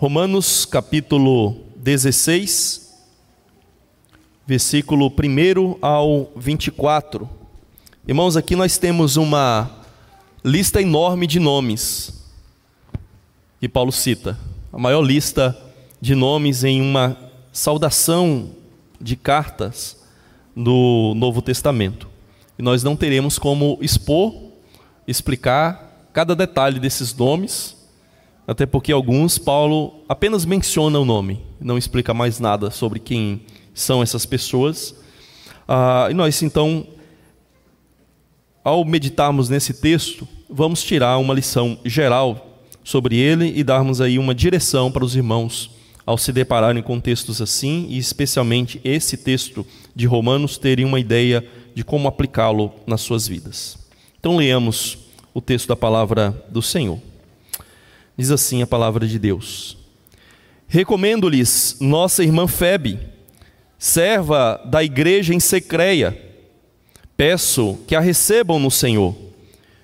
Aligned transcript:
Romanos 0.00 0.64
capítulo 0.64 1.56
16, 1.74 2.94
versículo 4.46 5.08
1 5.08 5.78
ao 5.82 6.30
24. 6.36 7.28
Irmãos, 8.06 8.36
aqui 8.36 8.54
nós 8.54 8.78
temos 8.78 9.16
uma 9.16 9.68
lista 10.44 10.80
enorme 10.80 11.26
de 11.26 11.40
nomes 11.40 12.30
que 13.58 13.68
Paulo 13.68 13.90
cita, 13.90 14.38
a 14.72 14.78
maior 14.78 15.00
lista 15.00 15.60
de 16.00 16.14
nomes 16.14 16.62
em 16.62 16.80
uma 16.80 17.16
saudação 17.52 18.50
de 19.00 19.16
cartas 19.16 19.96
do 20.54 21.12
Novo 21.16 21.42
Testamento. 21.42 22.08
E 22.56 22.62
nós 22.62 22.84
não 22.84 22.94
teremos 22.94 23.36
como 23.36 23.76
expor, 23.80 24.32
explicar 25.08 26.08
cada 26.12 26.36
detalhe 26.36 26.78
desses 26.78 27.12
nomes 27.12 27.77
até 28.48 28.64
porque 28.64 28.90
alguns, 28.90 29.36
Paulo 29.36 30.02
apenas 30.08 30.46
menciona 30.46 30.98
o 30.98 31.04
nome, 31.04 31.42
não 31.60 31.76
explica 31.76 32.14
mais 32.14 32.40
nada 32.40 32.70
sobre 32.70 32.98
quem 32.98 33.42
são 33.74 34.02
essas 34.02 34.24
pessoas. 34.24 34.94
Ah, 35.68 36.08
e 36.10 36.14
nós, 36.14 36.42
então, 36.42 36.86
ao 38.64 38.86
meditarmos 38.86 39.50
nesse 39.50 39.74
texto, 39.74 40.26
vamos 40.48 40.82
tirar 40.82 41.18
uma 41.18 41.34
lição 41.34 41.78
geral 41.84 42.62
sobre 42.82 43.16
ele 43.16 43.52
e 43.54 43.62
darmos 43.62 44.00
aí 44.00 44.18
uma 44.18 44.34
direção 44.34 44.90
para 44.90 45.04
os 45.04 45.14
irmãos 45.14 45.70
ao 46.06 46.16
se 46.16 46.32
depararem 46.32 46.82
com 46.82 46.98
textos 46.98 47.42
assim, 47.42 47.86
e 47.90 47.98
especialmente 47.98 48.80
esse 48.82 49.18
texto 49.18 49.66
de 49.94 50.06
Romanos, 50.06 50.56
terem 50.56 50.86
uma 50.86 50.98
ideia 50.98 51.46
de 51.74 51.84
como 51.84 52.08
aplicá-lo 52.08 52.72
nas 52.86 53.02
suas 53.02 53.28
vidas. 53.28 53.76
Então, 54.18 54.38
leamos 54.38 54.96
o 55.34 55.42
texto 55.42 55.68
da 55.68 55.76
palavra 55.76 56.30
do 56.48 56.62
Senhor. 56.62 56.98
Diz 58.18 58.32
assim 58.32 58.60
a 58.62 58.66
palavra 58.66 59.06
de 59.06 59.16
Deus: 59.16 59.78
Recomendo-lhes 60.66 61.76
nossa 61.80 62.24
irmã 62.24 62.48
Febe, 62.48 62.98
serva 63.78 64.60
da 64.64 64.82
igreja 64.82 65.32
em 65.32 65.38
Secreia. 65.38 66.20
Peço 67.16 67.78
que 67.86 67.94
a 67.94 68.00
recebam 68.00 68.58
no 68.58 68.72
Senhor, 68.72 69.16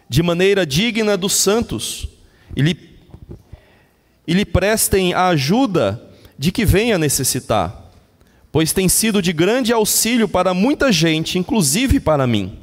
de 0.08 0.20
maneira 0.20 0.66
digna 0.66 1.16
dos 1.16 1.32
santos, 1.34 2.08
e 2.56 2.62
lhe, 2.62 2.98
e 4.26 4.34
lhe 4.34 4.44
prestem 4.44 5.14
a 5.14 5.28
ajuda 5.28 6.02
de 6.36 6.50
que 6.50 6.64
venha 6.64 6.98
necessitar, 6.98 7.88
pois 8.50 8.72
tem 8.72 8.88
sido 8.88 9.22
de 9.22 9.32
grande 9.32 9.72
auxílio 9.72 10.28
para 10.28 10.52
muita 10.52 10.90
gente, 10.90 11.38
inclusive 11.38 12.00
para 12.00 12.26
mim. 12.26 12.58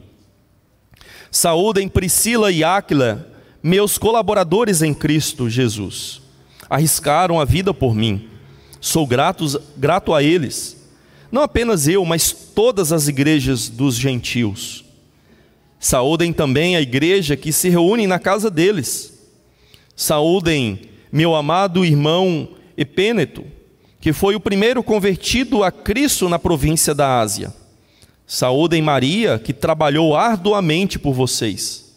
Saúdem 1.29 1.87
Priscila 1.87 2.51
e 2.51 2.61
Áquila, 2.61 3.30
meus 3.63 3.97
colaboradores 3.97 4.81
em 4.81 4.93
Cristo 4.93 5.49
Jesus 5.49 6.21
arriscaram 6.71 7.37
a 7.37 7.43
vida 7.43 7.73
por 7.73 7.93
mim. 7.93 8.29
Sou 8.79 9.05
gratos, 9.05 9.57
grato 9.75 10.13
a 10.13 10.23
eles. 10.23 10.89
Não 11.29 11.41
apenas 11.41 11.85
eu, 11.85 12.05
mas 12.05 12.31
todas 12.31 12.93
as 12.93 13.09
igrejas 13.09 13.67
dos 13.67 13.95
gentios. 13.95 14.85
Saúdem 15.77 16.31
também 16.31 16.77
a 16.77 16.81
igreja 16.81 17.35
que 17.35 17.51
se 17.51 17.67
reúne 17.67 18.07
na 18.07 18.17
casa 18.17 18.49
deles. 18.49 19.19
Saúdem 19.97 20.79
meu 21.11 21.35
amado 21.35 21.83
irmão 21.83 22.47
Epêneto, 22.77 23.43
que 23.99 24.13
foi 24.13 24.33
o 24.33 24.39
primeiro 24.39 24.81
convertido 24.81 25.65
a 25.65 25.73
Cristo 25.73 26.29
na 26.29 26.39
província 26.39 26.95
da 26.95 27.19
Ásia. 27.19 27.53
Saúdem 28.25 28.81
Maria, 28.81 29.37
que 29.37 29.51
trabalhou 29.51 30.15
arduamente 30.15 30.97
por 30.97 31.11
vocês. 31.13 31.90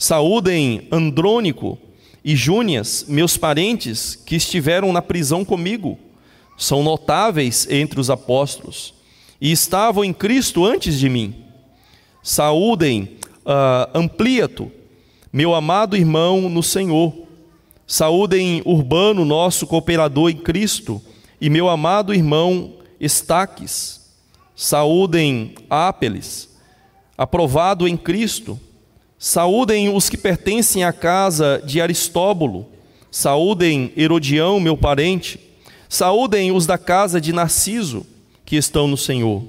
Saúdem 0.00 0.86
Andrônico 0.92 1.76
e 2.24 2.36
Júnias, 2.36 3.04
meus 3.08 3.36
parentes 3.36 4.14
que 4.14 4.36
estiveram 4.36 4.92
na 4.92 5.02
prisão 5.02 5.44
comigo. 5.44 5.98
São 6.56 6.84
notáveis 6.84 7.66
entre 7.68 7.98
os 7.98 8.08
apóstolos 8.08 8.94
e 9.40 9.50
estavam 9.50 10.04
em 10.04 10.12
Cristo 10.12 10.64
antes 10.64 11.00
de 11.00 11.08
mim. 11.08 11.34
Saúdem 12.22 13.16
uh, 13.44 13.90
Ampliato, 13.92 14.70
meu 15.32 15.52
amado 15.52 15.96
irmão 15.96 16.48
no 16.48 16.62
Senhor. 16.62 17.12
Saúdem 17.84 18.62
Urbano, 18.64 19.24
nosso 19.24 19.66
cooperador 19.66 20.30
em 20.30 20.36
Cristo, 20.36 21.02
e 21.40 21.50
meu 21.50 21.68
amado 21.68 22.14
irmão 22.14 22.74
Estaques. 23.00 24.12
Saúdem 24.54 25.54
Ápeles, 25.68 26.48
aprovado 27.16 27.88
em 27.88 27.96
Cristo 27.96 28.60
Saúdem 29.18 29.88
os 29.88 30.08
que 30.08 30.16
pertencem 30.16 30.84
à 30.84 30.92
casa 30.92 31.60
de 31.64 31.80
Aristóbulo. 31.80 32.66
Saúdem 33.10 33.92
Herodião, 33.96 34.60
meu 34.60 34.76
parente. 34.76 35.40
Saúdem 35.88 36.52
os 36.52 36.66
da 36.66 36.78
casa 36.78 37.20
de 37.20 37.32
Narciso, 37.32 38.06
que 38.44 38.54
estão 38.54 38.86
no 38.86 38.96
Senhor. 38.96 39.42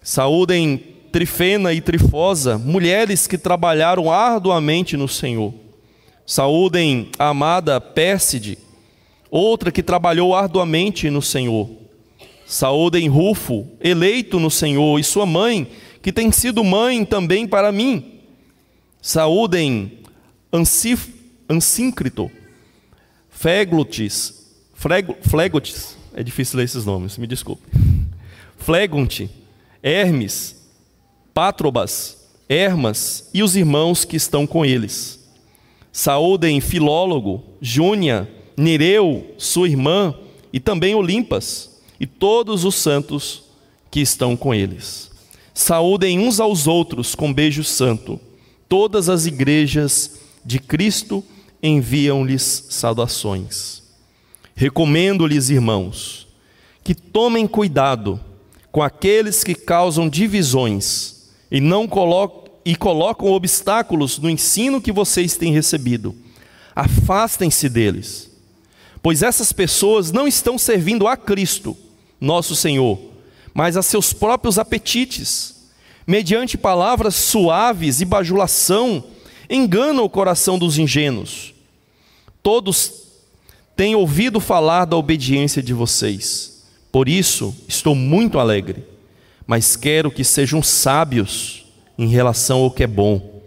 Saúdem 0.00 0.80
Trifena 1.10 1.72
e 1.72 1.80
Trifosa, 1.80 2.56
mulheres 2.56 3.26
que 3.26 3.36
trabalharam 3.36 4.12
arduamente 4.12 4.96
no 4.96 5.08
Senhor. 5.08 5.52
Saúdem 6.24 7.08
a 7.18 7.30
amada 7.30 7.80
Pérside, 7.80 8.58
outra 9.28 9.72
que 9.72 9.82
trabalhou 9.82 10.36
arduamente 10.36 11.10
no 11.10 11.22
Senhor. 11.22 11.68
Saúdem 12.46 13.08
Rufo, 13.08 13.66
eleito 13.80 14.38
no 14.38 14.50
Senhor, 14.52 15.00
e 15.00 15.04
sua 15.04 15.26
mãe, 15.26 15.66
que 16.00 16.12
tem 16.12 16.30
sido 16.30 16.62
mãe 16.62 17.04
também 17.04 17.46
para 17.48 17.72
mim. 17.72 18.15
Saúdem 19.08 20.00
Ansíncrito, 21.48 22.28
Fleglotis, 23.30 24.50
Flegotis, 24.74 25.96
é 26.12 26.24
difícil 26.24 26.56
ler 26.56 26.64
esses 26.64 26.84
nomes, 26.84 27.16
me 27.16 27.24
desculpe. 27.24 27.62
Flegonte, 28.56 29.30
Hermes, 29.80 30.56
Patrobas, 31.32 32.16
Hermas 32.48 33.30
e 33.32 33.44
os 33.44 33.54
irmãos 33.54 34.04
que 34.04 34.16
estão 34.16 34.44
com 34.44 34.66
eles. 34.66 35.24
Saúdem 35.92 36.60
Filólogo, 36.60 37.44
Júnia, 37.60 38.28
Nereu, 38.56 39.36
sua 39.38 39.68
irmã, 39.68 40.16
e 40.52 40.58
também 40.58 40.96
Olimpas, 40.96 41.80
e 42.00 42.08
todos 42.08 42.64
os 42.64 42.74
santos 42.74 43.44
que 43.88 44.00
estão 44.00 44.36
com 44.36 44.52
eles. 44.52 45.12
Saúdem 45.54 46.18
uns 46.18 46.40
aos 46.40 46.66
outros 46.66 47.14
com 47.14 47.32
beijo 47.32 47.62
santo. 47.62 48.18
Todas 48.68 49.08
as 49.08 49.26
igrejas 49.26 50.18
de 50.44 50.58
Cristo 50.58 51.24
enviam-lhes 51.62 52.66
saudações. 52.70 53.82
Recomendo-lhes, 54.54 55.50
irmãos, 55.50 56.26
que 56.82 56.94
tomem 56.94 57.46
cuidado 57.46 58.20
com 58.72 58.82
aqueles 58.82 59.42
que 59.42 59.54
causam 59.54 60.08
divisões 60.08 61.30
e 61.50 61.60
não 61.60 61.86
colocam, 61.86 62.46
e 62.64 62.74
colocam 62.74 63.28
obstáculos 63.28 64.18
no 64.18 64.28
ensino 64.28 64.80
que 64.80 64.90
vocês 64.90 65.36
têm 65.36 65.52
recebido. 65.52 66.14
Afastem-se 66.74 67.68
deles, 67.68 68.30
pois 69.02 69.22
essas 69.22 69.52
pessoas 69.52 70.10
não 70.10 70.26
estão 70.26 70.58
servindo 70.58 71.06
a 71.06 71.16
Cristo, 71.16 71.76
nosso 72.20 72.56
Senhor, 72.56 72.98
mas 73.54 73.76
a 73.76 73.82
seus 73.82 74.12
próprios 74.12 74.58
apetites 74.58 75.55
mediante 76.06 76.56
palavras 76.56 77.14
suaves 77.14 78.00
e 78.00 78.04
bajulação, 78.04 79.02
engana 79.50 80.02
o 80.02 80.08
coração 80.08 80.58
dos 80.58 80.78
ingênuos. 80.78 81.54
Todos 82.42 82.92
têm 83.74 83.94
ouvido 83.94 84.38
falar 84.38 84.84
da 84.84 84.96
obediência 84.96 85.62
de 85.62 85.74
vocês, 85.74 86.64
por 86.92 87.08
isso 87.08 87.54
estou 87.66 87.94
muito 87.94 88.38
alegre, 88.38 88.84
mas 89.46 89.76
quero 89.76 90.10
que 90.10 90.24
sejam 90.24 90.62
sábios 90.62 91.66
em 91.98 92.08
relação 92.08 92.60
ao 92.60 92.70
que 92.70 92.84
é 92.84 92.86
bom 92.86 93.42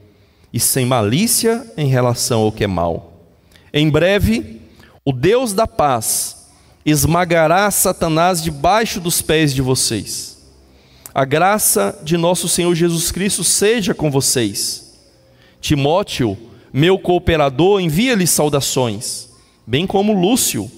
e 0.51 0.59
sem 0.59 0.85
malícia 0.85 1.65
em 1.77 1.87
relação 1.87 2.41
ao 2.41 2.51
que 2.51 2.63
é 2.63 2.67
mal. 2.67 3.13
Em 3.73 3.89
breve, 3.89 4.61
o 5.05 5.11
Deus 5.11 5.53
da 5.53 5.67
paz 5.67 6.47
esmagará 6.85 7.69
Satanás 7.69 8.41
debaixo 8.41 8.99
dos 8.99 9.21
pés 9.21 9.53
de 9.53 9.61
vocês. 9.61 10.38
A 11.19 11.25
graça 11.25 11.99
de 12.01 12.15
nosso 12.15 12.47
Senhor 12.47 12.73
Jesus 12.73 13.11
Cristo 13.11 13.43
seja 13.43 13.93
com 13.93 14.09
vocês. 14.09 14.97
Timóteo, 15.59 16.37
meu 16.71 16.97
cooperador, 16.97 17.81
envia-lhe 17.81 18.25
saudações, 18.25 19.27
bem 19.67 19.85
como 19.85 20.13
Lúcio, 20.13 20.71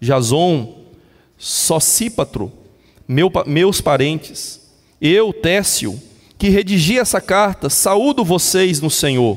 Jason, 0.00 0.84
Socípatro, 1.36 2.52
meu, 3.08 3.28
meus 3.44 3.80
parentes. 3.80 4.60
Eu, 5.00 5.32
Técio, 5.32 6.00
que 6.38 6.48
redigi 6.48 6.96
essa 6.96 7.20
carta, 7.20 7.68
saúdo 7.68 8.24
vocês 8.24 8.80
no 8.80 8.90
Senhor. 8.90 9.36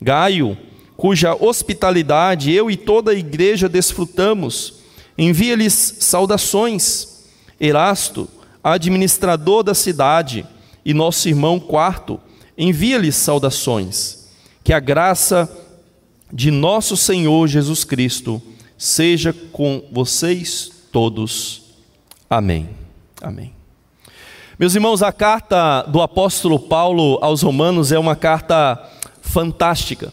Gaio, 0.00 0.56
cuja 0.96 1.34
hospitalidade 1.34 2.52
eu 2.52 2.70
e 2.70 2.76
toda 2.76 3.10
a 3.10 3.18
igreja 3.18 3.68
desfrutamos, 3.68 4.74
envia-lhes 5.18 5.96
saudações. 5.98 7.18
Erasto, 7.60 8.28
administrador 8.72 9.62
da 9.62 9.74
cidade, 9.74 10.46
e 10.84 10.94
nosso 10.94 11.28
irmão 11.28 11.60
quarto, 11.60 12.20
envia-lhes 12.56 13.16
saudações. 13.16 14.28
Que 14.64 14.72
a 14.72 14.80
graça 14.80 15.50
de 16.32 16.50
nosso 16.50 16.96
Senhor 16.96 17.46
Jesus 17.46 17.84
Cristo 17.84 18.40
seja 18.76 19.32
com 19.52 19.82
vocês 19.90 20.70
todos. 20.92 21.62
Amém. 22.28 22.68
Amém. 23.20 23.52
Meus 24.58 24.74
irmãos, 24.74 25.02
a 25.02 25.12
carta 25.12 25.82
do 25.82 26.02
apóstolo 26.02 26.58
Paulo 26.58 27.18
aos 27.22 27.42
Romanos 27.42 27.92
é 27.92 27.98
uma 27.98 28.16
carta 28.16 28.82
fantástica. 29.20 30.12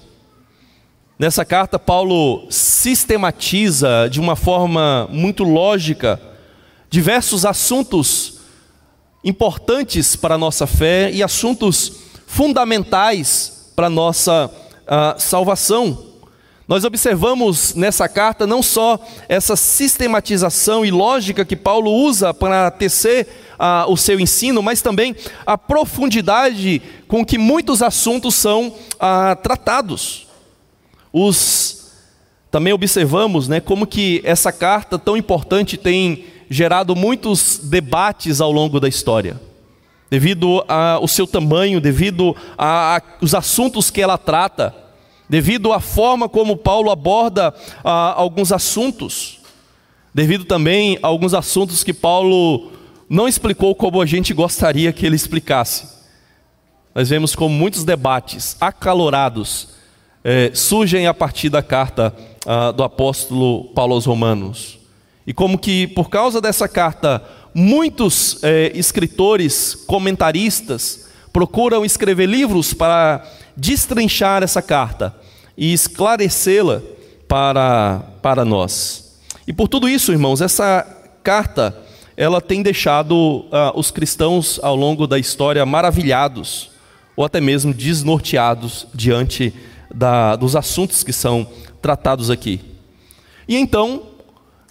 Nessa 1.18 1.46
carta, 1.46 1.80
Paulo 1.80 2.46
sistematiza 2.50 4.08
de 4.12 4.19
uma 4.19 4.36
forma 4.36 5.08
muito 5.12 5.44
lógica 5.44 6.22
diversos 6.90 7.46
assuntos 7.46 8.35
importantes 9.25 10.16
para 10.16 10.36
a 10.36 10.38
nossa 10.38 10.68
fé 10.68 11.12
e 11.12 11.24
assuntos 11.24 11.94
fundamentais 12.27 13.72
para 13.75 13.88
a 13.88 13.89
nossa 13.89 14.45
uh, 14.45 15.19
salvação. 15.19 16.06
Nós 16.68 16.83
observamos 16.83 17.75
nessa 17.75 18.07
carta 18.07 18.48
não 18.48 18.62
só 18.63 19.00
essa 19.27 19.56
sistematização 19.56 20.86
e 20.86 20.92
lógica 20.92 21.45
que 21.45 21.56
Paulo 21.56 21.92
usa 21.92 22.33
para 22.33 22.72
tecer 22.72 23.27
ah, 23.60 23.86
o 23.88 23.95
seu 23.95 24.19
ensino, 24.19 24.63
mas 24.63 24.81
também 24.81 25.16
a 25.45 25.60
profundidade 25.60 26.81
com 27.07 27.24
que 27.24 27.38
muitos 27.38 27.83
assuntos 27.83 28.33
são 28.33 28.74
ah, 29.00 29.36
tratados. 29.36 30.27
Os, 31.13 31.92
também 32.50 32.74
observamos 32.74 33.48
né, 33.48 33.60
como 33.60 33.86
que 33.86 34.22
essa 34.24 34.51
carta 34.51 34.98
tão 34.98 35.16
importante 35.16 35.77
tem 35.77 36.25
gerado 36.50 36.96
muitos 36.96 37.60
debates 37.64 38.42
ao 38.42 38.52
longo 38.52 38.80
da 38.80 38.88
história 38.88 39.40
devido 40.10 40.64
ao 40.68 41.08
seu 41.08 41.26
tamanho, 41.26 41.82
devido 41.82 42.36
aos 42.58 43.34
assuntos 43.34 43.90
que 43.90 44.02
ela 44.02 44.18
trata 44.18 44.74
devido 45.28 45.74
à 45.74 45.80
forma 45.80 46.30
como 46.30 46.56
Paulo 46.56 46.92
aborda 46.92 47.54
ah, 47.84 48.14
alguns 48.16 48.52
assuntos, 48.52 49.40
devido 50.14 50.46
também 50.46 51.00
a 51.02 51.08
alguns 51.08 51.34
assuntos 51.34 51.84
que 51.84 51.94
Paulo 51.94 52.72
não 53.10 53.28
explicou 53.28 53.76
como 53.76 54.02
a 54.02 54.06
gente 54.06 54.34
gostaria 54.34 54.94
que 54.94 55.06
ele 55.06 55.16
explicasse. 55.16 55.96
Nós 56.94 57.10
vemos 57.10 57.36
como 57.36 57.54
muitos 57.54 57.84
debates 57.84 58.56
acalorados 58.62 59.70
eh, 60.24 60.52
surgem 60.54 61.08
a 61.08 61.14
partir 61.14 61.50
da 61.50 61.62
carta 61.62 62.16
ah, 62.46 62.72
do 62.72 62.84
apóstolo 62.84 63.66
Paulo 63.74 63.96
aos 63.96 64.06
Romanos. 64.06 64.80
E 65.25 65.33
como 65.33 65.57
que 65.57 65.88
por 65.88 66.10
causa 66.10 66.39
dessa 66.39 66.68
carta, 66.68 67.24
muitos 67.54 68.38
eh, 68.44 68.72
escritores, 68.75 69.75
comentaristas, 69.88 71.07
procuram 71.33 71.83
escrever 71.83 72.27
livros 72.27 72.74
para 72.74 73.25
destrinchar 73.57 74.44
essa 74.44 74.62
carta 74.62 75.16
e 75.57 75.74
esclarecê-la 75.74 76.81
para, 77.27 78.04
para 78.22 78.45
nós. 78.45 79.18
E 79.48 79.54
por 79.54 79.68
tudo 79.68 79.89
isso, 79.89 80.12
irmãos, 80.12 80.42
essa 80.42 80.86
carta 81.24 81.75
ela 82.18 82.39
tem 82.39 82.62
deixado 82.62 83.16
uh, 83.16 83.45
os 83.75 83.92
cristãos 83.92 84.60
ao 84.63 84.75
longo 84.75 85.06
da 85.06 85.19
história 85.19 85.66
maravilhados 85.66 86.72
ou 87.16 87.25
até 87.25 87.42
mesmo 87.42 87.74
desnorteados 87.74 88.88
diante 88.94 89.54
da, 89.94 90.36
dos 90.36 90.56
assuntos 90.56 91.04
que 91.04 91.13
são 91.13 91.48
tratados 91.81 92.30
aqui. 92.30 92.62
E 93.48 93.56
então, 93.56 94.04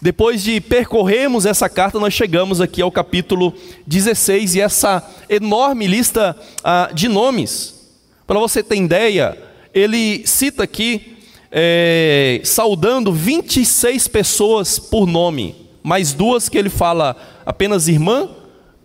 depois 0.04 0.42
de 0.42 0.60
percorrermos 0.60 1.46
essa 1.46 1.66
carta, 1.66 1.98
nós 1.98 2.12
chegamos 2.12 2.60
aqui 2.60 2.82
ao 2.82 2.92
capítulo 2.92 3.54
16 3.86 4.54
e 4.54 4.60
essa 4.60 5.02
enorme 5.30 5.86
lista 5.86 6.36
uh, 6.58 6.94
de 6.94 7.08
nomes 7.08 7.88
para 8.26 8.38
você 8.38 8.62
ter 8.62 8.76
ideia, 8.76 9.34
ele 9.72 10.26
cita 10.26 10.62
aqui, 10.62 11.16
é, 11.50 12.38
saudando 12.44 13.14
26 13.14 14.06
pessoas 14.08 14.78
por 14.78 15.06
nome, 15.06 15.56
mais 15.82 16.12
duas 16.12 16.50
que 16.50 16.58
ele 16.58 16.68
fala 16.68 17.16
apenas 17.46 17.88
irmã 17.88 18.28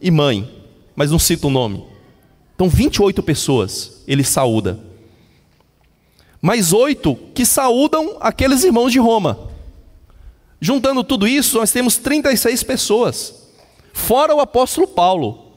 e 0.01 0.09
mãe, 0.09 0.49
mas 0.95 1.11
não 1.11 1.19
cita 1.19 1.47
o 1.47 1.49
nome. 1.49 1.83
Então, 2.55 2.69
28 2.69 3.21
pessoas 3.23 4.03
ele 4.07 4.23
saúda. 4.23 4.79
Mais 6.41 6.71
oito 6.71 7.17
que 7.35 7.45
saúdam 7.45 8.15
aqueles 8.21 8.63
irmãos 8.63 8.93
de 8.93 8.99
Roma. 8.99 9.48
Juntando 10.61 11.03
tudo 11.03 11.27
isso, 11.27 11.57
nós 11.57 11.71
temos 11.71 11.97
36 11.97 12.63
pessoas, 12.63 13.33
fora 13.93 14.35
o 14.35 14.41
apóstolo 14.41 14.87
Paulo, 14.87 15.53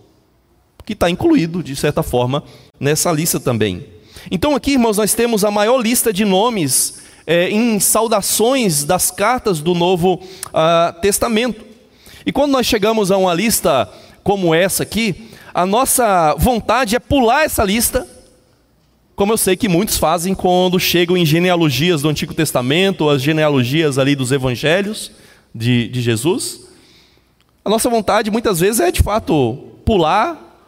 que 0.85 0.93
está 0.93 1.11
incluído, 1.11 1.63
de 1.63 1.75
certa 1.75 2.03
forma, 2.03 2.45
nessa 2.79 3.11
lista 3.11 3.41
também. 3.41 3.87
Então, 4.31 4.55
aqui, 4.55 4.73
irmãos, 4.73 4.97
nós 4.97 5.15
temos 5.15 5.45
a 5.45 5.51
maior 5.51 5.79
lista 5.79 6.13
de 6.13 6.25
nomes 6.25 7.03
é, 7.27 7.49
em 7.51 7.79
saudações 7.81 8.85
das 8.85 9.11
cartas 9.11 9.61
do 9.61 9.75
Novo 9.75 10.15
uh, 10.15 11.01
Testamento. 11.01 11.65
E 12.25 12.33
quando 12.33 12.53
nós 12.53 12.67
chegamos 12.67 13.11
a 13.11 13.17
uma 13.17 13.35
lista 13.35 13.89
como 14.23 14.55
essa 14.55 14.85
aqui, 14.85 15.31
a 15.53 15.67
nossa 15.67 16.35
vontade 16.39 16.95
é 16.95 17.01
pular 17.01 17.45
essa 17.45 17.65
lista, 17.65 18.07
como 19.23 19.35
eu 19.35 19.39
sei 19.39 19.55
que 19.55 19.69
muitos 19.69 19.99
fazem 19.99 20.35
quando 20.35 20.81
chegam 20.81 21.17
em 21.17 21.25
genealogias 21.25 22.03
do 22.03 22.09
Antigo 22.09 22.35
Testamento, 22.35 23.09
as 23.09 23.23
genealogias 23.23 23.97
ali 23.97 24.17
dos 24.17 24.33
Evangelhos 24.33 25.13
de, 25.55 25.87
de 25.87 26.03
Jesus. 26.03 26.67
A 27.65 27.71
nossa 27.71 27.89
vontade 27.89 28.33
muitas 28.33 28.59
vezes 28.59 28.81
é 28.81 28.91
de 28.91 29.01
fato 29.01 29.59
pular 29.85 30.59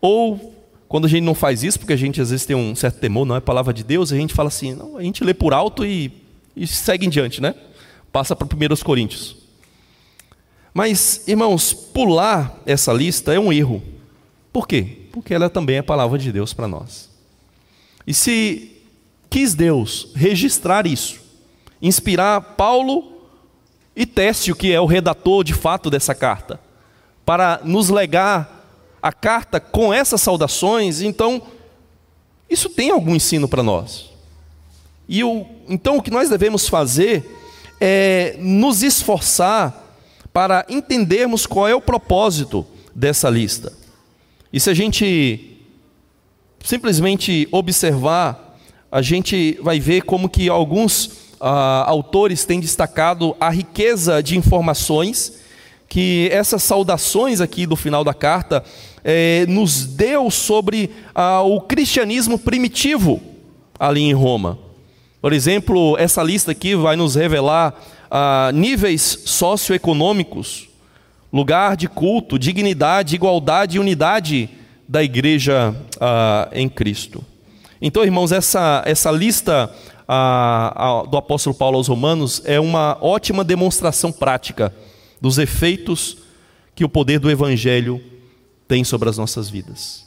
ou 0.00 0.54
quando 0.88 1.04
a 1.04 1.08
gente 1.10 1.20
não 1.20 1.34
faz 1.34 1.62
isso, 1.62 1.78
porque 1.78 1.92
a 1.92 1.98
gente 1.98 2.18
às 2.18 2.30
vezes 2.30 2.46
tem 2.46 2.56
um 2.56 2.74
certo 2.74 2.98
temor, 2.98 3.26
não 3.26 3.36
é 3.36 3.40
palavra 3.40 3.74
de 3.74 3.84
Deus, 3.84 4.10
a 4.10 4.16
gente 4.16 4.32
fala 4.32 4.48
assim, 4.48 4.72
não, 4.72 4.96
a 4.96 5.02
gente 5.02 5.22
lê 5.22 5.34
por 5.34 5.52
alto 5.52 5.84
e, 5.84 6.10
e 6.56 6.66
segue 6.66 7.04
em 7.04 7.10
diante, 7.10 7.42
né? 7.42 7.54
Passa 8.10 8.34
para 8.34 8.46
1 8.46 8.76
Coríntios. 8.82 9.36
Mas, 10.72 11.28
irmãos, 11.28 11.74
pular 11.74 12.58
essa 12.64 12.90
lista 12.90 13.34
é 13.34 13.38
um 13.38 13.52
erro. 13.52 13.82
Por 14.50 14.66
quê? 14.66 14.96
Porque 15.12 15.34
ela 15.34 15.50
também 15.50 15.76
é 15.76 15.82
palavra 15.82 16.18
de 16.18 16.32
Deus 16.32 16.54
para 16.54 16.66
nós. 16.66 17.07
E 18.08 18.14
se 18.14 18.72
quis 19.28 19.54
Deus 19.54 20.08
registrar 20.14 20.86
isso, 20.86 21.20
inspirar 21.82 22.40
Paulo 22.40 23.20
e 23.94 24.06
Técio, 24.06 24.56
que 24.56 24.72
é 24.72 24.80
o 24.80 24.86
redator 24.86 25.44
de 25.44 25.52
fato 25.52 25.90
dessa 25.90 26.14
carta, 26.14 26.58
para 27.22 27.60
nos 27.62 27.90
legar 27.90 28.66
a 29.02 29.12
carta 29.12 29.60
com 29.60 29.92
essas 29.92 30.22
saudações, 30.22 31.02
então 31.02 31.42
isso 32.48 32.70
tem 32.70 32.88
algum 32.88 33.14
ensino 33.14 33.46
para 33.46 33.62
nós. 33.62 34.08
E 35.06 35.22
o, 35.22 35.44
então 35.68 35.98
o 35.98 36.02
que 36.02 36.10
nós 36.10 36.30
devemos 36.30 36.66
fazer 36.66 37.38
é 37.78 38.38
nos 38.38 38.82
esforçar 38.82 39.84
para 40.32 40.64
entendermos 40.66 41.44
qual 41.44 41.68
é 41.68 41.74
o 41.74 41.80
propósito 41.82 42.66
dessa 42.94 43.28
lista. 43.28 43.70
E 44.50 44.58
se 44.58 44.70
a 44.70 44.74
gente 44.74 45.57
simplesmente 46.64 47.48
observar, 47.50 48.58
a 48.90 49.02
gente 49.02 49.58
vai 49.62 49.78
ver 49.78 50.02
como 50.02 50.28
que 50.28 50.48
alguns 50.48 51.10
ah, 51.40 51.84
autores 51.86 52.44
têm 52.44 52.60
destacado 52.60 53.36
a 53.40 53.50
riqueza 53.50 54.22
de 54.22 54.36
informações 54.36 55.38
que 55.88 56.28
essas 56.30 56.62
saudações 56.62 57.40
aqui 57.40 57.66
do 57.66 57.74
final 57.74 58.04
da 58.04 58.12
carta 58.12 58.62
é, 59.02 59.46
nos 59.46 59.86
deu 59.86 60.30
sobre 60.30 60.90
ah, 61.14 61.40
o 61.42 61.60
cristianismo 61.62 62.38
primitivo 62.38 63.20
ali 63.78 64.02
em 64.02 64.12
Roma. 64.12 64.58
Por 65.20 65.32
exemplo, 65.32 65.96
essa 65.98 66.22
lista 66.22 66.52
aqui 66.52 66.74
vai 66.74 66.94
nos 66.94 67.14
revelar 67.14 67.74
ah, 68.10 68.50
níveis 68.52 69.22
socioeconômicos, 69.24 70.68
lugar 71.32 71.76
de 71.76 71.88
culto, 71.88 72.38
dignidade, 72.38 73.14
igualdade 73.14 73.76
e 73.76 73.80
unidade 73.80 74.50
da 74.88 75.02
igreja 75.02 75.76
ah, 76.00 76.48
em 76.52 76.68
Cristo. 76.68 77.22
Então, 77.80 78.02
irmãos, 78.02 78.32
essa, 78.32 78.82
essa 78.86 79.10
lista 79.10 79.70
ah, 80.08 81.04
do 81.10 81.16
apóstolo 81.18 81.54
Paulo 81.54 81.76
aos 81.76 81.86
Romanos 81.86 82.40
é 82.46 82.58
uma 82.58 82.96
ótima 83.02 83.44
demonstração 83.44 84.10
prática 84.10 84.74
dos 85.20 85.36
efeitos 85.36 86.16
que 86.74 86.84
o 86.84 86.88
poder 86.88 87.18
do 87.18 87.30
Evangelho 87.30 88.02
tem 88.66 88.82
sobre 88.82 89.08
as 89.08 89.18
nossas 89.18 89.50
vidas. 89.50 90.06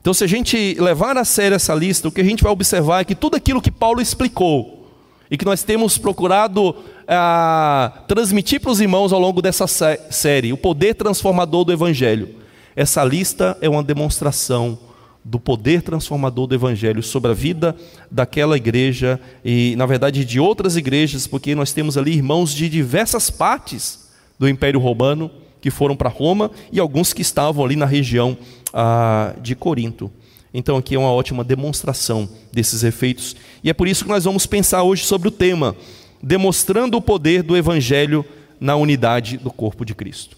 Então, 0.00 0.14
se 0.14 0.24
a 0.24 0.28
gente 0.28 0.74
levar 0.80 1.16
a 1.18 1.24
sério 1.24 1.54
essa 1.54 1.74
lista, 1.74 2.08
o 2.08 2.12
que 2.12 2.20
a 2.20 2.24
gente 2.24 2.42
vai 2.42 2.52
observar 2.52 3.00
é 3.00 3.04
que 3.04 3.14
tudo 3.14 3.36
aquilo 3.36 3.60
que 3.60 3.70
Paulo 3.70 4.00
explicou 4.00 4.88
e 5.30 5.36
que 5.36 5.44
nós 5.44 5.62
temos 5.62 5.98
procurado 5.98 6.74
ah, 7.06 7.92
transmitir 8.08 8.60
para 8.60 8.70
os 8.70 8.80
irmãos 8.80 9.12
ao 9.12 9.20
longo 9.20 9.42
dessa 9.42 9.66
sé 9.66 10.00
série, 10.10 10.52
o 10.52 10.56
poder 10.56 10.94
transformador 10.94 11.64
do 11.64 11.72
Evangelho, 11.72 12.34
essa 12.78 13.02
lista 13.02 13.58
é 13.60 13.68
uma 13.68 13.82
demonstração 13.82 14.78
do 15.24 15.40
poder 15.40 15.82
transformador 15.82 16.46
do 16.46 16.54
Evangelho 16.54 17.02
sobre 17.02 17.32
a 17.32 17.34
vida 17.34 17.74
daquela 18.08 18.56
igreja 18.56 19.20
e, 19.44 19.74
na 19.74 19.84
verdade, 19.84 20.24
de 20.24 20.38
outras 20.38 20.76
igrejas, 20.76 21.26
porque 21.26 21.56
nós 21.56 21.72
temos 21.72 21.98
ali 21.98 22.12
irmãos 22.12 22.54
de 22.54 22.68
diversas 22.68 23.30
partes 23.30 24.08
do 24.38 24.48
Império 24.48 24.78
Romano 24.78 25.28
que 25.60 25.72
foram 25.72 25.96
para 25.96 26.08
Roma 26.08 26.52
e 26.70 26.78
alguns 26.78 27.12
que 27.12 27.20
estavam 27.20 27.64
ali 27.64 27.74
na 27.74 27.84
região 27.84 28.38
ah, 28.72 29.34
de 29.42 29.56
Corinto. 29.56 30.08
Então, 30.54 30.76
aqui 30.76 30.94
é 30.94 30.98
uma 31.00 31.10
ótima 31.10 31.42
demonstração 31.42 32.28
desses 32.52 32.84
efeitos. 32.84 33.34
E 33.64 33.68
é 33.68 33.74
por 33.74 33.88
isso 33.88 34.04
que 34.04 34.10
nós 34.10 34.22
vamos 34.22 34.46
pensar 34.46 34.84
hoje 34.84 35.02
sobre 35.02 35.26
o 35.26 35.32
tema 35.32 35.74
demonstrando 36.22 36.96
o 36.96 37.02
poder 37.02 37.42
do 37.42 37.56
Evangelho 37.56 38.24
na 38.60 38.76
unidade 38.76 39.36
do 39.36 39.50
corpo 39.50 39.84
de 39.84 39.96
Cristo. 39.96 40.36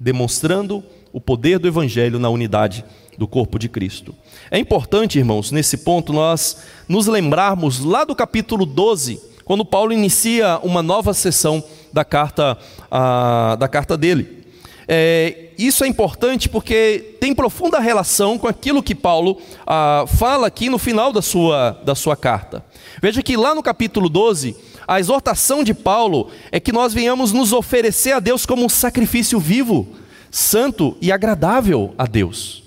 Demonstrando 0.00 0.78
o 0.78 0.82
poder 1.20 1.58
do 1.58 1.68
Evangelho 1.68 2.18
na 2.18 2.28
unidade 2.28 2.84
do 3.18 3.28
corpo 3.28 3.58
de 3.58 3.68
Cristo. 3.68 4.14
É 4.50 4.58
importante, 4.58 5.18
irmãos, 5.18 5.50
nesse 5.50 5.78
ponto, 5.78 6.12
nós 6.12 6.58
nos 6.88 7.06
lembrarmos 7.06 7.80
lá 7.80 8.04
do 8.04 8.14
capítulo 8.14 8.64
12, 8.64 9.20
quando 9.44 9.64
Paulo 9.64 9.92
inicia 9.92 10.58
uma 10.62 10.82
nova 10.82 11.12
sessão 11.12 11.62
da 11.92 12.04
carta, 12.04 12.56
a, 12.90 13.56
da 13.56 13.68
carta 13.68 13.96
dele. 13.96 14.42
É, 14.88 15.50
isso 15.56 15.84
é 15.84 15.86
importante 15.86 16.48
porque 16.48 17.16
tem 17.20 17.34
profunda 17.34 17.78
relação 17.78 18.36
com 18.36 18.48
aquilo 18.48 18.82
que 18.82 18.94
Paulo 18.94 19.40
ah, 19.66 20.04
fala 20.06 20.46
aqui 20.46 20.68
no 20.68 20.78
final 20.78 21.12
da 21.12 21.22
sua, 21.22 21.80
da 21.84 21.94
sua 21.94 22.16
carta. 22.16 22.64
Veja 23.00 23.22
que 23.22 23.36
lá 23.36 23.54
no 23.54 23.62
capítulo 23.62 24.08
12, 24.08 24.56
a 24.86 24.98
exortação 24.98 25.62
de 25.62 25.72
Paulo 25.72 26.30
é 26.50 26.58
que 26.58 26.72
nós 26.72 26.92
venhamos 26.92 27.32
nos 27.32 27.52
oferecer 27.52 28.12
a 28.12 28.20
Deus 28.20 28.44
como 28.44 28.64
um 28.64 28.68
sacrifício 28.68 29.38
vivo, 29.38 29.88
santo 30.32 30.96
e 31.00 31.12
agradável 31.12 31.94
a 31.98 32.06
Deus. 32.06 32.64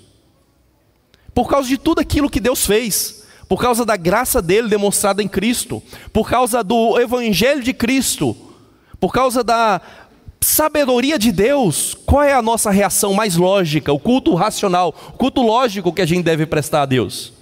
Por 1.34 1.48
causa 1.48 1.68
de 1.68 1.76
tudo 1.76 2.00
aquilo 2.00 2.30
que 2.30 2.40
Deus 2.40 2.64
fez, 2.64 3.26
por 3.48 3.60
causa 3.60 3.84
da 3.84 3.96
graça 3.96 4.40
dele 4.40 4.68
demonstrada 4.68 5.22
em 5.22 5.28
Cristo, 5.28 5.82
por 6.12 6.30
causa 6.30 6.64
do 6.64 6.98
evangelho 6.98 7.62
de 7.62 7.74
Cristo, 7.74 8.34
por 8.98 9.12
causa 9.12 9.44
da 9.44 9.80
sabedoria 10.40 11.18
de 11.18 11.32
Deus, 11.32 11.94
qual 12.06 12.22
é 12.22 12.32
a 12.32 12.40
nossa 12.40 12.70
reação 12.70 13.12
mais 13.12 13.36
lógica, 13.36 13.92
o 13.92 13.98
culto 13.98 14.34
racional, 14.34 14.94
o 15.08 15.12
culto 15.12 15.42
lógico 15.42 15.92
que 15.92 16.02
a 16.02 16.06
gente 16.06 16.22
deve 16.22 16.46
prestar 16.46 16.82
a 16.82 16.86
Deus? 16.86 17.32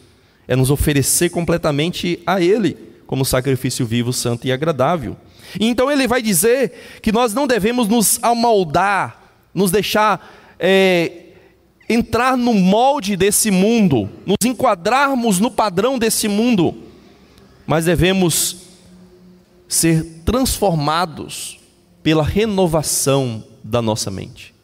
É 0.49 0.57
nos 0.57 0.71
oferecer 0.71 1.31
completamente 1.31 2.21
a 2.27 2.41
Ele, 2.41 2.77
como 3.07 3.25
sacrifício 3.25 3.85
vivo, 3.87 4.13
santo 4.13 4.47
e 4.47 4.53
agradável. 4.53 5.17
E 5.61 5.67
então 5.67 5.91
ele 5.91 6.09
vai 6.09 6.21
dizer 6.21 6.99
que 7.01 7.13
nós 7.13 7.33
não 7.33 7.47
devemos 7.47 7.87
nos 7.87 8.19
amoldar, 8.23 9.24
nos 9.55 9.71
deixar 9.71 10.57
é, 10.59 11.25
entrar 11.89 12.37
no 12.37 12.53
molde 12.55 13.17
desse 13.17 13.51
mundo, 13.51 14.09
nos 14.27 14.37
enquadrarmos 14.45 15.39
no 15.39 15.51
padrão 15.51 15.99
desse 15.99 16.29
mundo, 16.29 16.75
mas 17.67 17.85
devemos 17.85 18.57
ser 19.69 20.23
transformados 20.25 21.59
pela 22.03 22.23
renovação 22.23 23.45
da 23.63 23.81
nossa 23.81 24.11
mente. 24.11 24.55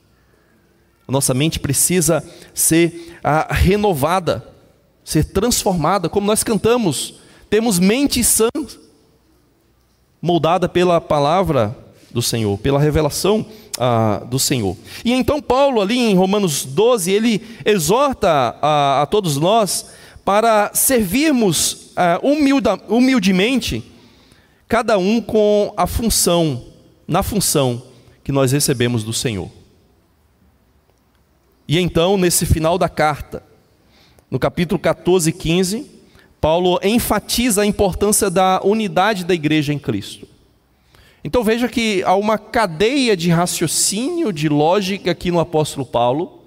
A 1.08 1.12
nossa 1.12 1.34
mente 1.34 1.58
precisa 1.58 2.24
ser 2.54 3.18
ah, 3.24 3.48
renovada, 3.52 4.46
ser 5.04 5.24
transformada, 5.24 6.08
como 6.08 6.26
nós 6.26 6.44
cantamos. 6.44 7.14
Temos 7.48 7.78
mente 7.78 8.22
sã, 8.22 8.48
moldada 10.22 10.68
pela 10.68 11.00
palavra 11.00 11.76
do 12.12 12.22
Senhor, 12.22 12.58
pela 12.58 12.78
revelação 12.78 13.46
ah, 13.78 14.22
do 14.28 14.38
Senhor. 14.38 14.76
E 15.04 15.12
então 15.12 15.40
Paulo 15.40 15.80
ali 15.80 15.98
em 15.98 16.14
Romanos 16.14 16.64
12, 16.64 17.10
ele 17.10 17.42
exorta 17.64 18.56
a, 18.60 19.02
a 19.02 19.06
todos 19.06 19.36
nós 19.36 19.90
para 20.24 20.70
servirmos 20.74 21.92
ah, 21.96 22.20
humilda, 22.22 22.78
humildemente, 22.88 23.82
cada 24.68 24.98
um 24.98 25.20
com 25.20 25.72
a 25.76 25.86
função 25.86 26.64
na 27.06 27.22
função 27.22 27.82
que 28.22 28.30
nós 28.30 28.52
recebemos 28.52 29.02
do 29.02 29.12
Senhor. 29.12 29.50
E 31.66 31.78
então, 31.78 32.16
nesse 32.16 32.46
final 32.46 32.78
da 32.78 32.88
carta, 32.88 33.42
no 34.30 34.38
capítulo 34.38 34.78
14 34.78 35.30
e 35.30 35.32
15, 35.32 35.90
Paulo 36.40 36.78
enfatiza 36.82 37.62
a 37.62 37.66
importância 37.66 38.30
da 38.30 38.60
unidade 38.62 39.24
da 39.24 39.34
igreja 39.34 39.72
em 39.72 39.78
Cristo. 39.78 40.26
Então 41.22 41.44
veja 41.44 41.68
que 41.68 42.02
há 42.04 42.14
uma 42.14 42.38
cadeia 42.38 43.16
de 43.16 43.30
raciocínio, 43.30 44.32
de 44.32 44.48
lógica 44.48 45.10
aqui 45.10 45.30
no 45.30 45.38
apóstolo 45.38 45.84
Paulo, 45.84 46.40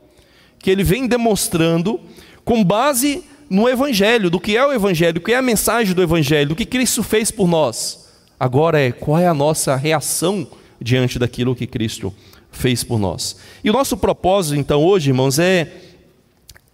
que 0.59 0.69
ele 0.69 0.83
vem 0.83 1.07
demonstrando 1.07 1.99
com 2.43 2.63
base 2.63 3.23
no 3.49 3.69
Evangelho, 3.69 4.29
do 4.29 4.39
que 4.39 4.57
é 4.57 4.65
o 4.65 4.73
Evangelho, 4.73 5.13
do 5.13 5.21
que 5.21 5.33
é 5.33 5.37
a 5.37 5.41
mensagem 5.41 5.93
do 5.93 6.01
Evangelho, 6.01 6.49
do 6.49 6.55
que 6.55 6.65
Cristo 6.65 7.03
fez 7.03 7.29
por 7.29 7.47
nós. 7.47 8.09
Agora 8.39 8.79
é 8.79 8.91
qual 8.91 9.19
é 9.19 9.27
a 9.27 9.33
nossa 9.33 9.75
reação 9.75 10.47
diante 10.81 11.19
daquilo 11.19 11.55
que 11.55 11.67
Cristo 11.67 12.13
fez 12.51 12.83
por 12.83 12.99
nós. 12.99 13.37
E 13.63 13.69
o 13.69 13.73
nosso 13.73 13.95
propósito, 13.95 14.55
então, 14.55 14.83
hoje, 14.83 15.11
irmãos, 15.11 15.37
é, 15.37 15.71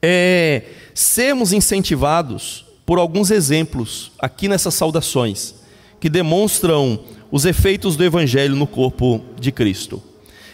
é 0.01 0.63
sermos 0.93 1.51
incentivados 1.51 2.65
por 2.85 2.97
alguns 2.97 3.29
exemplos 3.29 4.11
aqui 4.17 4.47
nessas 4.47 4.73
saudações 4.73 5.55
que 5.99 6.09
demonstram 6.09 6.99
os 7.31 7.45
efeitos 7.45 7.95
do 7.95 8.03
Evangelho 8.03 8.55
no 8.55 8.67
corpo 8.67 9.21
de 9.39 9.51
Cristo. 9.51 10.01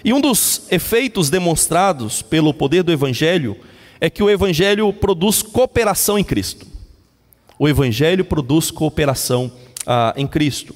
E 0.04 0.14
um 0.14 0.22
dos 0.22 0.64
efeitos 0.70 1.30
demonstrados 1.30 2.22
pelo 2.22 2.54
poder 2.54 2.84
do 2.84 2.92
Evangelho 2.92 3.58
é 4.00 4.10
que 4.10 4.22
o 4.22 4.30
Evangelho 4.30 4.92
produz 4.94 5.42
cooperação 5.42 6.20
em 6.20 6.24
Cristo. 6.24 6.68
O 7.58 7.68
Evangelho 7.68 8.26
produz 8.26 8.70
cooperação 8.70 9.52
ah, 9.86 10.14
em 10.18 10.28
Cristo. 10.28 10.76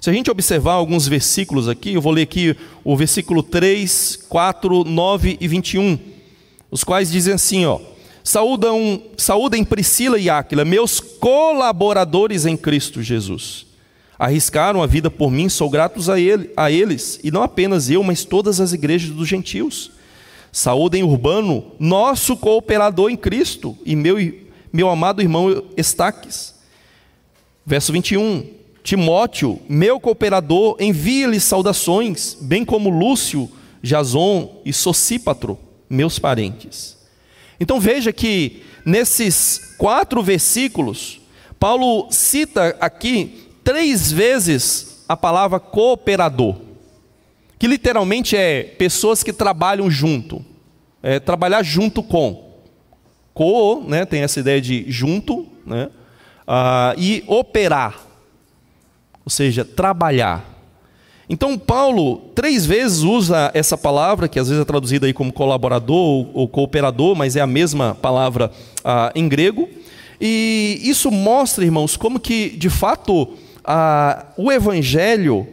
Se 0.00 0.10
a 0.10 0.12
gente 0.12 0.30
observar 0.30 0.74
alguns 0.74 1.08
versículos 1.08 1.68
aqui, 1.68 1.94
eu 1.94 2.00
vou 2.00 2.12
ler 2.12 2.22
aqui 2.22 2.56
o 2.84 2.96
versículo 2.96 3.42
3, 3.42 4.26
4, 4.28 4.84
9 4.84 5.38
e 5.40 5.48
21, 5.48 5.98
os 6.70 6.84
quais 6.84 7.10
dizem 7.10 7.34
assim, 7.34 7.64
ó: 7.64 7.80
Saúdam, 8.22 9.02
saúdem 9.16 9.64
Priscila 9.64 10.18
e 10.18 10.30
Áquila, 10.30 10.64
meus 10.64 11.00
colaboradores 11.00 12.46
em 12.46 12.56
Cristo 12.56 13.02
Jesus. 13.02 13.67
Arriscaram 14.18 14.82
a 14.82 14.86
vida 14.86 15.10
por 15.10 15.30
mim, 15.30 15.48
sou 15.48 15.70
gratos 15.70 16.10
a, 16.10 16.18
ele, 16.18 16.50
a 16.56 16.70
eles, 16.70 17.20
e 17.22 17.30
não 17.30 17.42
apenas 17.42 17.88
eu, 17.88 18.02
mas 18.02 18.24
todas 18.24 18.60
as 18.60 18.72
igrejas 18.72 19.10
dos 19.10 19.28
gentios. 19.28 19.92
Saúdem 20.50 21.04
Urbano, 21.04 21.72
nosso 21.78 22.36
cooperador 22.36 23.10
em 23.10 23.16
Cristo, 23.16 23.78
e 23.84 23.94
meu, 23.94 24.16
meu 24.72 24.88
amado 24.88 25.22
irmão 25.22 25.64
Estaques. 25.76 26.54
Verso 27.64 27.92
21. 27.92 28.58
Timóteo, 28.82 29.60
meu 29.68 30.00
cooperador, 30.00 30.76
envia-lhe 30.80 31.38
saudações, 31.38 32.36
bem 32.40 32.64
como 32.64 32.88
Lúcio, 32.88 33.48
Jason 33.82 34.62
e 34.64 34.72
Socípatro, 34.72 35.58
meus 35.88 36.18
parentes. 36.18 36.96
Então 37.60 37.78
veja 37.78 38.12
que 38.12 38.62
nesses 38.84 39.74
quatro 39.76 40.22
versículos, 40.22 41.20
Paulo 41.58 42.08
cita 42.10 42.76
aqui 42.80 43.47
três 43.68 44.10
vezes 44.10 45.04
a 45.06 45.14
palavra 45.14 45.60
cooperador, 45.60 46.56
que 47.58 47.66
literalmente 47.66 48.34
é 48.34 48.62
pessoas 48.62 49.22
que 49.22 49.30
trabalham 49.30 49.90
junto, 49.90 50.42
é 51.02 51.20
trabalhar 51.20 51.62
junto 51.62 52.02
com. 52.02 52.48
Co, 53.34 53.84
né, 53.86 54.06
tem 54.06 54.22
essa 54.22 54.40
ideia 54.40 54.58
de 54.58 54.86
junto, 54.88 55.46
né, 55.66 55.90
ah, 56.46 56.94
e 56.96 57.22
operar 57.26 58.08
ou 59.22 59.30
seja, 59.30 59.62
trabalhar. 59.62 60.42
Então, 61.28 61.58
Paulo 61.58 62.30
três 62.34 62.64
vezes 62.64 63.00
usa 63.00 63.50
essa 63.52 63.76
palavra, 63.76 64.26
que 64.26 64.38
às 64.38 64.48
vezes 64.48 64.62
é 64.62 64.64
traduzida 64.64 65.06
aí 65.06 65.12
como 65.12 65.30
colaborador 65.30 66.30
ou 66.32 66.48
cooperador, 66.48 67.14
mas 67.14 67.36
é 67.36 67.42
a 67.42 67.46
mesma 67.46 67.94
palavra 67.94 68.50
ah, 68.82 69.12
em 69.14 69.28
grego. 69.28 69.68
E 70.18 70.80
isso 70.82 71.10
mostra, 71.10 71.62
irmãos, 71.62 71.98
como 71.98 72.18
que, 72.18 72.48
de 72.56 72.70
fato, 72.70 73.36
ah, 73.70 74.24
o 74.34 74.50
Evangelho 74.50 75.46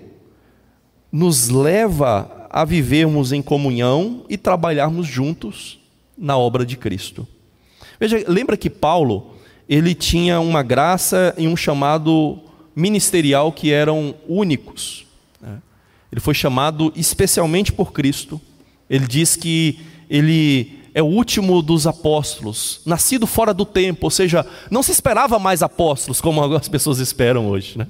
nos 1.11 1.49
leva 1.49 2.47
a 2.49 2.63
vivermos 2.63 3.33
em 3.33 3.41
comunhão 3.41 4.23
e 4.29 4.37
trabalharmos 4.37 5.05
juntos 5.05 5.77
na 6.17 6.37
obra 6.37 6.65
de 6.65 6.77
Cristo. 6.77 7.27
Veja, 7.99 8.23
lembra 8.25 8.55
que 8.55 8.69
Paulo, 8.69 9.35
ele 9.67 9.93
tinha 9.93 10.39
uma 10.39 10.63
graça 10.63 11.35
e 11.37 11.45
um 11.45 11.57
chamado 11.57 12.39
ministerial 12.73 13.51
que 13.51 13.73
eram 13.73 14.15
únicos. 14.29 15.05
Né? 15.41 15.61
Ele 16.09 16.21
foi 16.21 16.33
chamado 16.33 16.93
especialmente 16.95 17.73
por 17.73 17.91
Cristo. 17.91 18.39
Ele 18.89 19.07
diz 19.07 19.35
que 19.35 19.77
ele 20.09 20.79
é 20.93 21.03
o 21.03 21.07
último 21.07 21.61
dos 21.61 21.85
apóstolos, 21.85 22.79
nascido 22.85 23.27
fora 23.27 23.53
do 23.53 23.65
tempo, 23.65 24.05
ou 24.05 24.11
seja, 24.11 24.47
não 24.71 24.81
se 24.81 24.93
esperava 24.93 25.37
mais 25.37 25.61
apóstolos 25.61 26.21
como 26.21 26.41
algumas 26.41 26.69
pessoas 26.69 26.99
esperam 26.99 27.49
hoje, 27.49 27.77
né? 27.77 27.87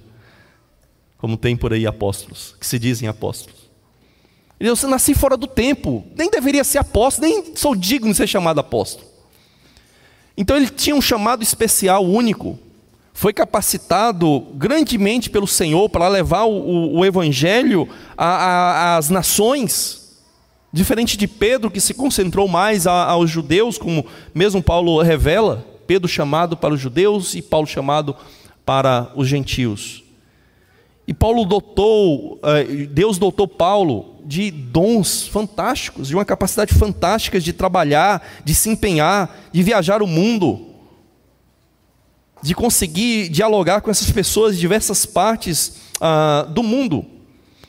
Como 1.17 1.37
tem 1.37 1.55
por 1.55 1.73
aí 1.73 1.87
apóstolos, 1.87 2.55
que 2.59 2.67
se 2.67 2.77
dizem 2.77 3.07
apóstolos. 3.07 3.65
Ele 4.59 4.71
disse, 4.71 4.85
eu 4.85 4.89
nasci 4.89 5.13
fora 5.13 5.35
do 5.35 5.47
tempo, 5.47 6.05
nem 6.15 6.29
deveria 6.29 6.63
ser 6.63 6.77
apóstolo, 6.77 7.27
nem 7.27 7.55
sou 7.55 7.75
digno 7.75 8.11
de 8.11 8.17
ser 8.17 8.27
chamado 8.27 8.59
apóstolo. 8.59 9.07
Então 10.37 10.55
ele 10.55 10.69
tinha 10.69 10.95
um 10.95 11.01
chamado 11.01 11.43
especial, 11.43 12.05
único, 12.05 12.59
foi 13.13 13.31
capacitado 13.31 14.41
grandemente 14.55 15.29
pelo 15.29 15.47
Senhor 15.47 15.89
para 15.89 16.07
levar 16.07 16.43
o, 16.43 16.51
o, 16.51 16.99
o 16.99 17.05
evangelho 17.05 17.87
às 18.17 19.09
nações, 19.09 20.21
diferente 20.71 21.15
de 21.17 21.27
Pedro, 21.27 21.71
que 21.71 21.79
se 21.79 21.93
concentrou 21.93 22.47
mais 22.47 22.85
a, 22.85 23.05
aos 23.05 23.29
judeus, 23.29 23.77
como 23.77 24.05
mesmo 24.33 24.61
Paulo 24.61 25.01
revela, 25.01 25.65
Pedro 25.87 26.09
chamado 26.09 26.57
para 26.57 26.73
os 26.73 26.79
judeus 26.79 27.35
e 27.35 27.41
Paulo 27.41 27.67
chamado 27.67 28.15
para 28.65 29.11
os 29.15 29.27
gentios. 29.27 30.04
E 31.07 31.13
Paulo 31.13 31.45
dotou, 31.45 32.39
eh, 32.43 32.87
Deus 32.87 33.17
dotou 33.17 33.47
Paulo 33.47 34.15
de 34.25 34.49
dons 34.49 35.27
fantásticos, 35.27 36.07
de 36.07 36.15
uma 36.15 36.25
capacidade 36.25 36.73
fantástica 36.73 37.39
de 37.39 37.53
trabalhar, 37.53 38.27
de 38.43 38.55
se 38.55 38.69
empenhar, 38.69 39.49
de 39.51 39.61
viajar 39.61 40.01
o 40.01 40.07
mundo, 40.07 40.67
de 42.41 42.55
conseguir 42.55 43.29
dialogar 43.29 43.81
com 43.81 43.91
essas 43.91 44.09
pessoas 44.09 44.55
de 44.55 44.61
diversas 44.61 45.05
partes 45.05 45.77
ah, 46.01 46.47
do 46.49 46.63
mundo. 46.63 47.05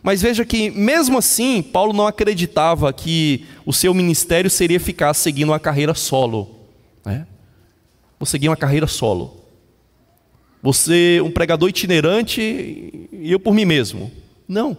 Mas 0.03 0.23
veja 0.23 0.45
que, 0.45 0.71
mesmo 0.71 1.19
assim, 1.19 1.61
Paulo 1.61 1.93
não 1.93 2.07
acreditava 2.07 2.93
que 2.93 3.45
o 3.67 3.73
seu 3.73 3.93
ministério 3.93 4.49
seria 4.49 4.79
ficar 4.79 5.13
seguindo 5.15 5.49
uma 5.49 5.59
carreira 5.61 5.95
solo. 5.95 6.49
Né? 7.05 7.27
Vou 8.19 8.27
seguir 8.27 8.49
uma 8.49 8.57
carreira 8.57 8.87
solo. 8.87 9.36
Você, 10.67 11.21
um 11.25 11.31
pregador 11.31 11.69
itinerante, 11.69 12.41
e 13.13 13.31
eu 13.31 13.39
por 13.39 13.55
mim 13.55 13.65
mesmo. 13.65 14.11
Não. 14.49 14.77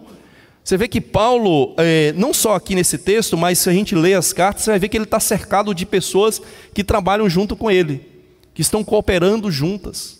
Você 0.62 0.76
vê 0.76 0.86
que 0.86 1.00
Paulo, 1.00 1.74
é, 1.78 2.12
não 2.12 2.34
só 2.34 2.56
aqui 2.56 2.74
nesse 2.74 2.98
texto, 2.98 3.38
mas 3.38 3.58
se 3.58 3.70
a 3.70 3.72
gente 3.72 3.94
lê 3.94 4.12
as 4.12 4.30
cartas, 4.34 4.64
você 4.64 4.70
vai 4.72 4.78
ver 4.78 4.90
que 4.90 4.98
ele 4.98 5.04
está 5.04 5.18
cercado 5.18 5.74
de 5.74 5.86
pessoas 5.86 6.42
que 6.74 6.84
trabalham 6.84 7.26
junto 7.26 7.56
com 7.56 7.70
ele, 7.70 8.06
que 8.52 8.60
estão 8.60 8.84
cooperando 8.84 9.50
juntas. 9.50 10.18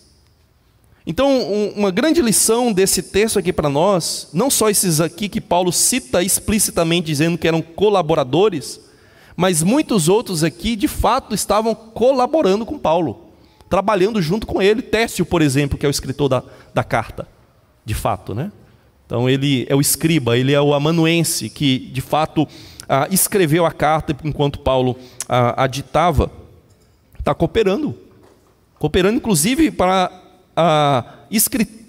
Então, 1.06 1.28
um, 1.38 1.72
uma 1.76 1.90
grande 1.90 2.22
lição 2.22 2.72
desse 2.72 3.02
texto 3.02 3.38
aqui 3.38 3.52
para 3.52 3.68
nós, 3.68 4.30
não 4.32 4.48
só 4.48 4.70
esses 4.70 5.02
aqui 5.02 5.28
que 5.28 5.38
Paulo 5.38 5.70
cita 5.70 6.22
explicitamente 6.22 7.08
dizendo 7.08 7.36
que 7.36 7.46
eram 7.46 7.60
colaboradores, 7.60 8.80
mas 9.36 9.62
muitos 9.62 10.08
outros 10.08 10.42
aqui 10.42 10.74
de 10.74 10.88
fato 10.88 11.34
estavam 11.34 11.74
colaborando 11.74 12.64
com 12.64 12.78
Paulo, 12.78 13.27
trabalhando 13.68 14.20
junto 14.20 14.46
com 14.46 14.60
ele. 14.60 14.82
Técio, 14.82 15.24
por 15.24 15.42
exemplo, 15.42 15.78
que 15.78 15.84
é 15.84 15.88
o 15.88 15.90
escritor 15.90 16.28
da, 16.28 16.42
da 16.74 16.84
carta, 16.84 17.28
de 17.84 17.94
fato, 17.94 18.34
né? 18.34 18.52
Então, 19.06 19.28
ele 19.28 19.66
é 19.68 19.74
o 19.74 19.80
escriba, 19.80 20.36
ele 20.36 20.52
é 20.52 20.60
o 20.60 20.74
amanuense 20.74 21.48
que 21.48 21.78
de 21.78 22.00
fato 22.02 22.46
ah, 22.86 23.08
escreveu 23.10 23.64
a 23.64 23.72
carta 23.72 24.14
enquanto 24.22 24.58
Paulo 24.58 24.96
ah, 25.28 25.64
a 25.64 25.66
ditava, 25.66 26.30
está 27.18 27.34
cooperando, 27.34 27.94
cooperando 28.78 29.16
inclusive 29.16 29.70
para 29.70 30.12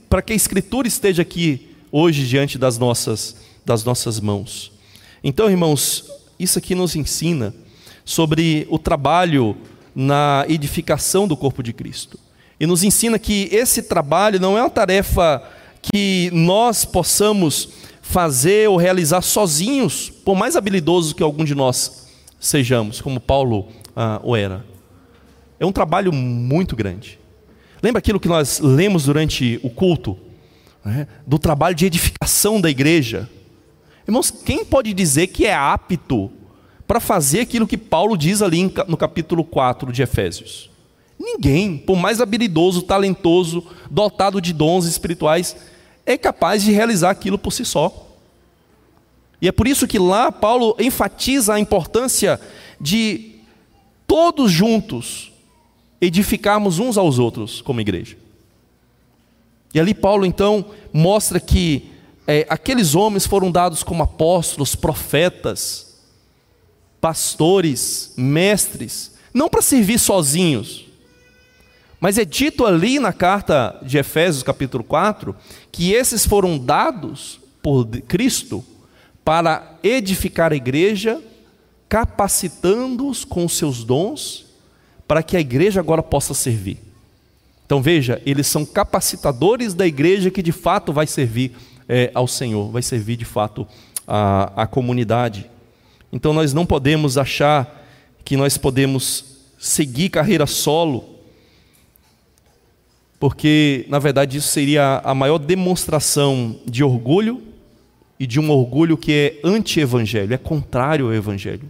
para 0.09 0.21
que 0.21 0.33
a 0.33 0.35
Escritura 0.35 0.87
esteja 0.87 1.21
aqui 1.21 1.75
hoje 1.91 2.25
diante 2.27 2.57
das 2.57 2.77
nossas, 2.77 3.37
das 3.65 3.83
nossas 3.83 4.19
mãos. 4.19 4.71
Então, 5.23 5.49
irmãos, 5.49 6.09
isso 6.39 6.57
aqui 6.57 6.75
nos 6.75 6.95
ensina 6.95 7.53
sobre 8.05 8.67
o 8.69 8.79
trabalho 8.79 9.55
na 10.01 10.45
edificação 10.47 11.27
do 11.27 11.35
corpo 11.35 11.61
de 11.61 11.73
Cristo. 11.73 12.17
E 12.57 12.65
nos 12.65 12.85
ensina 12.85 13.19
que 13.19 13.49
esse 13.51 13.83
trabalho 13.83 14.39
não 14.39 14.57
é 14.57 14.61
uma 14.61 14.69
tarefa 14.69 15.43
que 15.81 16.31
nós 16.31 16.85
possamos 16.85 17.67
fazer 18.01 18.69
ou 18.69 18.77
realizar 18.77 19.21
sozinhos, 19.21 20.09
por 20.09 20.37
mais 20.37 20.55
habilidosos 20.55 21.11
que 21.11 21.21
algum 21.21 21.43
de 21.43 21.53
nós 21.53 22.07
sejamos, 22.39 23.01
como 23.01 23.19
Paulo 23.19 23.67
ah, 23.93 24.21
o 24.23 24.37
era. 24.37 24.65
É 25.59 25.65
um 25.65 25.71
trabalho 25.73 26.13
muito 26.13 26.77
grande. 26.77 27.19
Lembra 27.83 27.99
aquilo 27.99 28.21
que 28.21 28.29
nós 28.29 28.61
lemos 28.61 29.03
durante 29.03 29.59
o 29.61 29.69
culto? 29.69 30.17
Né? 30.83 31.07
Do 31.27 31.37
trabalho 31.37 31.75
de 31.75 31.85
edificação 31.85 32.61
da 32.61 32.69
igreja. 32.69 33.29
Irmãos, 34.07 34.31
quem 34.31 34.63
pode 34.63 34.93
dizer 34.93 35.27
que 35.27 35.45
é 35.45 35.53
apto 35.53 36.31
para 36.89 36.99
fazer 36.99 37.41
aquilo 37.41 37.67
que 37.67 37.77
Paulo 37.77 38.17
diz 38.17 38.41
ali 38.41 38.73
no 38.87 38.97
capítulo 38.97 39.43
4 39.43 39.93
de 39.93 40.01
Efésios? 40.01 40.71
Ninguém, 41.19 41.77
por 41.77 41.95
mais 41.95 42.19
habilidoso, 42.19 42.81
talentoso, 42.81 43.63
dotado 43.91 44.41
de 44.41 44.51
dons 44.51 44.85
espirituais, 44.85 45.55
é 46.03 46.17
capaz 46.17 46.63
de 46.63 46.71
realizar 46.71 47.11
aquilo 47.11 47.37
por 47.37 47.53
si 47.53 47.63
só. 47.63 48.07
E 49.39 49.47
é 49.47 49.51
por 49.51 49.67
isso 49.67 49.87
que 49.87 49.99
lá 49.99 50.31
Paulo 50.31 50.75
enfatiza 50.79 51.53
a 51.53 51.59
importância 51.59 52.41
de 52.81 53.35
todos 54.07 54.51
juntos 54.51 55.31
edificarmos 56.01 56.79
uns 56.79 56.97
aos 56.97 57.19
outros 57.19 57.61
como 57.61 57.81
igreja. 57.81 58.17
E 59.75 59.79
ali 59.79 59.93
Paulo 59.93 60.25
então 60.25 60.65
mostra 60.91 61.39
que 61.39 61.91
é, 62.25 62.47
aqueles 62.49 62.95
homens 62.95 63.27
foram 63.27 63.51
dados 63.51 63.83
como 63.83 64.01
apóstolos, 64.01 64.73
profetas, 64.73 65.88
pastores, 66.99 68.13
mestres, 68.17 69.11
não 69.33 69.49
para 69.49 69.61
servir 69.61 69.99
sozinhos, 69.99 70.85
mas 71.99 72.17
é 72.17 72.23
dito 72.23 72.65
ali 72.65 72.97
na 72.97 73.11
carta 73.11 73.77
de 73.81 73.97
Efésios, 73.97 74.41
capítulo 74.41 74.83
4, 74.83 75.35
que 75.71 75.91
esses 75.91 76.25
foram 76.25 76.57
dados 76.57 77.39
por 77.61 77.85
Cristo 78.07 78.63
para 79.23 79.77
edificar 79.83 80.53
a 80.53 80.55
igreja, 80.55 81.21
capacitando-os 81.89 83.25
com 83.25 83.49
seus 83.49 83.83
dons 83.83 84.45
para 85.07 85.21
que 85.21 85.35
a 85.35 85.41
igreja 85.41 85.79
agora 85.79 86.01
possa 86.01 86.33
servir. 86.33 86.79
Então 87.65 87.81
veja, 87.81 88.21
eles 88.25 88.47
são 88.47 88.65
capacitadores 88.65 89.73
da 89.73 89.85
igreja 89.85 90.31
que 90.31 90.41
de 90.41 90.51
fato 90.51 90.93
vai 90.93 91.05
servir 91.05 91.55
é, 91.87 92.11
ao 92.13 92.27
Senhor, 92.27 92.71
vai 92.71 92.81
servir 92.81 93.17
de 93.17 93.25
fato 93.25 93.67
a, 94.07 94.63
a 94.63 94.67
comunidade. 94.67 95.49
Então 96.11 96.33
nós 96.33 96.53
não 96.53 96.65
podemos 96.65 97.17
achar 97.17 97.85
que 98.23 98.35
nós 98.35 98.57
podemos 98.57 99.25
seguir 99.57 100.09
carreira 100.09 100.45
solo, 100.45 101.17
porque 103.19 103.85
na 103.89 103.99
verdade 103.99 104.37
isso 104.37 104.47
seria 104.47 105.01
a 105.03 105.13
maior 105.13 105.37
demonstração 105.37 106.59
de 106.65 106.83
orgulho 106.83 107.41
e 108.19 108.25
de 108.25 108.39
um 108.39 108.49
orgulho 108.49 108.97
que 108.97 109.11
é 109.11 109.39
anti-evangelho, 109.43 110.33
é 110.33 110.37
contrário 110.37 111.07
ao 111.07 111.13
evangelho. 111.13 111.69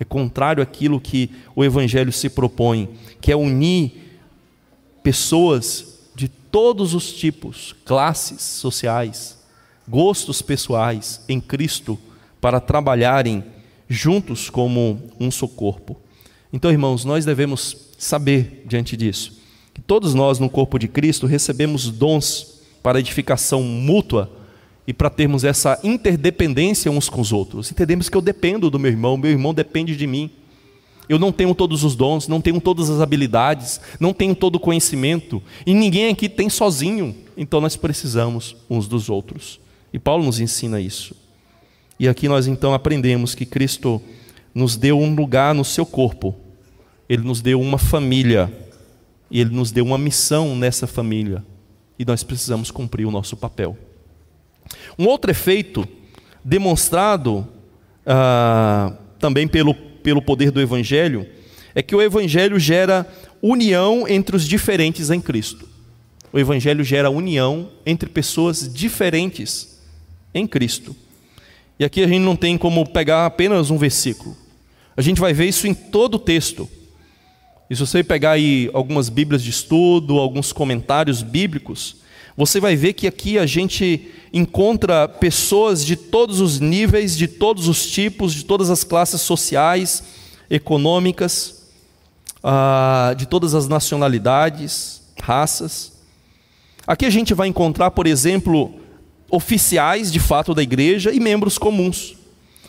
É 0.00 0.04
contrário 0.04 0.62
àquilo 0.62 0.98
que 0.98 1.30
o 1.54 1.62
Evangelho 1.62 2.10
se 2.10 2.30
propõe, 2.30 2.88
que 3.20 3.30
é 3.30 3.36
unir 3.36 3.92
pessoas 5.02 5.98
de 6.14 6.26
todos 6.26 6.94
os 6.94 7.12
tipos, 7.12 7.76
classes 7.84 8.40
sociais, 8.40 9.38
gostos 9.86 10.40
pessoais 10.40 11.20
em 11.28 11.38
Cristo 11.38 11.98
para 12.40 12.60
trabalharem 12.60 13.44
juntos 13.90 14.48
como 14.48 14.98
um 15.20 15.30
só 15.30 15.46
corpo. 15.46 15.96
Então, 16.50 16.70
irmãos, 16.70 17.04
nós 17.04 17.26
devemos 17.26 17.90
saber 17.98 18.64
diante 18.66 18.96
disso 18.96 19.40
que 19.74 19.80
todos 19.80 20.14
nós 20.14 20.38
no 20.38 20.50
corpo 20.50 20.78
de 20.78 20.88
Cristo 20.88 21.26
recebemos 21.26 21.90
dons 21.90 22.60
para 22.82 22.98
edificação 22.98 23.62
mútua 23.62 24.30
e 24.86 24.92
para 24.92 25.08
termos 25.08 25.44
essa 25.44 25.78
interdependência 25.84 26.90
uns 26.90 27.08
com 27.08 27.20
os 27.20 27.32
outros. 27.32 27.70
Entendemos 27.70 28.08
que 28.08 28.16
eu 28.16 28.20
dependo 28.20 28.70
do 28.70 28.78
meu 28.78 28.90
irmão, 28.90 29.16
meu 29.16 29.30
irmão 29.30 29.54
depende 29.54 29.96
de 29.96 30.06
mim. 30.06 30.30
Eu 31.08 31.18
não 31.18 31.32
tenho 31.32 31.54
todos 31.54 31.82
os 31.82 31.96
dons, 31.96 32.28
não 32.28 32.40
tenho 32.40 32.60
todas 32.60 32.88
as 32.88 33.00
habilidades, 33.00 33.80
não 33.98 34.12
tenho 34.12 34.34
todo 34.34 34.56
o 34.56 34.60
conhecimento, 34.60 35.42
e 35.66 35.74
ninguém 35.74 36.08
aqui 36.08 36.28
tem 36.28 36.48
sozinho. 36.48 37.14
Então 37.36 37.60
nós 37.60 37.76
precisamos 37.76 38.56
uns 38.68 38.86
dos 38.86 39.08
outros. 39.08 39.60
E 39.92 39.98
Paulo 39.98 40.24
nos 40.24 40.40
ensina 40.40 40.80
isso. 40.80 41.14
E 42.00 42.08
aqui 42.08 42.30
nós 42.30 42.46
então 42.46 42.72
aprendemos 42.72 43.34
que 43.34 43.44
Cristo 43.44 44.00
nos 44.54 44.74
deu 44.74 44.98
um 44.98 45.14
lugar 45.14 45.54
no 45.54 45.62
seu 45.62 45.84
corpo, 45.84 46.34
ele 47.06 47.22
nos 47.22 47.42
deu 47.42 47.60
uma 47.60 47.76
família, 47.76 48.50
e 49.30 49.38
ele 49.38 49.50
nos 49.50 49.70
deu 49.70 49.84
uma 49.84 49.98
missão 49.98 50.56
nessa 50.56 50.86
família, 50.86 51.44
e 51.98 52.04
nós 52.06 52.24
precisamos 52.24 52.70
cumprir 52.70 53.04
o 53.04 53.10
nosso 53.10 53.36
papel. 53.36 53.76
Um 54.98 55.04
outro 55.04 55.30
efeito 55.30 55.86
demonstrado 56.42 57.46
ah, 58.06 58.94
também 59.18 59.46
pelo, 59.46 59.74
pelo 59.74 60.22
poder 60.22 60.50
do 60.50 60.58
Evangelho 60.62 61.28
é 61.74 61.82
que 61.82 61.94
o 61.94 62.00
Evangelho 62.00 62.58
gera 62.58 63.06
união 63.42 64.08
entre 64.08 64.34
os 64.34 64.48
diferentes 64.48 65.10
em 65.10 65.20
Cristo. 65.20 65.68
O 66.32 66.38
Evangelho 66.38 66.82
gera 66.82 67.10
união 67.10 67.68
entre 67.84 68.08
pessoas 68.08 68.72
diferentes 68.72 69.78
em 70.32 70.46
Cristo. 70.46 70.96
E 71.80 71.84
aqui 71.84 72.02
a 72.02 72.06
gente 72.06 72.20
não 72.20 72.36
tem 72.36 72.58
como 72.58 72.86
pegar 72.86 73.24
apenas 73.24 73.70
um 73.70 73.78
versículo. 73.78 74.36
A 74.94 75.00
gente 75.00 75.18
vai 75.18 75.32
ver 75.32 75.46
isso 75.46 75.66
em 75.66 75.72
todo 75.72 76.16
o 76.16 76.18
texto. 76.18 76.68
E 77.70 77.74
se 77.74 77.80
você 77.80 78.04
pegar 78.04 78.32
aí 78.32 78.68
algumas 78.74 79.08
Bíblias 79.08 79.42
de 79.42 79.48
estudo, 79.48 80.18
alguns 80.18 80.52
comentários 80.52 81.22
bíblicos, 81.22 81.96
você 82.36 82.60
vai 82.60 82.76
ver 82.76 82.92
que 82.92 83.06
aqui 83.06 83.38
a 83.38 83.46
gente 83.46 84.10
encontra 84.30 85.08
pessoas 85.08 85.82
de 85.82 85.96
todos 85.96 86.38
os 86.38 86.60
níveis, 86.60 87.16
de 87.16 87.26
todos 87.26 87.66
os 87.66 87.86
tipos, 87.90 88.34
de 88.34 88.44
todas 88.44 88.68
as 88.68 88.84
classes 88.84 89.22
sociais, 89.22 90.04
econômicas, 90.50 91.66
ah, 92.44 93.14
de 93.16 93.24
todas 93.24 93.54
as 93.54 93.66
nacionalidades, 93.68 95.00
raças. 95.18 95.92
Aqui 96.86 97.06
a 97.06 97.10
gente 97.10 97.32
vai 97.32 97.48
encontrar, 97.48 97.90
por 97.92 98.06
exemplo, 98.06 98.79
oficiais 99.30 100.12
de 100.12 100.20
fato 100.20 100.54
da 100.54 100.62
igreja 100.62 101.12
e 101.12 101.20
membros 101.20 101.58
comuns. 101.58 102.16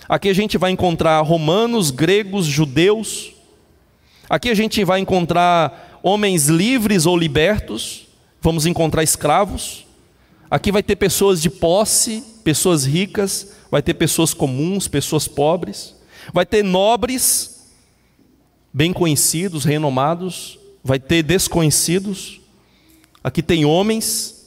Aqui 0.07 0.29
a 0.29 0.33
gente 0.33 0.57
vai 0.57 0.71
encontrar 0.71 1.21
romanos, 1.21 1.91
gregos, 1.91 2.45
judeus. 2.45 3.31
Aqui 4.29 4.49
a 4.49 4.53
gente 4.53 4.83
vai 4.83 4.99
encontrar 4.99 5.99
homens 6.03 6.47
livres 6.47 7.05
ou 7.05 7.17
libertos 7.17 8.11
vamos 8.41 8.65
encontrar 8.65 9.03
escravos. 9.03 9.85
Aqui 10.49 10.71
vai 10.71 10.81
ter 10.81 10.95
pessoas 10.95 11.41
de 11.41 11.49
posse, 11.49 12.23
pessoas 12.43 12.83
ricas, 12.83 13.53
vai 13.69 13.81
ter 13.81 13.93
pessoas 13.93 14.33
comuns, 14.33 14.87
pessoas 14.87 15.27
pobres, 15.27 15.95
vai 16.33 16.45
ter 16.45 16.63
nobres, 16.63 17.69
bem 18.73 18.91
conhecidos, 18.91 19.63
renomados, 19.63 20.59
vai 20.83 20.99
ter 20.99 21.23
desconhecidos. 21.23 22.41
Aqui 23.23 23.43
tem 23.43 23.63
homens, 23.63 24.40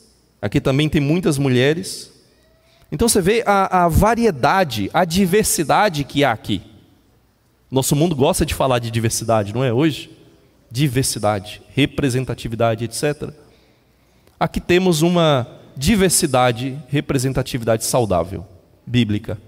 aqui 0.45 0.61
também 0.61 0.91
tem 0.91 1.01
muitas 1.01 1.39
mulheres. 1.39 2.13
Então 2.93 3.09
você 3.09 3.23
vê 3.23 3.43
a, 3.47 3.85
a 3.85 3.89
variedade, 3.89 4.91
a 4.93 5.05
diversidade 5.07 6.05
que 6.05 6.23
há 6.23 6.33
aqui. 6.33 6.61
Nosso 7.71 7.97
mundo 7.97 8.15
gosta 8.15 8.45
de 8.45 8.53
falar 8.55 8.79
de 8.79 8.91
diversidade, 8.91 9.55
não 9.55 9.65
é 9.65 9.73
hoje? 9.73 10.11
Diversidade, 10.71 11.63
representatividade, 11.75 12.85
etc. 12.85 13.31
Aqui 14.39 14.61
temos 14.61 15.01
uma 15.01 15.49
diversidade, 15.75 16.79
representatividade 16.89 17.85
saudável, 17.85 18.47
bíblica. 18.87 19.39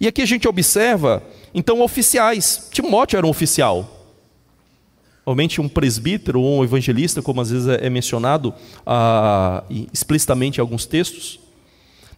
E 0.00 0.06
aqui 0.06 0.22
a 0.22 0.26
gente 0.26 0.46
observa, 0.46 1.22
então, 1.52 1.82
oficiais. 1.82 2.68
Timóteo 2.72 3.16
era 3.16 3.26
um 3.26 3.30
oficial. 3.30 3.99
Realmente 5.24 5.60
um 5.60 5.68
presbítero 5.68 6.40
ou 6.40 6.60
um 6.60 6.64
evangelista, 6.64 7.20
como 7.22 7.40
às 7.40 7.50
vezes 7.50 7.68
é 7.68 7.90
mencionado 7.90 8.54
ah, 8.86 9.62
explicitamente 9.92 10.58
em 10.58 10.60
alguns 10.60 10.86
textos. 10.86 11.38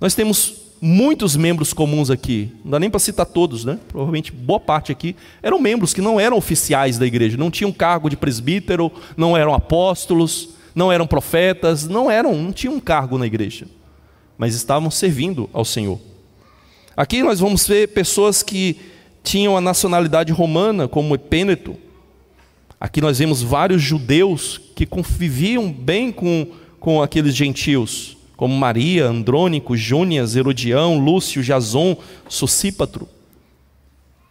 Nós 0.01 0.15
temos 0.15 0.63
muitos 0.81 1.37
membros 1.37 1.73
comuns 1.73 2.11
aqui, 2.11 2.51
não 2.65 2.73
dá 2.73 2.81
nem 2.81 2.91
para 2.91 2.99
citar 2.99 3.25
todos, 3.25 3.65
né? 3.65 3.79
Provavelmente 3.87 4.33
boa 4.33 4.59
parte 4.59 4.91
aqui 4.91 5.15
eram 5.41 5.61
membros 5.61 5.95
que 5.95 6.01
não 6.01 6.19
eram 6.19 6.37
oficiais 6.37 6.99
da 6.99 7.07
igreja, 7.07 7.37
não 7.37 7.53
tinham 7.53 7.71
cargo 7.71 8.11
de 8.11 8.17
presbítero, 8.17 8.91
não 9.17 9.37
eram 9.37 9.55
apóstolos, 9.55 10.51
não 10.75 10.91
eram 10.91 11.07
profetas, 11.07 11.87
não 11.87 12.11
eram, 12.11 12.35
não 12.35 12.53
tinham 12.53 12.75
um 12.75 12.81
cargo 12.81 13.17
na 13.17 13.27
igreja, 13.27 13.67
mas 14.37 14.57
estavam 14.57 14.91
servindo 14.91 15.49
ao 15.53 15.65
Senhor. 15.65 16.01
Aqui 16.97 17.23
nós 17.23 17.39
vamos 17.39 17.67
ver 17.67 17.89
pessoas 17.89 18.43
que 18.43 18.77
tinham 19.23 19.57
a 19.57 19.61
nacionalidade 19.61 20.33
romana, 20.33 20.89
como 20.89 21.15
Epêneto. 21.15 21.77
Aqui 22.83 23.01
nós 23.01 23.21
vemos 23.21 23.43
vários 23.43 23.81
judeus 23.81 24.61
que 24.75 24.85
conviviam 24.85 25.71
bem 25.71 26.11
com, 26.11 26.49
com 26.81 27.01
aqueles 27.01 27.33
gentios 27.33 28.17
como 28.37 28.57
Maria, 28.57 29.07
Andrônico, 29.07 29.77
Júnias, 29.77 30.35
Herodião, 30.35 30.99
Lúcio, 30.99 31.45
Jason, 31.45 31.97
Socípatro. 32.29 33.09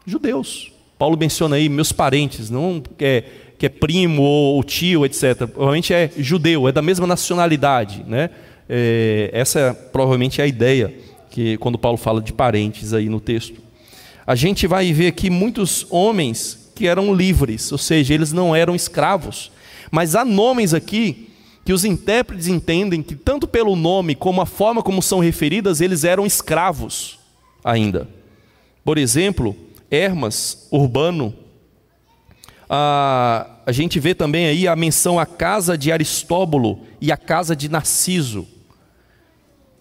Judeus. 0.06 0.70
Paulo 1.00 1.18
menciona 1.18 1.56
aí 1.56 1.70
meus 1.70 1.94
parentes, 1.94 2.50
não 2.50 2.84
que 2.98 3.06
é, 3.06 3.24
que 3.58 3.68
é 3.68 3.70
primo 3.70 4.22
ou 4.22 4.62
tio, 4.66 5.06
etc. 5.06 5.48
Provavelmente 5.48 5.94
é 5.94 6.12
judeu, 6.18 6.68
é 6.68 6.74
da 6.74 6.82
mesma 6.82 7.08
nacionalidade. 7.08 8.04
Né? 8.06 8.32
É, 8.68 9.30
essa 9.32 9.60
é, 9.62 9.72
provavelmente 9.74 10.42
é 10.42 10.44
a 10.44 10.48
ideia 10.48 10.94
que 11.30 11.56
quando 11.56 11.78
Paulo 11.78 11.98
fala 11.98 12.22
de 12.22 12.34
parentes 12.34 12.94
aí 12.94 13.08
no 13.08 13.22
texto. 13.22 13.62
A 14.28 14.36
gente 14.36 14.68
vai 14.68 14.92
ver 14.92 15.08
aqui 15.08 15.30
muitos 15.30 15.88
homens 15.90 16.61
que 16.82 16.88
eram 16.88 17.14
livres, 17.14 17.72
ou 17.72 17.78
seja, 17.78 18.12
eles 18.12 18.34
não 18.34 18.56
eram 18.56 18.76
escravos. 18.76 19.52
Mas 19.92 20.16
há 20.16 20.26
nomes 20.26 20.74
aqui 20.74 21.30
que 21.64 21.72
os 21.72 21.86
intérpretes 21.86 22.48
entendem 22.48 23.04
que, 23.04 23.16
tanto 23.16 23.48
pelo 23.48 23.76
nome 23.76 24.16
como 24.16 24.42
a 24.42 24.48
forma 24.48 24.82
como 24.82 25.00
são 25.00 25.20
referidas, 25.20 25.80
eles 25.80 26.04
eram 26.04 26.26
escravos 26.26 27.20
ainda. 27.64 28.10
Por 28.84 28.98
exemplo, 28.98 29.56
Hermas, 29.92 30.68
Urbano. 30.72 31.36
A, 32.68 33.48
a 33.64 33.72
gente 33.72 34.00
vê 34.00 34.16
também 34.16 34.48
aí 34.48 34.68
a 34.68 34.76
menção 34.76 35.20
à 35.20 35.26
casa 35.28 35.78
de 35.78 35.92
Aristóbulo 35.92 36.80
e 37.00 37.12
à 37.12 37.18
casa 37.18 37.56
de 37.56 37.70
Narciso, 37.70 38.48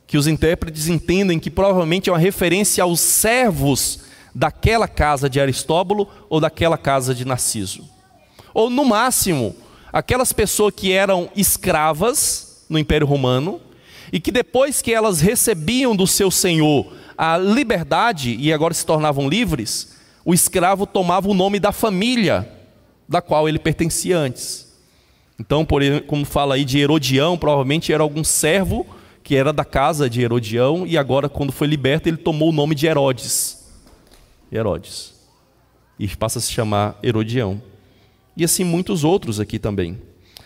que 0.07 0.19
os 0.19 0.27
intérpretes 0.27 0.87
entendem 0.87 1.39
que 1.39 1.51
provavelmente 1.51 2.11
é 2.11 2.13
uma 2.13 2.19
referência 2.19 2.85
aos 2.85 3.01
servos 3.01 4.10
daquela 4.35 4.89
casa 4.89 5.29
de 5.29 5.41
Aristóbulo 5.41 6.09
ou 6.29 6.41
daquela 6.41 6.79
casa 6.79 7.15
de 7.15 7.25
Narciso. 7.25 7.89
Ou, 8.55 8.71
no 8.71 8.85
máximo, 8.85 9.55
aquelas 9.93 10.33
pessoas 10.33 10.75
que 10.75 10.93
eram 10.93 11.29
escravas 11.35 12.65
no 12.69 12.79
Império 12.79 13.07
Romano 13.07 13.61
e 14.13 14.21
que 14.21 14.31
depois 14.31 14.83
que 14.83 14.93
elas 14.93 15.21
recebiam 15.21 15.95
do 15.95 16.07
seu 16.07 16.31
senhor 16.31 16.93
a 17.17 17.37
liberdade 17.37 18.37
e 18.39 18.53
agora 18.53 18.73
se 18.73 18.85
tornavam 18.87 19.29
livres, 19.29 19.97
o 20.25 20.33
escravo 20.33 20.87
tomava 20.87 21.29
o 21.29 21.35
nome 21.35 21.61
da 21.61 21.73
família 21.73 22.51
da 23.09 23.21
qual 23.21 23.49
ele 23.49 23.59
pertencia 23.59 24.17
antes. 24.17 24.69
Então, 25.39 25.65
por 25.65 25.83
como 26.07 26.25
fala 26.25 26.55
aí 26.55 26.65
de 26.65 26.79
Herodião, 26.79 27.37
provavelmente 27.37 27.93
era 27.93 28.03
algum 28.03 28.23
servo 28.23 28.87
que 29.23 29.37
era 29.37 29.53
da 29.53 29.65
casa 29.65 30.09
de 30.09 30.23
Herodião 30.23 30.87
e 30.87 30.97
agora 30.97 31.29
quando 31.29 31.53
foi 31.53 31.67
liberto 31.67 32.09
ele 32.09 32.17
tomou 32.17 32.51
o 32.51 32.53
nome 32.53 32.75
de 32.75 32.87
Herodes. 32.87 33.60
Herodes. 34.53 35.15
E 35.99 36.09
passa 36.09 36.39
a 36.39 36.43
se 36.43 36.51
chamar 36.51 36.99
Herodião 37.03 37.61
e 38.37 38.45
assim 38.45 38.65
muitos 38.65 39.05
outros 39.05 39.39
aqui 39.39 39.59
também. 39.59 39.99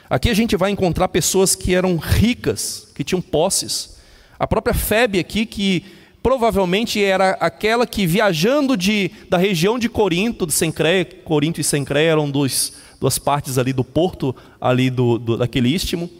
Aqui 0.08 0.28
a 0.28 0.34
gente 0.34 0.56
vai 0.56 0.70
encontrar 0.70 1.08
pessoas 1.08 1.54
que 1.54 1.74
eram 1.74 1.96
ricas, 1.96 2.90
que 2.94 3.04
tinham 3.04 3.22
posses. 3.22 3.98
A 4.38 4.46
própria 4.46 4.74
Febe 4.74 5.18
aqui, 5.18 5.46
que 5.46 5.84
provavelmente 6.22 7.02
era 7.02 7.30
aquela 7.40 7.86
que 7.86 8.06
viajando 8.06 8.76
de, 8.76 9.10
da 9.28 9.38
região 9.38 9.78
de 9.78 9.88
Corinto, 9.88 10.46
de 10.46 10.52
Sencreia, 10.52 11.04
Corinto 11.04 11.60
e 11.60 11.64
Sencreia 11.64 12.10
eram 12.12 12.30
dois, 12.30 12.72
duas 13.00 13.18
partes 13.18 13.58
ali 13.58 13.72
do 13.72 13.84
porto, 13.84 14.34
ali 14.60 14.90
do, 14.90 15.18
do 15.18 15.36
daquele 15.36 15.68
istmo 15.68 16.10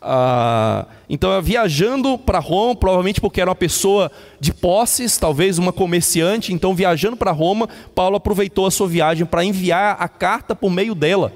ah, 0.00 0.86
então, 1.08 1.40
viajando 1.42 2.16
para 2.16 2.38
Roma, 2.38 2.76
provavelmente 2.76 3.20
porque 3.20 3.40
era 3.40 3.50
uma 3.50 3.56
pessoa 3.56 4.10
de 4.38 4.52
posses, 4.52 5.16
talvez 5.16 5.58
uma 5.58 5.72
comerciante. 5.72 6.52
Então, 6.52 6.74
viajando 6.74 7.16
para 7.16 7.32
Roma, 7.32 7.68
Paulo 7.94 8.16
aproveitou 8.16 8.66
a 8.66 8.70
sua 8.70 8.86
viagem 8.86 9.26
para 9.26 9.44
enviar 9.44 9.96
a 9.98 10.08
carta 10.08 10.54
por 10.54 10.70
meio 10.70 10.94
dela 10.94 11.32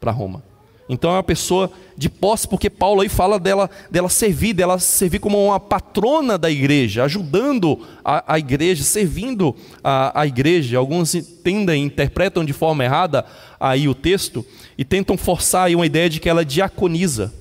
para 0.00 0.10
Roma. 0.10 0.42
Então, 0.88 1.10
é 1.12 1.14
uma 1.14 1.22
pessoa 1.22 1.70
de 1.96 2.08
posse, 2.08 2.48
porque 2.48 2.68
Paulo 2.68 3.00
aí 3.00 3.08
fala 3.08 3.38
dela, 3.38 3.70
dela 3.88 4.08
servir, 4.08 4.54
dela 4.54 4.76
servir 4.80 5.20
como 5.20 5.44
uma 5.44 5.60
patrona 5.60 6.36
da 6.36 6.50
igreja, 6.50 7.04
ajudando 7.04 7.78
a, 8.04 8.34
a 8.34 8.38
igreja, 8.40 8.82
servindo 8.82 9.54
a, 9.84 10.22
a 10.22 10.26
igreja. 10.26 10.78
Alguns 10.78 11.14
entendem, 11.14 11.84
interpretam 11.84 12.44
de 12.44 12.52
forma 12.52 12.82
errada 12.84 13.24
aí 13.60 13.88
o 13.88 13.94
texto 13.94 14.44
e 14.76 14.84
tentam 14.84 15.16
forçar 15.16 15.66
aí 15.66 15.76
uma 15.76 15.86
ideia 15.86 16.10
de 16.10 16.18
que 16.18 16.28
ela 16.28 16.44
diaconiza. 16.44 17.39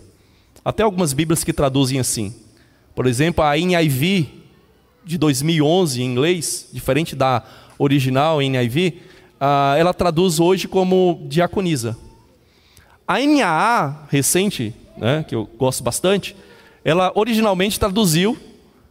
Até 0.63 0.83
algumas 0.83 1.13
Bíblias 1.13 1.43
que 1.43 1.53
traduzem 1.53 1.99
assim. 1.99 2.33
Por 2.95 3.05
exemplo, 3.05 3.43
a 3.43 3.55
NIV 3.55 4.27
de 5.05 5.17
2011 5.17 6.01
em 6.01 6.05
inglês, 6.05 6.69
diferente 6.71 7.15
da 7.15 7.43
original 7.77 8.41
NIV, 8.41 9.01
ah, 9.39 9.75
ela 9.77 9.93
traduz 9.93 10.39
hoje 10.39 10.67
como 10.67 11.25
diaconisa. 11.27 11.97
A 13.07 13.19
NAA 13.19 14.05
recente, 14.09 14.73
né, 14.97 15.25
que 15.27 15.33
eu 15.33 15.49
gosto 15.57 15.83
bastante, 15.83 16.35
ela 16.83 17.11
originalmente 17.15 17.79
traduziu 17.79 18.37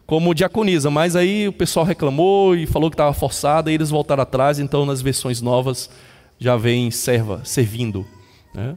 como 0.07 0.35
diaconisa, 0.35 0.91
mas 0.91 1.15
aí 1.15 1.47
o 1.47 1.53
pessoal 1.53 1.85
reclamou 1.85 2.57
e 2.57 2.67
falou 2.67 2.91
que 2.91 2.95
estava 2.95 3.13
forçada 3.13 3.71
e 3.71 3.75
eles 3.75 3.91
voltaram 3.91 4.23
atrás, 4.23 4.59
então 4.59 4.87
nas 4.87 5.03
versões 5.03 5.43
novas 5.43 5.91
já 6.39 6.57
vem 6.57 6.91
serva, 6.91 7.43
servindo. 7.45 8.07
Né? 8.55 8.75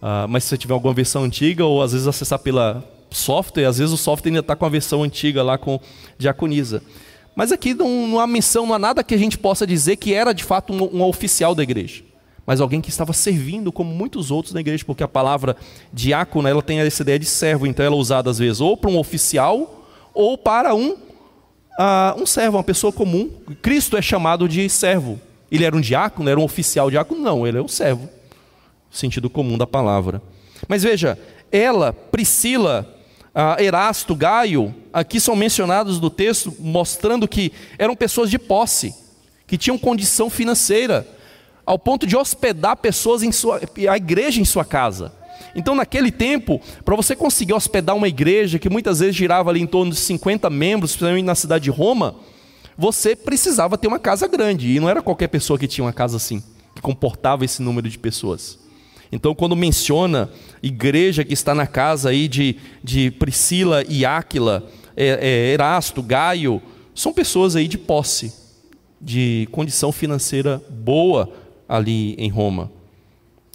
Uh, 0.00 0.28
mas 0.28 0.44
se 0.44 0.50
você 0.50 0.58
tiver 0.58 0.74
alguma 0.74 0.94
versão 0.94 1.24
antiga, 1.24 1.64
ou 1.64 1.82
às 1.82 1.92
vezes 1.92 2.06
acessar 2.06 2.38
pela 2.38 2.84
software, 3.10 3.66
às 3.66 3.78
vezes 3.78 3.92
o 3.92 3.96
software 3.96 4.30
ainda 4.30 4.40
está 4.40 4.54
com 4.54 4.64
a 4.64 4.68
versão 4.68 5.02
antiga 5.02 5.42
lá 5.42 5.58
com 5.58 5.80
diaconisa. 6.16 6.82
Mas 7.34 7.52
aqui 7.52 7.74
não, 7.74 8.06
não 8.06 8.20
há 8.20 8.26
menção, 8.26 8.66
não 8.66 8.74
há 8.74 8.78
nada 8.78 9.02
que 9.02 9.14
a 9.14 9.18
gente 9.18 9.38
possa 9.38 9.66
dizer 9.66 9.96
que 9.96 10.14
era 10.14 10.32
de 10.32 10.44
fato 10.44 10.72
um, 10.72 10.98
um 10.98 11.02
oficial 11.02 11.54
da 11.54 11.62
igreja. 11.62 12.02
Mas 12.46 12.60
alguém 12.60 12.80
que 12.80 12.88
estava 12.88 13.12
servindo 13.12 13.70
como 13.70 13.92
muitos 13.92 14.30
outros 14.30 14.54
na 14.54 14.60
igreja, 14.60 14.84
porque 14.84 15.02
a 15.02 15.08
palavra 15.08 15.56
diácono 15.92 16.48
ela 16.48 16.62
tem 16.62 16.80
essa 16.80 17.02
ideia 17.02 17.18
de 17.18 17.26
servo, 17.26 17.66
então 17.66 17.84
ela 17.84 17.94
é 17.94 17.98
usada 17.98 18.30
às 18.30 18.38
vezes 18.38 18.60
ou 18.60 18.76
para 18.76 18.90
um 18.90 18.98
oficial 18.98 19.84
ou 20.14 20.38
para 20.38 20.74
um, 20.74 20.92
uh, 20.92 22.20
um 22.20 22.24
servo, 22.24 22.56
uma 22.56 22.64
pessoa 22.64 22.92
comum. 22.92 23.30
Cristo 23.60 23.96
é 23.96 24.02
chamado 24.02 24.48
de 24.48 24.68
servo. 24.68 25.20
Ele 25.50 25.64
era 25.64 25.76
um 25.76 25.80
diácono, 25.80 26.28
era 26.28 26.38
um 26.40 26.44
oficial 26.44 26.90
diácono? 26.90 27.20
Não, 27.20 27.46
ele 27.46 27.58
é 27.58 27.62
um 27.62 27.68
servo 27.68 28.08
sentido 28.90 29.28
comum 29.30 29.58
da 29.58 29.66
palavra. 29.66 30.22
Mas 30.66 30.82
veja, 30.82 31.18
ela, 31.50 31.92
Priscila, 31.92 32.94
Erasto, 33.58 34.14
Gaio, 34.14 34.74
aqui 34.92 35.20
são 35.20 35.36
mencionados 35.36 36.00
no 36.00 36.10
texto, 36.10 36.54
mostrando 36.58 37.28
que 37.28 37.52
eram 37.78 37.94
pessoas 37.94 38.30
de 38.30 38.38
posse, 38.38 38.94
que 39.46 39.56
tinham 39.56 39.78
condição 39.78 40.28
financeira, 40.28 41.06
ao 41.64 41.78
ponto 41.78 42.06
de 42.06 42.16
hospedar 42.16 42.76
pessoas 42.76 43.22
em 43.22 43.30
sua, 43.30 43.60
a 43.90 43.96
igreja 43.96 44.40
em 44.40 44.44
sua 44.44 44.64
casa. 44.64 45.12
Então, 45.54 45.74
naquele 45.74 46.10
tempo, 46.10 46.60
para 46.84 46.96
você 46.96 47.14
conseguir 47.14 47.52
hospedar 47.52 47.94
uma 47.94 48.08
igreja 48.08 48.58
que 48.58 48.68
muitas 48.68 49.00
vezes 49.00 49.14
girava 49.14 49.50
ali 49.50 49.60
em 49.60 49.66
torno 49.66 49.92
de 49.92 49.98
50 49.98 50.48
membros, 50.50 50.92
principalmente 50.92 51.24
na 51.24 51.34
cidade 51.34 51.64
de 51.64 51.70
Roma, 51.70 52.16
você 52.76 53.16
precisava 53.16 53.76
ter 53.76 53.88
uma 53.88 53.98
casa 53.98 54.26
grande, 54.28 54.68
e 54.68 54.80
não 54.80 54.88
era 54.88 55.02
qualquer 55.02 55.28
pessoa 55.28 55.58
que 55.58 55.66
tinha 55.66 55.84
uma 55.84 55.92
casa 55.92 56.16
assim, 56.16 56.42
que 56.74 56.80
comportava 56.80 57.44
esse 57.44 57.60
número 57.60 57.88
de 57.88 57.98
pessoas. 57.98 58.58
Então, 59.10 59.34
quando 59.34 59.56
menciona 59.56 60.30
igreja 60.62 61.24
que 61.24 61.32
está 61.32 61.54
na 61.54 61.66
casa 61.66 62.10
aí 62.10 62.28
de, 62.28 62.56
de 62.82 63.10
Priscila 63.10 63.82
e 63.88 64.04
Áquila, 64.04 64.68
é, 64.96 65.06
é, 65.06 65.52
Erasto, 65.52 66.02
Gaio, 66.02 66.60
são 66.94 67.12
pessoas 67.12 67.56
aí 67.56 67.68
de 67.68 67.78
posse, 67.78 68.32
de 69.00 69.48
condição 69.52 69.92
financeira 69.92 70.62
boa 70.68 71.32
ali 71.68 72.14
em 72.18 72.28
Roma 72.28 72.70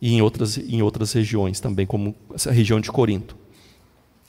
e 0.02 0.14
em 0.14 0.22
outras, 0.22 0.58
em 0.58 0.82
outras 0.82 1.12
regiões 1.14 1.60
também, 1.60 1.86
como 1.86 2.16
essa 2.34 2.52
região 2.52 2.80
de 2.80 2.92
Corinto. 2.92 3.36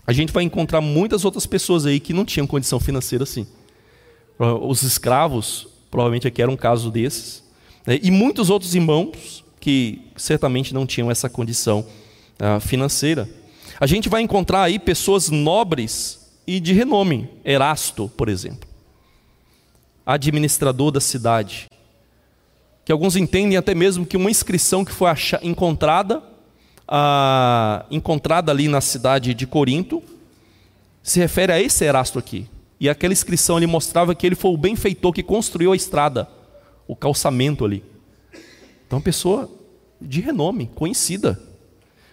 A 0.06 0.12
gente 0.12 0.32
vai 0.32 0.42
encontrar 0.42 0.80
muitas 0.80 1.24
outras 1.24 1.46
pessoas 1.46 1.86
aí 1.86 1.98
que 1.98 2.12
não 2.12 2.24
tinham 2.24 2.46
condição 2.46 2.78
financeira 2.78 3.24
assim. 3.24 3.46
Os 4.38 4.82
escravos, 4.82 5.68
provavelmente 5.90 6.26
aqui 6.26 6.42
era 6.42 6.50
um 6.50 6.56
caso 6.56 6.90
desses, 6.90 7.42
né? 7.86 7.98
e 8.02 8.10
muitos 8.10 8.50
outros 8.50 8.74
irmãos 8.74 9.43
que 9.64 10.02
certamente 10.14 10.74
não 10.74 10.84
tinham 10.84 11.10
essa 11.10 11.26
condição 11.26 11.86
uh, 12.38 12.60
financeira. 12.60 13.26
A 13.80 13.86
gente 13.86 14.10
vai 14.10 14.20
encontrar 14.20 14.64
aí 14.64 14.78
pessoas 14.78 15.30
nobres 15.30 16.30
e 16.46 16.60
de 16.60 16.74
renome, 16.74 17.30
Erasto, 17.42 18.12
por 18.14 18.28
exemplo, 18.28 18.68
administrador 20.04 20.90
da 20.90 21.00
cidade, 21.00 21.66
que 22.84 22.92
alguns 22.92 23.16
entendem 23.16 23.56
até 23.56 23.74
mesmo 23.74 24.04
que 24.04 24.18
uma 24.18 24.30
inscrição 24.30 24.84
que 24.84 24.92
foi 24.92 25.08
encontrada, 25.42 26.18
uh, 26.18 27.86
encontrada 27.90 28.52
ali 28.52 28.68
na 28.68 28.82
cidade 28.82 29.32
de 29.32 29.46
Corinto, 29.46 30.02
se 31.02 31.20
refere 31.20 31.52
a 31.52 31.58
esse 31.58 31.86
Erasto 31.86 32.18
aqui. 32.18 32.46
E 32.78 32.86
aquela 32.86 33.14
inscrição 33.14 33.56
ali 33.56 33.66
mostrava 33.66 34.14
que 34.14 34.26
ele 34.26 34.34
foi 34.34 34.50
o 34.50 34.58
benfeitor 34.58 35.10
que 35.10 35.22
construiu 35.22 35.72
a 35.72 35.76
estrada, 35.76 36.28
o 36.86 36.94
calçamento 36.94 37.64
ali. 37.64 37.93
Então, 38.94 39.02
pessoa 39.02 39.50
de 40.00 40.20
renome, 40.20 40.70
conhecida. 40.72 41.42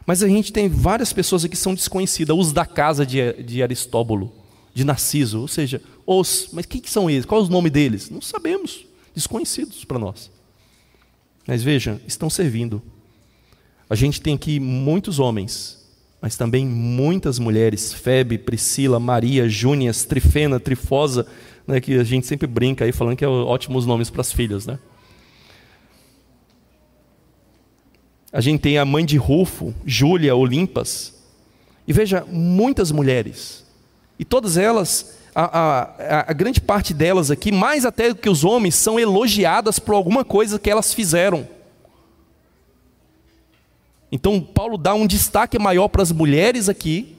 Mas 0.04 0.24
a 0.24 0.28
gente 0.28 0.52
tem 0.52 0.67
várias 0.67 1.13
pessoas 1.13 1.46
aqui 1.46 1.52
que 1.52 1.62
são 1.62 1.76
desconhecidas, 1.76 2.36
os 2.36 2.52
da 2.52 2.65
casa 2.65 3.06
de, 3.06 3.34
de 3.44 3.62
Aristóbulo, 3.62 4.34
de 4.74 4.84
Narciso, 4.84 5.41
ou 5.41 5.48
seja, 5.48 5.80
os, 6.08 6.50
mas 6.52 6.65
quem 6.65 6.82
que 6.82 6.89
são 6.89 7.08
eles? 7.08 7.24
Qual 7.24 7.39
é 7.39 7.46
o 7.46 7.48
nome 7.48 7.70
deles? 7.70 8.10
Não 8.10 8.20
sabemos, 8.20 8.84
desconhecidos 9.13 9.86
para 9.86 10.00
nós. 10.00 10.32
Mas 11.46 11.62
veja, 11.62 12.02
estão 12.08 12.32
servindo. 12.32 12.82
A 13.88 13.94
gente 13.94 14.20
tem 14.20 14.34
aqui 14.34 14.60
muitos 14.60 15.20
homens, 15.20 15.88
mas 16.20 16.36
também 16.36 16.65
muitas 16.65 17.38
mulheres, 17.38 17.94
Febe, 17.94 18.39
Priscila, 18.39 19.00
Maria, 19.00 19.48
Júnias, 19.48 20.04
Trifena, 20.04 20.60
Trifosa, 20.60 21.28
né, 21.67 21.80
que 21.80 21.94
a 22.00 22.04
gente 22.04 22.26
sempre 22.26 22.48
brinca 22.48 22.86
aí 22.86 22.91
falando 22.91 23.17
que 23.17 23.24
é 23.24 23.28
ótimos 23.28 23.86
nomes 23.86 24.10
para 24.10 24.22
as 24.22 24.34
filhas, 24.34 24.65
né? 24.65 24.80
A 28.32 28.39
gente 28.39 28.62
tem 28.62 28.78
a 28.78 28.86
mãe 28.86 29.06
de 29.06 29.17
Rufo, 29.17 29.74
Júlia, 29.86 30.36
Olimpas. 30.36 31.13
E 31.88 31.91
veja, 31.91 32.26
muitas 32.30 32.91
mulheres. 32.91 33.65
E 34.17 34.24
todas 34.24 34.56
elas, 34.56 35.17
a, 35.36 35.44
a, 35.44 36.32
a, 36.32 36.34
grande 36.34 36.62
parte 36.62 36.94
delas 36.94 37.30
aqui, 37.30 37.52
mais 37.52 37.86
até 37.86 38.10
do 38.10 38.15
que 38.15 38.30
os 38.30 38.44
homens, 38.44 38.76
são 38.76 39.00
elogiadas 39.00 39.80
por 39.80 39.94
alguma 39.96 40.24
coisa 40.24 40.58
que 40.58 40.70
elas 40.70 40.94
fizeram. 40.94 41.48
Então, 44.10 44.39
Paulo 44.39 44.78
dá 44.78 44.94
um 44.94 45.08
destaque 45.08 45.60
maior 45.60 45.89
para 45.89 46.02
as 46.02 46.12
mulheres 46.12 46.70
aqui 46.70 47.17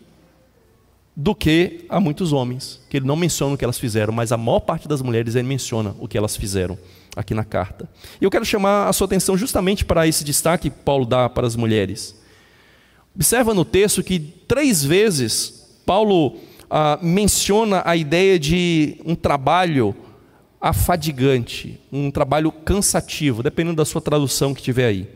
do 1.14 1.34
que 1.34 1.84
a 1.90 2.00
muitos 2.00 2.32
homens, 2.32 2.80
que 2.88 2.96
ele 2.96 3.06
não 3.06 3.16
menciona 3.16 3.54
o 3.54 3.58
que 3.58 3.64
elas 3.64 3.78
fizeram, 3.78 4.14
mas 4.14 4.32
a 4.32 4.36
maior 4.38 4.60
parte 4.60 4.88
das 4.88 5.02
mulheres 5.02 5.34
ele 5.34 5.46
menciona 5.46 5.94
o 5.98 6.08
que 6.08 6.16
elas 6.16 6.36
fizeram 6.36 6.78
aqui 7.16 7.34
na 7.34 7.44
carta. 7.44 7.88
E 8.20 8.24
eu 8.24 8.30
quero 8.30 8.44
chamar 8.44 8.88
a 8.88 8.92
sua 8.92 9.06
atenção 9.06 9.36
justamente 9.36 9.84
para 9.84 10.06
esse 10.06 10.24
destaque 10.24 10.70
que 10.70 10.76
Paulo 10.76 11.04
dá 11.04 11.28
para 11.28 11.46
as 11.46 11.56
mulheres. 11.56 12.20
Observa 13.14 13.52
no 13.52 13.64
texto 13.64 14.02
que 14.02 14.18
três 14.18 14.82
vezes 14.82 15.80
Paulo 15.84 16.36
ah, 16.70 16.98
menciona 17.02 17.82
a 17.84 17.94
ideia 17.94 18.38
de 18.38 18.96
um 19.04 19.14
trabalho 19.14 19.94
afadigante, 20.60 21.78
um 21.92 22.10
trabalho 22.10 22.50
cansativo, 22.52 23.42
dependendo 23.42 23.76
da 23.76 23.84
sua 23.84 24.00
tradução 24.00 24.54
que 24.54 24.62
tiver 24.62 24.86
aí. 24.86 25.08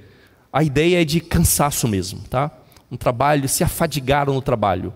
A 0.52 0.62
ideia 0.62 1.00
é 1.00 1.04
de 1.04 1.20
cansaço 1.20 1.86
mesmo, 1.86 2.20
tá? 2.28 2.50
Um 2.90 2.96
trabalho, 2.96 3.48
se 3.48 3.64
afadigaram 3.64 4.34
no 4.34 4.42
trabalho, 4.42 4.92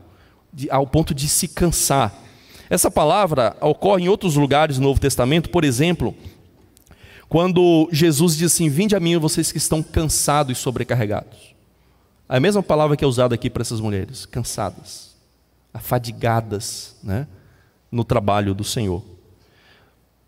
de, 0.52 0.70
ao 0.70 0.86
ponto 0.86 1.14
de 1.14 1.28
se 1.28 1.48
cansar. 1.48 2.12
Essa 2.68 2.90
palavra 2.90 3.56
ocorre 3.60 4.04
em 4.04 4.08
outros 4.08 4.36
lugares 4.36 4.76
do 4.76 4.82
Novo 4.82 5.00
Testamento, 5.00 5.50
por 5.50 5.64
exemplo, 5.64 6.14
quando 7.30 7.88
Jesus 7.92 8.36
diz 8.36 8.52
assim: 8.52 8.68
Vinde 8.68 8.96
a 8.96 9.00
mim, 9.00 9.16
vocês 9.16 9.52
que 9.52 9.58
estão 9.58 9.84
cansados 9.84 10.58
e 10.58 10.60
sobrecarregados. 10.60 11.54
A 12.28 12.40
mesma 12.40 12.60
palavra 12.60 12.96
que 12.96 13.04
é 13.04 13.06
usada 13.06 13.36
aqui 13.36 13.48
para 13.48 13.62
essas 13.62 13.80
mulheres, 13.80 14.26
cansadas, 14.26 15.14
afadigadas 15.72 16.96
né, 17.02 17.28
no 17.90 18.02
trabalho 18.02 18.52
do 18.52 18.64
Senhor. 18.64 19.02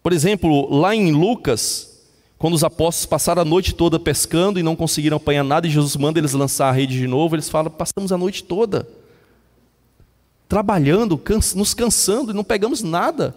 Por 0.01 0.13
exemplo, 0.13 0.73
lá 0.73 0.95
em 0.95 1.11
Lucas, 1.11 2.05
quando 2.39 2.55
os 2.55 2.63
apóstolos 2.63 3.07
passaram 3.07 3.43
a 3.43 3.45
noite 3.45 3.75
toda 3.75 3.99
pescando 3.99 4.61
e 4.61 4.63
não 4.63 4.77
conseguiram 4.77 5.17
apanhar 5.17 5.43
nada, 5.43 5.67
e 5.67 5.71
Jesus 5.71 5.97
manda 5.97 6.21
eles 6.21 6.35
lançar 6.35 6.69
a 6.69 6.73
rede 6.73 6.97
de 6.97 7.09
novo, 7.09 7.35
eles 7.35 7.49
falam: 7.49 7.71
passamos 7.71 8.13
a 8.13 8.17
noite 8.19 8.45
toda 8.45 8.89
trabalhando, 10.49 11.21
nos 11.57 11.75
cansando 11.75 12.31
e 12.31 12.35
não 12.35 12.45
pegamos 12.45 12.81
nada. 12.81 13.35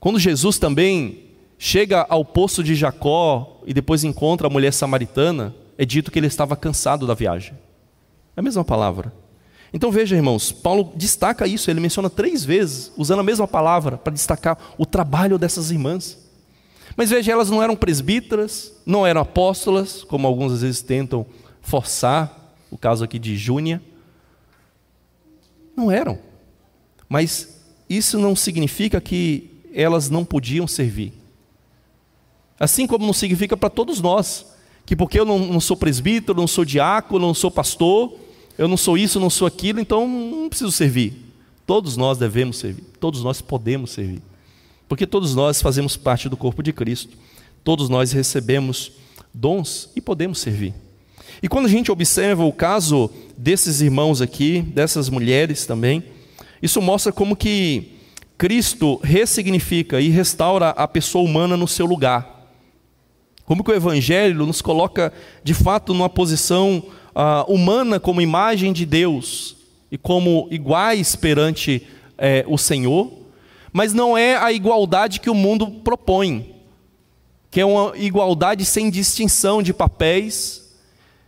Quando 0.00 0.18
Jesus 0.18 0.58
também 0.58 1.25
chega 1.58 2.06
ao 2.08 2.24
poço 2.24 2.62
de 2.62 2.74
Jacó 2.74 3.62
e 3.66 3.72
depois 3.72 4.04
encontra 4.04 4.46
a 4.46 4.50
mulher 4.50 4.72
samaritana, 4.72 5.54
é 5.78 5.84
dito 5.84 6.10
que 6.10 6.18
ele 6.18 6.26
estava 6.26 6.56
cansado 6.56 7.06
da 7.06 7.14
viagem. 7.14 7.54
É 8.36 8.40
a 8.40 8.42
mesma 8.42 8.64
palavra. 8.64 9.12
Então 9.72 9.90
veja, 9.90 10.16
irmãos, 10.16 10.52
Paulo 10.52 10.92
destaca 10.94 11.46
isso, 11.46 11.70
ele 11.70 11.80
menciona 11.80 12.08
três 12.08 12.44
vezes, 12.44 12.92
usando 12.96 13.20
a 13.20 13.24
mesma 13.24 13.48
palavra, 13.48 13.96
para 13.98 14.12
destacar 14.12 14.56
o 14.78 14.86
trabalho 14.86 15.38
dessas 15.38 15.70
irmãs. 15.70 16.18
Mas 16.96 17.10
veja, 17.10 17.32
elas 17.32 17.50
não 17.50 17.62
eram 17.62 17.76
presbíteras, 17.76 18.72
não 18.86 19.06
eram 19.06 19.20
apóstolas, 19.20 20.02
como 20.04 20.26
alguns 20.26 20.52
às 20.52 20.62
vezes 20.62 20.80
tentam 20.80 21.26
forçar, 21.60 22.54
o 22.70 22.78
caso 22.78 23.04
aqui 23.04 23.18
de 23.18 23.36
Júnia. 23.36 23.82
Não 25.76 25.90
eram. 25.90 26.18
Mas 27.08 27.60
isso 27.88 28.18
não 28.18 28.34
significa 28.34 29.00
que 29.00 29.50
elas 29.74 30.08
não 30.08 30.24
podiam 30.24 30.66
servir. 30.66 31.12
Assim 32.58 32.86
como 32.86 33.06
não 33.06 33.12
significa 33.12 33.56
para 33.56 33.68
todos 33.68 34.00
nós, 34.00 34.46
que 34.84 34.96
porque 34.96 35.18
eu 35.18 35.24
não, 35.24 35.38
não 35.38 35.60
sou 35.60 35.76
presbítero, 35.76 36.38
não 36.38 36.46
sou 36.46 36.64
diácono, 36.64 37.26
não 37.26 37.34
sou 37.34 37.50
pastor, 37.50 38.14
eu 38.56 38.66
não 38.66 38.76
sou 38.76 38.96
isso, 38.96 39.20
não 39.20 39.28
sou 39.28 39.46
aquilo, 39.46 39.80
então 39.80 40.08
não 40.08 40.48
preciso 40.48 40.72
servir. 40.72 41.14
Todos 41.66 41.96
nós 41.96 42.16
devemos 42.16 42.58
servir, 42.58 42.84
todos 43.00 43.22
nós 43.22 43.40
podemos 43.40 43.90
servir. 43.90 44.22
Porque 44.88 45.06
todos 45.06 45.34
nós 45.34 45.60
fazemos 45.60 45.96
parte 45.96 46.28
do 46.28 46.36
corpo 46.36 46.62
de 46.62 46.72
Cristo, 46.72 47.16
todos 47.64 47.88
nós 47.88 48.12
recebemos 48.12 48.92
dons 49.34 49.90
e 49.96 50.00
podemos 50.00 50.38
servir. 50.38 50.72
E 51.42 51.48
quando 51.48 51.66
a 51.66 51.68
gente 51.68 51.92
observa 51.92 52.44
o 52.44 52.52
caso 52.52 53.10
desses 53.36 53.80
irmãos 53.80 54.22
aqui, 54.22 54.62
dessas 54.62 55.10
mulheres 55.10 55.66
também, 55.66 56.02
isso 56.62 56.80
mostra 56.80 57.12
como 57.12 57.36
que 57.36 57.92
Cristo 58.38 59.00
ressignifica 59.02 60.00
e 60.00 60.08
restaura 60.08 60.70
a 60.70 60.88
pessoa 60.88 61.24
humana 61.24 61.56
no 61.56 61.68
seu 61.68 61.84
lugar. 61.84 62.35
Como 63.46 63.62
que 63.62 63.70
o 63.70 63.74
Evangelho 63.74 64.44
nos 64.44 64.60
coloca, 64.60 65.12
de 65.42 65.54
fato, 65.54 65.94
numa 65.94 66.08
posição 66.08 66.82
uh, 67.14 67.50
humana 67.50 68.00
como 68.00 68.20
imagem 68.20 68.72
de 68.72 68.84
Deus 68.84 69.56
e 69.90 69.96
como 69.96 70.48
iguais 70.50 71.14
perante 71.14 71.86
eh, 72.18 72.44
o 72.48 72.58
Senhor, 72.58 73.08
mas 73.72 73.92
não 73.92 74.18
é 74.18 74.36
a 74.36 74.50
igualdade 74.50 75.20
que 75.20 75.30
o 75.30 75.34
mundo 75.34 75.70
propõe, 75.70 76.56
que 77.48 77.60
é 77.60 77.64
uma 77.64 77.96
igualdade 77.96 78.64
sem 78.64 78.90
distinção 78.90 79.62
de 79.62 79.72
papéis, 79.72 80.74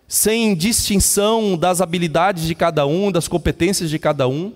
sem 0.09 0.57
distinção 0.57 1.57
das 1.57 1.81
habilidades 1.81 2.49
de 2.49 2.55
cada 2.55 2.85
um, 2.85 3.13
das 3.13 3.29
competências 3.29 3.89
de 3.89 3.99
cada 3.99 4.27
um. 4.27 4.53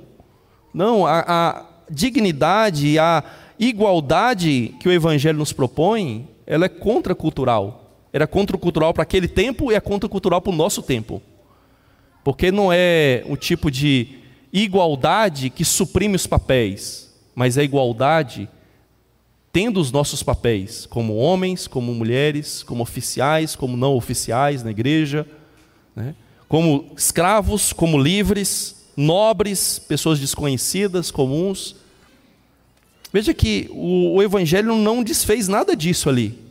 Não, 0.75 1.07
a, 1.07 1.25
a 1.29 1.66
dignidade 1.88 2.88
e 2.88 2.98
a 2.98 3.22
igualdade 3.57 4.75
que 4.81 4.88
o 4.88 4.92
Evangelho 4.92 5.38
nos 5.38 5.53
propõe 5.53 6.29
ela 6.52 6.66
é 6.66 6.68
contracultural. 6.68 7.96
Era 8.12 8.26
contracultural 8.26 8.92
para 8.92 9.04
aquele 9.04 9.26
tempo 9.26 9.72
e 9.72 9.74
é 9.74 9.80
contracultural 9.80 10.42
para 10.42 10.52
o 10.52 10.54
nosso 10.54 10.82
tempo. 10.82 11.22
Porque 12.22 12.52
não 12.52 12.70
é 12.70 13.24
o 13.26 13.38
tipo 13.38 13.70
de 13.70 14.18
igualdade 14.52 15.48
que 15.48 15.64
suprime 15.64 16.14
os 16.14 16.26
papéis, 16.26 17.10
mas 17.34 17.56
é 17.56 17.64
igualdade 17.64 18.50
tendo 19.50 19.80
os 19.80 19.90
nossos 19.90 20.22
papéis, 20.22 20.84
como 20.84 21.16
homens, 21.16 21.66
como 21.66 21.94
mulheres, 21.94 22.62
como 22.62 22.82
oficiais, 22.82 23.56
como 23.56 23.74
não 23.74 23.94
oficiais 23.94 24.62
na 24.62 24.70
igreja, 24.70 25.26
né? 25.96 26.14
como 26.48 26.92
escravos, 26.94 27.72
como 27.72 27.96
livres, 27.96 28.76
nobres, 28.94 29.78
pessoas 29.78 30.20
desconhecidas, 30.20 31.10
comuns. 31.10 31.76
Veja 33.10 33.32
que 33.32 33.68
o, 33.70 34.16
o 34.16 34.22
Evangelho 34.22 34.74
não 34.74 35.02
desfez 35.02 35.48
nada 35.48 35.74
disso 35.74 36.10
ali, 36.10 36.41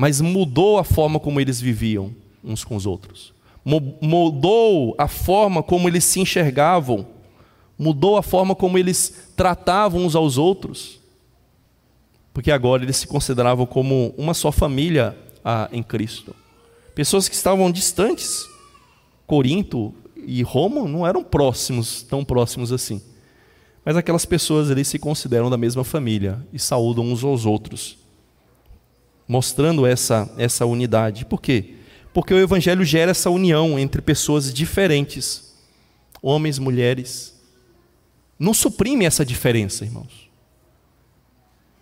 mas 0.00 0.18
mudou 0.18 0.78
a 0.78 0.82
forma 0.82 1.20
como 1.20 1.42
eles 1.42 1.60
viviam 1.60 2.10
uns 2.42 2.64
com 2.64 2.74
os 2.74 2.86
outros, 2.86 3.34
mudou 4.00 4.94
a 4.96 5.06
forma 5.06 5.62
como 5.62 5.86
eles 5.86 6.04
se 6.04 6.20
enxergavam, 6.20 7.06
mudou 7.78 8.16
a 8.16 8.22
forma 8.22 8.54
como 8.54 8.78
eles 8.78 9.28
tratavam 9.36 10.06
uns 10.06 10.16
aos 10.16 10.38
outros, 10.38 10.98
porque 12.32 12.50
agora 12.50 12.82
eles 12.82 12.96
se 12.96 13.06
consideravam 13.06 13.66
como 13.66 14.14
uma 14.16 14.32
só 14.32 14.50
família 14.50 15.14
ah, 15.44 15.68
em 15.70 15.82
Cristo. 15.82 16.34
Pessoas 16.94 17.28
que 17.28 17.34
estavam 17.34 17.70
distantes, 17.70 18.48
Corinto 19.26 19.92
e 20.16 20.42
Roma 20.42 20.88
não 20.88 21.06
eram 21.06 21.22
próximos, 21.22 22.00
tão 22.00 22.24
próximos 22.24 22.72
assim. 22.72 23.02
Mas 23.84 23.98
aquelas 23.98 24.24
pessoas 24.24 24.70
ali 24.70 24.82
se 24.82 24.98
consideram 24.98 25.50
da 25.50 25.58
mesma 25.58 25.84
família 25.84 26.42
e 26.54 26.58
saúdam 26.58 27.04
uns 27.04 27.22
aos 27.22 27.44
outros, 27.44 27.99
mostrando 29.30 29.86
essa, 29.86 30.28
essa 30.36 30.66
unidade. 30.66 31.24
Por 31.24 31.40
quê? 31.40 31.74
Porque 32.12 32.34
o 32.34 32.38
Evangelho 32.40 32.84
gera 32.84 33.12
essa 33.12 33.30
união 33.30 33.78
entre 33.78 34.02
pessoas 34.02 34.52
diferentes, 34.52 35.54
homens, 36.20 36.58
mulheres. 36.58 37.40
Não 38.36 38.52
suprime 38.52 39.04
essa 39.04 39.24
diferença, 39.24 39.84
irmãos. 39.84 40.28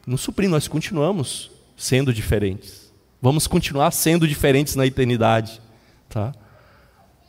Não 0.06 0.18
suprime, 0.18 0.52
nós 0.52 0.68
continuamos 0.68 1.50
sendo 1.74 2.12
diferentes. 2.12 2.92
Vamos 3.20 3.46
continuar 3.46 3.92
sendo 3.92 4.28
diferentes 4.28 4.76
na 4.76 4.84
eternidade. 4.84 5.62
Tá? 6.10 6.34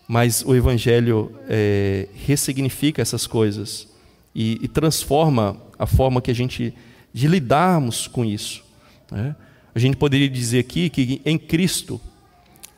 Mas 0.05 0.43
o 0.45 0.53
Evangelho 0.53 1.33
é, 1.47 2.09
ressignifica 2.25 3.01
essas 3.01 3.25
coisas 3.25 3.87
e, 4.35 4.59
e, 4.61 4.67
transforma 4.67 5.55
a 5.77 5.85
forma 5.85 6.21
que 6.21 6.29
a 6.29 6.35
gente 6.35 6.73
de 7.13 7.25
lidarmos 7.25 8.05
com 8.05 8.25
isso. 8.25 8.65
Né? 9.09 9.33
A 9.73 9.79
gente 9.79 9.97
poderia 9.97 10.29
dizer 10.29 10.59
aqui 10.59 10.89
que 10.89 11.21
em 11.25 11.37
Cristo 11.37 12.01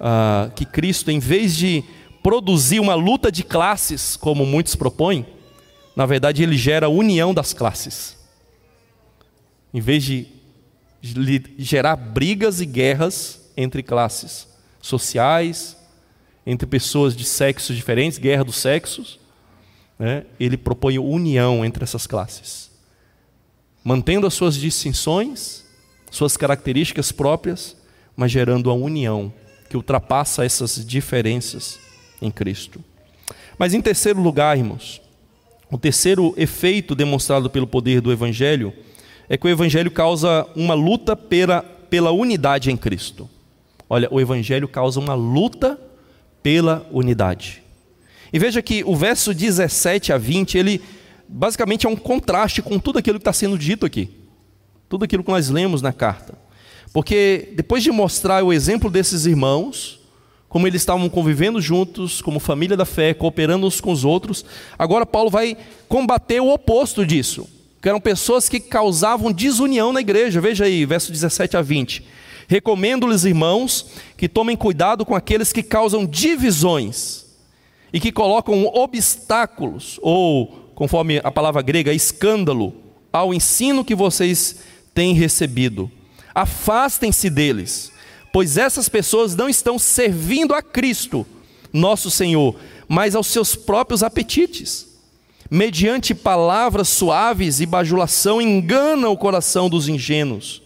ah, 0.03 0.49
que 0.55 0.65
Cristo, 0.65 1.11
em 1.11 1.19
vez 1.19 1.55
de 1.55 1.83
produzir 2.23 2.79
uma 2.79 2.95
luta 2.95 3.31
de 3.31 3.43
classes, 3.43 4.17
como 4.17 4.47
muitos 4.47 4.75
propõem, 4.75 5.27
na 5.95 6.07
verdade 6.07 6.41
ele 6.41 6.57
gera 6.57 6.87
a 6.87 6.89
união 6.89 7.35
das 7.35 7.53
classes. 7.53 8.17
Em 9.71 9.79
vez 9.79 10.03
de 10.03 10.27
gerar 11.57 11.95
brigas 11.95 12.61
e 12.61 12.65
guerras 12.65 13.51
entre 13.55 13.83
classes 13.83 14.47
sociais, 14.81 15.77
entre 16.47 16.67
pessoas 16.67 17.15
de 17.15 17.23
sexos 17.23 17.75
diferentes, 17.75 18.17
guerra 18.17 18.43
dos 18.43 18.55
sexos, 18.55 19.19
né? 19.99 20.25
ele 20.39 20.57
propõe 20.57 20.97
união 20.97 21.63
entre 21.63 21.83
essas 21.83 22.07
classes, 22.07 22.71
mantendo 23.83 24.25
as 24.25 24.33
suas 24.33 24.55
distinções, 24.55 25.60
suas 26.11 26.37
características 26.37 27.11
próprias, 27.11 27.75
mas 28.15 28.31
gerando 28.31 28.69
a 28.69 28.73
união 28.73 29.33
que 29.69 29.77
ultrapassa 29.77 30.45
essas 30.45 30.85
diferenças 30.85 31.79
em 32.21 32.29
Cristo. 32.29 32.83
Mas 33.57 33.73
em 33.73 33.81
terceiro 33.81 34.21
lugar, 34.21 34.57
irmãos, 34.57 35.01
o 35.71 35.77
terceiro 35.77 36.33
efeito 36.37 36.93
demonstrado 36.93 37.49
pelo 37.49 37.65
poder 37.65 38.01
do 38.01 38.11
Evangelho 38.11 38.73
é 39.29 39.37
que 39.37 39.47
o 39.47 39.49
Evangelho 39.49 39.89
causa 39.89 40.45
uma 40.55 40.73
luta 40.73 41.15
pela, 41.15 41.63
pela 41.89 42.11
unidade 42.11 42.69
em 42.69 42.75
Cristo. 42.75 43.29
Olha, 43.89 44.09
o 44.11 44.19
Evangelho 44.19 44.67
causa 44.67 44.99
uma 44.99 45.13
luta 45.13 45.79
pela 46.43 46.85
unidade. 46.91 47.63
E 48.33 48.39
veja 48.39 48.61
que 48.61 48.83
o 48.83 48.95
verso 48.95 49.33
17 49.33 50.11
a 50.11 50.17
20, 50.17 50.57
ele 50.57 50.81
basicamente 51.27 51.85
é 51.85 51.89
um 51.89 51.95
contraste 51.95 52.61
com 52.61 52.77
tudo 52.77 52.99
aquilo 52.99 53.17
que 53.17 53.21
está 53.21 53.33
sendo 53.33 53.57
dito 53.57 53.85
aqui. 53.85 54.20
Tudo 54.91 55.05
aquilo 55.05 55.23
que 55.23 55.31
nós 55.31 55.47
lemos 55.47 55.81
na 55.81 55.93
carta. 55.93 56.37
Porque 56.91 57.53
depois 57.55 57.81
de 57.81 57.89
mostrar 57.93 58.43
o 58.43 58.51
exemplo 58.51 58.89
desses 58.89 59.25
irmãos, 59.25 60.01
como 60.49 60.67
eles 60.67 60.81
estavam 60.81 61.07
convivendo 61.07 61.61
juntos, 61.61 62.21
como 62.21 62.41
família 62.41 62.75
da 62.75 62.83
fé, 62.83 63.13
cooperando 63.13 63.65
uns 63.65 63.79
com 63.79 63.89
os 63.89 64.03
outros, 64.03 64.43
agora 64.77 65.05
Paulo 65.05 65.29
vai 65.29 65.55
combater 65.87 66.41
o 66.41 66.51
oposto 66.51 67.05
disso, 67.05 67.47
que 67.81 67.87
eram 67.87 68.01
pessoas 68.01 68.49
que 68.49 68.59
causavam 68.59 69.31
desunião 69.31 69.93
na 69.93 70.01
igreja. 70.01 70.41
Veja 70.41 70.65
aí, 70.65 70.85
verso 70.85 71.09
17 71.09 71.55
a 71.55 71.61
20. 71.61 72.05
Recomendo-lhes, 72.49 73.23
irmãos, 73.23 73.91
que 74.17 74.27
tomem 74.27 74.57
cuidado 74.57 75.05
com 75.05 75.15
aqueles 75.15 75.53
que 75.53 75.63
causam 75.63 76.05
divisões 76.05 77.27
e 77.93 77.99
que 78.01 78.11
colocam 78.11 78.65
obstáculos, 78.65 79.97
ou, 80.01 80.47
conforme 80.75 81.21
a 81.23 81.31
palavra 81.31 81.61
grega, 81.61 81.93
escândalo, 81.93 82.81
ao 83.11 83.33
ensino 83.33 83.83
que 83.83 83.93
vocês 83.93 84.57
têm 84.93 85.13
recebido 85.13 85.91
Afastem-se 86.33 87.29
deles, 87.29 87.91
pois 88.31 88.57
essas 88.57 88.87
pessoas 88.87 89.35
não 89.35 89.49
estão 89.49 89.77
servindo 89.77 90.53
a 90.53 90.61
Cristo, 90.61 91.25
nosso 91.73 92.09
Senhor, 92.09 92.55
mas 92.87 93.15
aos 93.15 93.27
seus 93.27 93.55
próprios 93.55 94.01
apetites. 94.01 94.87
Mediante 95.49 96.15
palavras 96.15 96.87
suaves 96.87 97.59
e 97.59 97.65
bajulação, 97.65 98.41
enganam 98.41 99.11
o 99.11 99.17
coração 99.17 99.69
dos 99.69 99.89
ingênuos. 99.89 100.61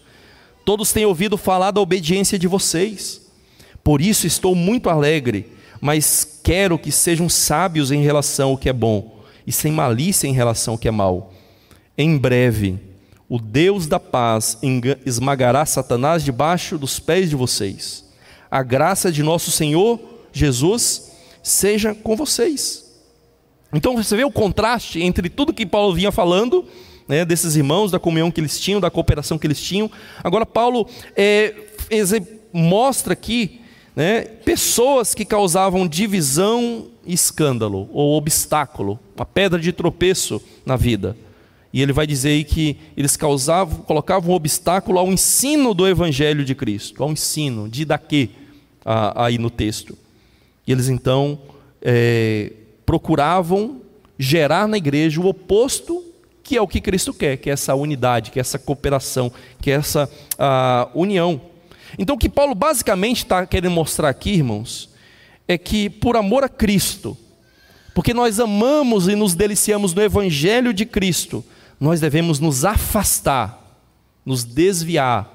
Todos 0.64 0.92
têm 0.92 1.04
ouvido 1.04 1.36
falar 1.36 1.72
da 1.72 1.80
obediência 1.80 2.38
de 2.38 2.46
vocês. 2.46 3.20
Por 3.82 4.00
isso 4.00 4.26
estou 4.26 4.54
muito 4.54 4.88
alegre, 4.88 5.50
mas 5.80 6.40
quero 6.42 6.78
que 6.78 6.92
sejam 6.92 7.28
sábios 7.28 7.90
em 7.90 8.02
relação 8.02 8.50
ao 8.50 8.58
que 8.58 8.68
é 8.68 8.72
bom 8.72 9.24
e 9.44 9.50
sem 9.50 9.72
malícia 9.72 10.28
em 10.28 10.32
relação 10.32 10.74
ao 10.74 10.78
que 10.78 10.88
é 10.88 10.92
mal. 10.92 11.32
Em 11.98 12.16
breve, 12.16 12.78
o 13.28 13.38
Deus 13.38 13.86
da 13.86 13.98
paz 13.98 14.58
esmagará 15.04 15.66
Satanás 15.66 16.24
debaixo 16.24 16.78
dos 16.78 17.00
pés 17.00 17.28
de 17.28 17.36
vocês. 17.36 18.04
A 18.50 18.62
graça 18.62 19.10
de 19.10 19.22
nosso 19.22 19.50
Senhor 19.50 20.00
Jesus 20.32 21.12
seja 21.42 21.94
com 21.94 22.14
vocês. 22.14 22.84
Então 23.72 23.96
você 23.96 24.16
vê 24.16 24.24
o 24.24 24.30
contraste 24.30 25.02
entre 25.02 25.28
tudo 25.28 25.52
que 25.52 25.66
Paulo 25.66 25.94
vinha 25.94 26.12
falando, 26.12 26.64
né, 27.08 27.24
desses 27.24 27.56
irmãos, 27.56 27.90
da 27.90 27.98
comunhão 27.98 28.30
que 28.30 28.40
eles 28.40 28.60
tinham, 28.60 28.80
da 28.80 28.90
cooperação 28.90 29.38
que 29.38 29.46
eles 29.46 29.60
tinham. 29.60 29.90
Agora, 30.22 30.46
Paulo 30.46 30.88
é, 31.16 31.54
mostra 32.52 33.12
aqui 33.12 33.60
né, 33.94 34.22
pessoas 34.22 35.14
que 35.14 35.24
causavam 35.24 35.86
divisão 35.86 36.86
e 37.04 37.14
escândalo, 37.14 37.88
ou 37.92 38.16
obstáculo, 38.16 38.98
uma 39.16 39.24
pedra 39.24 39.58
de 39.58 39.72
tropeço 39.72 40.40
na 40.64 40.76
vida. 40.76 41.16
E 41.76 41.82
ele 41.82 41.92
vai 41.92 42.06
dizer 42.06 42.30
aí 42.30 42.42
que 42.42 42.78
eles 42.96 43.18
causavam, 43.18 43.80
colocavam 43.80 44.30
um 44.30 44.34
obstáculo 44.34 44.98
ao 44.98 45.12
ensino 45.12 45.74
do 45.74 45.86
Evangelho 45.86 46.42
de 46.42 46.54
Cristo, 46.54 47.02
ao 47.02 47.12
ensino, 47.12 47.68
de 47.68 47.84
daqui, 47.84 48.30
aí 49.14 49.36
no 49.36 49.50
texto. 49.50 49.94
E 50.66 50.72
eles 50.72 50.88
então 50.88 51.38
é, 51.82 52.50
procuravam 52.86 53.82
gerar 54.18 54.66
na 54.66 54.78
igreja 54.78 55.20
o 55.20 55.26
oposto 55.26 56.02
que 56.42 56.56
é 56.56 56.62
o 56.62 56.66
que 56.66 56.80
Cristo 56.80 57.12
quer, 57.12 57.36
que 57.36 57.50
é 57.50 57.52
essa 57.52 57.74
unidade, 57.74 58.30
que 58.30 58.38
é 58.38 58.40
essa 58.40 58.58
cooperação, 58.58 59.30
que 59.60 59.70
é 59.70 59.74
essa 59.74 60.08
união. 60.94 61.38
Então, 61.98 62.16
o 62.16 62.18
que 62.18 62.30
Paulo 62.30 62.54
basicamente 62.54 63.18
está 63.18 63.44
querendo 63.44 63.72
mostrar 63.72 64.08
aqui, 64.08 64.30
irmãos, 64.30 64.88
é 65.46 65.58
que 65.58 65.90
por 65.90 66.16
amor 66.16 66.42
a 66.42 66.48
Cristo, 66.48 67.14
porque 67.94 68.14
nós 68.14 68.40
amamos 68.40 69.08
e 69.08 69.14
nos 69.14 69.34
deliciamos 69.34 69.92
no 69.92 70.00
Evangelho 70.00 70.72
de 70.72 70.86
Cristo, 70.86 71.44
nós 71.78 72.00
devemos 72.00 72.40
nos 72.40 72.64
afastar, 72.64 73.78
nos 74.24 74.44
desviar, 74.44 75.32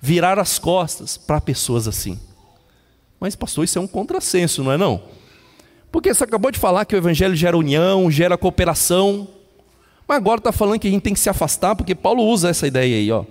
virar 0.00 0.38
as 0.38 0.58
costas 0.58 1.16
para 1.16 1.40
pessoas 1.40 1.86
assim. 1.86 2.18
Mas, 3.20 3.36
pastor, 3.36 3.64
isso 3.64 3.78
é 3.78 3.80
um 3.80 3.86
contrassenso, 3.86 4.64
não 4.64 4.72
é 4.72 4.76
não? 4.76 5.02
Porque 5.92 6.12
você 6.12 6.24
acabou 6.24 6.50
de 6.50 6.58
falar 6.58 6.84
que 6.84 6.94
o 6.94 6.98
evangelho 6.98 7.36
gera 7.36 7.56
união, 7.56 8.10
gera 8.10 8.36
cooperação, 8.36 9.28
mas 10.08 10.16
agora 10.16 10.38
está 10.38 10.50
falando 10.50 10.80
que 10.80 10.88
a 10.88 10.90
gente 10.90 11.02
tem 11.02 11.14
que 11.14 11.20
se 11.20 11.30
afastar, 11.30 11.76
porque 11.76 11.94
Paulo 11.94 12.24
usa 12.24 12.48
essa 12.48 12.66
ideia 12.66 12.96
aí, 12.96 13.12
ó. 13.12 13.24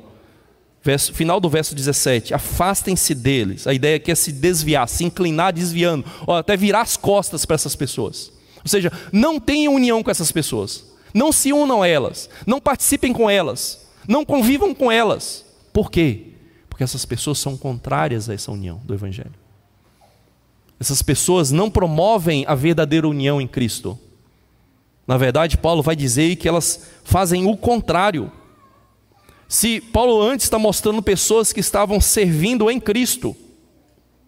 Verso, 0.84 1.14
final 1.14 1.40
do 1.40 1.50
verso 1.50 1.76
17, 1.76 2.34
afastem-se 2.34 3.14
deles. 3.14 3.68
A 3.68 3.74
ideia 3.74 3.98
aqui 3.98 4.12
é 4.12 4.16
se 4.16 4.32
desviar, 4.32 4.88
se 4.88 5.04
inclinar 5.04 5.54
desviando, 5.54 6.06
ó, 6.26 6.38
até 6.38 6.58
virar 6.58 6.82
as 6.82 6.98
costas 6.98 7.46
para 7.46 7.56
essas 7.56 7.76
pessoas. 7.76 8.32
Ou 8.64 8.68
seja, 8.70 8.92
não 9.12 9.40
tenham 9.40 9.76
união 9.76 10.02
com 10.02 10.10
essas 10.10 10.32
pessoas. 10.32 10.91
Não 11.14 11.32
se 11.32 11.52
unam 11.52 11.82
a 11.82 11.88
elas, 11.88 12.30
não 12.46 12.60
participem 12.60 13.12
com 13.12 13.30
elas, 13.30 13.88
não 14.08 14.26
convivam 14.26 14.74
com 14.74 14.92
elas. 14.92 15.46
Por 15.74 15.92
quê? 15.92 16.28
Porque 16.70 16.84
essas 16.84 17.06
pessoas 17.06 17.38
são 17.40 17.58
contrárias 17.58 18.30
a 18.30 18.34
essa 18.34 18.52
união 18.52 18.80
do 18.84 18.94
Evangelho. 18.94 19.34
Essas 20.80 21.02
pessoas 21.02 21.52
não 21.52 21.70
promovem 21.70 22.44
a 22.48 22.56
verdadeira 22.56 23.08
união 23.08 23.40
em 23.40 23.48
Cristo. 23.48 24.00
Na 25.06 25.18
verdade, 25.18 25.58
Paulo 25.58 25.84
vai 25.84 25.96
dizer 25.96 26.36
que 26.38 26.48
elas 26.48 26.88
fazem 27.04 27.46
o 27.46 27.56
contrário. 27.56 28.32
Se 29.48 29.80
Paulo 29.80 30.22
antes 30.22 30.46
está 30.46 30.58
mostrando 30.58 31.02
pessoas 31.04 31.54
que 31.54 31.60
estavam 31.60 32.02
servindo 32.02 32.72
em 32.72 32.80
Cristo, 32.80 33.36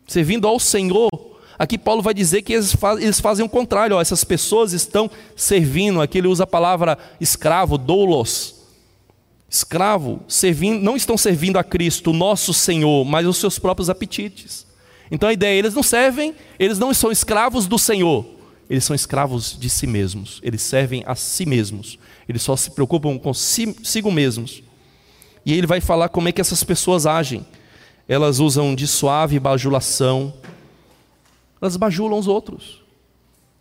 servindo 0.05 0.47
ao 0.47 0.59
Senhor, 0.59 1.09
Aqui 1.63 1.77
Paulo 1.77 2.01
vai 2.01 2.13
dizer 2.13 2.41
que 2.41 2.51
eles, 2.51 2.75
eles 2.99 3.21
fazem 3.21 3.45
o 3.45 3.47
contrário, 3.47 3.95
ó, 3.95 4.01
essas 4.01 4.25
pessoas 4.25 4.73
estão 4.73 5.09
servindo, 5.33 6.01
aqui 6.01 6.17
ele 6.17 6.27
usa 6.27 6.43
a 6.43 6.47
palavra 6.47 6.97
escravo, 7.21 7.77
doulos. 7.77 8.55
Escravo, 9.49 10.19
servindo, 10.27 10.83
não 10.83 10.97
estão 10.97 11.17
servindo 11.17 11.57
a 11.57 11.63
Cristo, 11.63 12.11
nosso 12.11 12.53
Senhor, 12.53 13.05
mas 13.05 13.25
os 13.25 13.37
seus 13.37 13.57
próprios 13.57 13.89
apetites. 13.89 14.67
Então 15.09 15.29
a 15.29 15.31
ideia 15.31 15.55
é, 15.55 15.57
eles 15.57 15.73
não 15.73 15.81
servem, 15.81 16.35
eles 16.59 16.77
não 16.77 16.93
são 16.93 17.09
escravos 17.09 17.65
do 17.65 17.79
Senhor, 17.79 18.25
eles 18.69 18.83
são 18.83 18.93
escravos 18.93 19.57
de 19.57 19.69
si 19.69 19.87
mesmos, 19.87 20.41
eles 20.43 20.61
servem 20.61 21.01
a 21.05 21.15
si 21.15 21.45
mesmos, 21.45 21.97
eles 22.27 22.41
só 22.41 22.57
se 22.57 22.71
preocupam 22.71 23.17
consigo 23.17 24.11
mesmos. 24.11 24.61
E 25.45 25.53
ele 25.53 25.65
vai 25.65 25.79
falar 25.79 26.09
como 26.09 26.27
é 26.27 26.33
que 26.33 26.41
essas 26.41 26.61
pessoas 26.61 27.05
agem. 27.05 27.45
Elas 28.05 28.41
usam 28.41 28.75
de 28.75 28.85
suave 28.85 29.39
bajulação, 29.39 30.33
elas 31.63 31.77
bajulam 31.77 32.19
os 32.19 32.27
outros. 32.27 32.83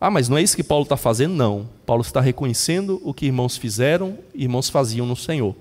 Ah, 0.01 0.11
mas 0.11 0.29
não 0.29 0.37
é 0.37 0.43
isso 0.43 0.57
que 0.57 0.65
Paulo 0.65 0.83
está 0.83 0.97
fazendo? 0.97 1.35
Não. 1.35 1.69
Paulo 1.87 2.03
está 2.03 2.21
reconhecendo 2.21 3.01
o 3.05 3.15
que 3.15 3.27
irmãos 3.27 3.57
fizeram, 3.57 4.19
irmãos 4.35 4.69
faziam 4.69 5.07
no 5.07 5.15
Senhor. 5.15 5.55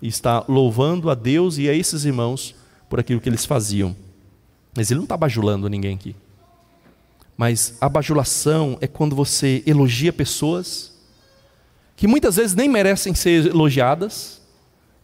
E 0.00 0.08
está 0.08 0.42
louvando 0.48 1.10
a 1.10 1.14
Deus 1.14 1.58
e 1.58 1.68
a 1.68 1.74
esses 1.74 2.06
irmãos 2.06 2.54
por 2.88 2.98
aquilo 2.98 3.20
que 3.20 3.28
eles 3.28 3.44
faziam. 3.44 3.94
Mas 4.74 4.90
ele 4.90 4.96
não 4.96 5.04
está 5.04 5.18
bajulando 5.18 5.68
ninguém 5.68 5.94
aqui. 5.94 6.16
Mas 7.36 7.76
a 7.78 7.88
bajulação 7.88 8.78
é 8.80 8.86
quando 8.86 9.14
você 9.14 9.62
elogia 9.66 10.12
pessoas 10.12 10.96
que 11.94 12.06
muitas 12.06 12.36
vezes 12.36 12.54
nem 12.54 12.68
merecem 12.68 13.14
ser 13.14 13.46
elogiadas, 13.46 14.40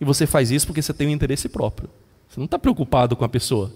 e 0.01 0.05
você 0.05 0.27
faz 0.27 0.51
isso 0.51 0.67
porque 0.67 0.81
você 0.81 0.95
tem 0.95 1.09
um 1.09 1.11
interesse 1.11 1.49
próprio. 1.49 1.91
Você 2.29 2.41
não 2.41 2.47
está 2.47 2.59
preocupado 2.59 3.15
com 3.15 3.25
a 3.25 3.29
pessoa, 3.29 3.71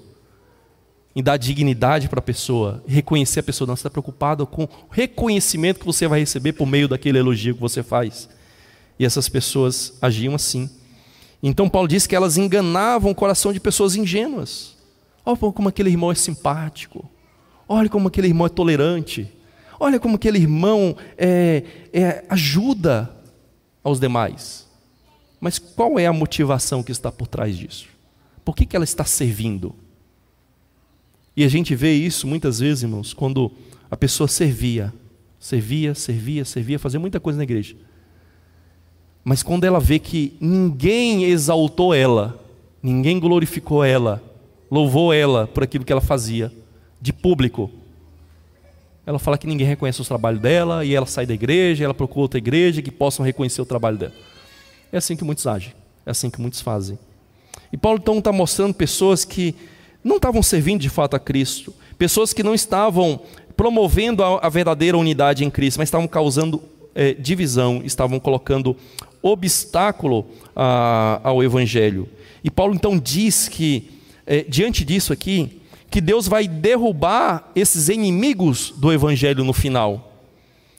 em 1.18 1.22
dar 1.22 1.36
dignidade 1.36 2.08
para 2.08 2.20
a 2.20 2.22
pessoa, 2.22 2.80
reconhecer 2.86 3.40
a 3.40 3.42
pessoa, 3.42 3.66
não, 3.66 3.74
você 3.74 3.80
está 3.80 3.90
preocupado 3.90 4.46
com 4.46 4.62
o 4.62 4.68
reconhecimento 4.88 5.80
que 5.80 5.84
você 5.84 6.06
vai 6.06 6.20
receber 6.20 6.52
por 6.52 6.64
meio 6.64 6.86
daquele 6.86 7.18
elogio 7.18 7.56
que 7.56 7.60
você 7.60 7.82
faz. 7.82 8.28
E 8.96 9.04
essas 9.04 9.28
pessoas 9.28 9.94
agiam 10.00 10.36
assim. 10.36 10.70
Então 11.42 11.68
Paulo 11.68 11.88
diz 11.88 12.06
que 12.06 12.14
elas 12.14 12.36
enganavam 12.36 13.10
o 13.10 13.14
coração 13.16 13.52
de 13.52 13.58
pessoas 13.58 13.96
ingênuas. 13.96 14.76
Olha 15.26 15.36
como 15.36 15.68
aquele 15.68 15.90
irmão 15.90 16.12
é 16.12 16.14
simpático. 16.14 17.10
Olha 17.68 17.88
como 17.88 18.06
aquele 18.06 18.28
irmão 18.28 18.46
é 18.46 18.50
tolerante. 18.50 19.28
Olha 19.80 19.98
como 19.98 20.14
aquele 20.14 20.38
irmão 20.38 20.96
é, 21.16 21.64
é, 21.92 22.24
ajuda 22.28 23.12
aos 23.82 23.98
demais. 23.98 24.68
Mas 25.40 25.58
qual 25.58 25.98
é 25.98 26.06
a 26.06 26.12
motivação 26.12 26.80
que 26.80 26.92
está 26.92 27.10
por 27.10 27.26
trás 27.26 27.58
disso? 27.58 27.88
Por 28.44 28.54
que, 28.54 28.64
que 28.64 28.76
ela 28.76 28.84
está 28.84 29.04
servindo? 29.04 29.74
E 31.38 31.44
a 31.44 31.48
gente 31.48 31.72
vê 31.72 31.92
isso 31.92 32.26
muitas 32.26 32.58
vezes, 32.58 32.82
irmãos, 32.82 33.14
quando 33.14 33.52
a 33.88 33.96
pessoa 33.96 34.26
servia, 34.26 34.92
servia, 35.38 35.94
servia, 35.94 36.44
servia, 36.44 36.80
fazia 36.80 36.98
muita 36.98 37.20
coisa 37.20 37.36
na 37.36 37.44
igreja. 37.44 37.76
Mas 39.22 39.40
quando 39.40 39.62
ela 39.62 39.78
vê 39.78 40.00
que 40.00 40.36
ninguém 40.40 41.26
exaltou 41.26 41.94
ela, 41.94 42.44
ninguém 42.82 43.20
glorificou 43.20 43.84
ela, 43.84 44.20
louvou 44.68 45.12
ela 45.12 45.46
por 45.46 45.62
aquilo 45.62 45.84
que 45.84 45.92
ela 45.92 46.00
fazia, 46.00 46.52
de 47.00 47.12
público, 47.12 47.70
ela 49.06 49.20
fala 49.20 49.38
que 49.38 49.46
ninguém 49.46 49.64
reconhece 49.64 50.02
o 50.02 50.04
trabalho 50.04 50.40
dela 50.40 50.84
e 50.84 50.92
ela 50.92 51.06
sai 51.06 51.24
da 51.24 51.34
igreja, 51.34 51.84
ela 51.84 51.94
procura 51.94 52.22
outra 52.22 52.38
igreja 52.38 52.82
que 52.82 52.90
possam 52.90 53.24
reconhecer 53.24 53.62
o 53.62 53.64
trabalho 53.64 53.96
dela. 53.96 54.14
É 54.90 54.96
assim 54.96 55.14
que 55.14 55.22
muitos 55.22 55.46
agem, 55.46 55.72
é 56.04 56.10
assim 56.10 56.30
que 56.30 56.40
muitos 56.40 56.60
fazem. 56.60 56.98
E 57.72 57.76
Paulo 57.76 58.00
então 58.02 58.18
está 58.18 58.32
mostrando 58.32 58.74
pessoas 58.74 59.24
que 59.24 59.54
não 60.02 60.16
estavam 60.16 60.42
servindo 60.42 60.80
de 60.80 60.88
fato 60.88 61.14
a 61.14 61.18
Cristo, 61.18 61.74
pessoas 61.98 62.32
que 62.32 62.42
não 62.42 62.54
estavam 62.54 63.20
promovendo 63.56 64.22
a, 64.22 64.38
a 64.38 64.48
verdadeira 64.48 64.96
unidade 64.96 65.44
em 65.44 65.50
Cristo, 65.50 65.78
mas 65.78 65.88
estavam 65.88 66.06
causando 66.06 66.62
é, 66.94 67.12
divisão, 67.12 67.82
estavam 67.84 68.18
colocando 68.20 68.76
obstáculo 69.22 70.26
a, 70.54 71.20
ao 71.22 71.42
Evangelho. 71.42 72.08
E 72.42 72.50
Paulo 72.50 72.74
então 72.74 72.98
diz 72.98 73.48
que, 73.48 73.90
é, 74.26 74.42
diante 74.42 74.84
disso 74.84 75.12
aqui, 75.12 75.60
que 75.90 76.00
Deus 76.00 76.28
vai 76.28 76.46
derrubar 76.46 77.50
esses 77.54 77.88
inimigos 77.88 78.72
do 78.76 78.92
Evangelho 78.92 79.44
no 79.44 79.52
final, 79.52 80.12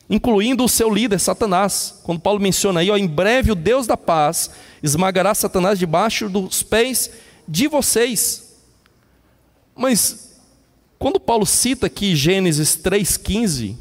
incluindo 0.10 0.64
o 0.64 0.70
seu 0.70 0.94
líder, 0.94 1.20
Satanás. 1.20 2.00
Quando 2.04 2.22
Paulo 2.22 2.40
menciona 2.40 2.80
aí, 2.80 2.90
ó, 2.90 2.98
em 2.98 3.08
breve 3.08 3.52
o 3.52 3.56
Deus 3.56 3.86
da 3.86 3.98
paz 3.98 4.52
esmagará 4.82 5.34
Satanás 5.34 5.78
debaixo 5.78 6.30
dos 6.30 6.64
pés 6.64 7.12
de 7.48 7.68
vocês. 7.68 8.49
Mas, 9.80 10.42
quando 11.00 11.22
Paulo 11.22 11.46
cita 11.46 11.86
aqui 11.86 12.14
Gênesis 12.14 12.76
3,15, 12.76 13.78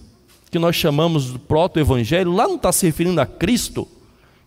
que 0.49 0.57
nós 0.57 0.77
chamamos 0.77 1.33
do 1.33 1.41
proto-evangelho, 1.41 2.33
lá 2.33 2.47
não 2.47 2.55
está 2.55 2.71
se 2.71 2.87
referindo 2.87 3.21
a 3.21 3.27
Cristo, 3.27 3.89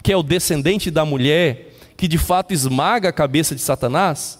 que 0.01 0.13
é 0.13 0.15
o 0.15 0.23
descendente 0.23 0.89
da 0.89 1.03
mulher, 1.03 1.73
que 1.97 2.07
de 2.07 2.17
fato 2.17 2.53
esmaga 2.53 3.09
a 3.09 3.13
cabeça 3.13 3.53
de 3.53 3.59
Satanás? 3.59 4.39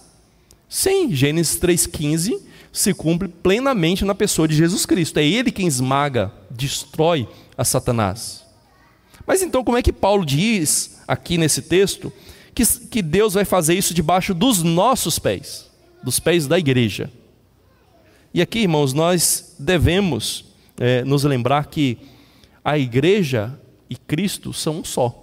Sim, 0.70 1.14
Gênesis 1.14 1.60
3,15 1.60 2.40
se 2.72 2.94
cumpre 2.94 3.28
plenamente 3.28 4.06
na 4.06 4.14
pessoa 4.14 4.48
de 4.48 4.56
Jesus 4.56 4.86
Cristo. 4.86 5.18
É 5.18 5.24
Ele 5.24 5.52
quem 5.52 5.66
esmaga, 5.66 6.32
destrói 6.50 7.28
a 7.58 7.62
Satanás. 7.62 8.42
Mas 9.26 9.42
então, 9.42 9.62
como 9.62 9.76
é 9.76 9.82
que 9.82 9.92
Paulo 9.92 10.24
diz 10.24 10.98
aqui 11.06 11.36
nesse 11.36 11.60
texto 11.60 12.10
que, 12.54 12.64
que 12.64 13.02
Deus 13.02 13.34
vai 13.34 13.44
fazer 13.44 13.74
isso 13.74 13.92
debaixo 13.92 14.32
dos 14.32 14.62
nossos 14.62 15.18
pés, 15.18 15.70
dos 16.02 16.18
pés 16.18 16.46
da 16.46 16.58
igreja? 16.58 17.10
E 18.34 18.40
aqui, 18.40 18.60
irmãos, 18.60 18.92
nós 18.92 19.54
devemos 19.58 20.44
é, 20.78 21.04
nos 21.04 21.24
lembrar 21.24 21.66
que 21.66 21.98
a 22.64 22.78
igreja 22.78 23.58
e 23.90 23.96
Cristo 23.96 24.52
são 24.52 24.78
um 24.78 24.84
só. 24.84 25.18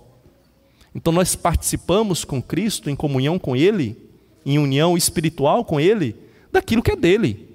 Então 0.94 1.12
nós 1.14 1.36
participamos 1.36 2.24
com 2.24 2.42
Cristo, 2.42 2.90
em 2.90 2.96
comunhão 2.96 3.40
com 3.40 3.56
Ele, 3.56 3.98
em 4.46 4.60
união 4.60 4.96
espiritual 4.96 5.66
com 5.66 5.80
Ele, 5.80 6.16
daquilo 6.52 6.84
que 6.84 6.92
é 6.92 6.96
dele. 6.96 7.50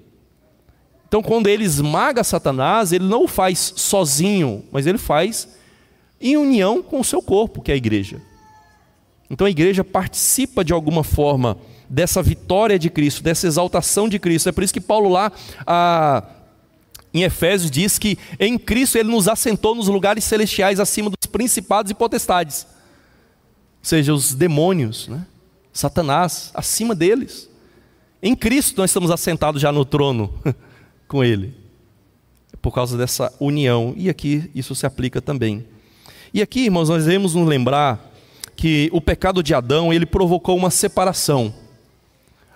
Então, 1.07 1.21
quando 1.21 1.47
ele 1.47 1.63
esmaga 1.63 2.23
Satanás, 2.23 2.91
ele 2.91 3.05
não 3.05 3.23
o 3.23 3.27
faz 3.27 3.73
sozinho, 3.77 4.65
mas 4.71 4.85
ele 4.85 4.97
faz 4.97 5.47
em 6.19 6.35
união 6.35 6.81
com 6.81 6.99
o 6.99 7.05
seu 7.05 7.21
corpo, 7.21 7.61
que 7.61 7.71
é 7.71 7.73
a 7.73 7.77
igreja. 7.77 8.21
Então, 9.29 9.47
a 9.47 9.49
igreja 9.49 9.83
participa 9.83 10.63
de 10.63 10.73
alguma 10.73 11.03
forma 11.03 11.57
dessa 11.89 12.21
vitória 12.21 12.77
de 12.77 12.89
Cristo, 12.89 13.23
dessa 13.23 13.47
exaltação 13.47 14.07
de 14.09 14.19
Cristo. 14.19 14.49
É 14.49 14.51
por 14.51 14.63
isso 14.63 14.73
que 14.73 14.81
Paulo, 14.81 15.09
lá 15.09 15.31
em 17.13 17.23
Efésios, 17.23 17.71
diz 17.71 17.97
que 17.99 18.17
em 18.39 18.57
Cristo 18.57 18.97
ele 18.97 19.09
nos 19.09 19.27
assentou 19.27 19.75
nos 19.75 19.87
lugares 19.87 20.23
celestiais 20.23 20.79
acima 20.79 21.09
dos 21.09 21.27
principados 21.29 21.91
e 21.91 21.93
potestades 21.93 22.67
seja, 23.85 24.13
os 24.13 24.33
demônios, 24.33 25.07
né? 25.07 25.27
Satanás, 25.71 26.49
acima 26.55 26.95
deles. 26.95 27.47
Em 28.21 28.35
Cristo 28.35 28.79
nós 28.79 28.89
estamos 28.89 29.11
assentados 29.11 29.61
já 29.61 29.71
no 29.71 29.85
trono 29.85 30.33
com 31.07 31.23
Ele, 31.23 31.53
por 32.63 32.73
causa 32.73 32.97
dessa 32.97 33.31
união, 33.39 33.93
e 33.95 34.09
aqui 34.09 34.49
isso 34.55 34.73
se 34.73 34.87
aplica 34.87 35.21
também. 35.21 35.67
E 36.33 36.41
aqui, 36.41 36.61
irmãos, 36.61 36.89
nós 36.89 37.05
devemos 37.05 37.35
nos 37.35 37.47
lembrar 37.47 38.11
que 38.55 38.89
o 38.91 38.99
pecado 38.99 39.43
de 39.43 39.53
Adão, 39.53 39.93
ele 39.93 40.05
provocou 40.05 40.57
uma 40.57 40.71
separação. 40.71 41.53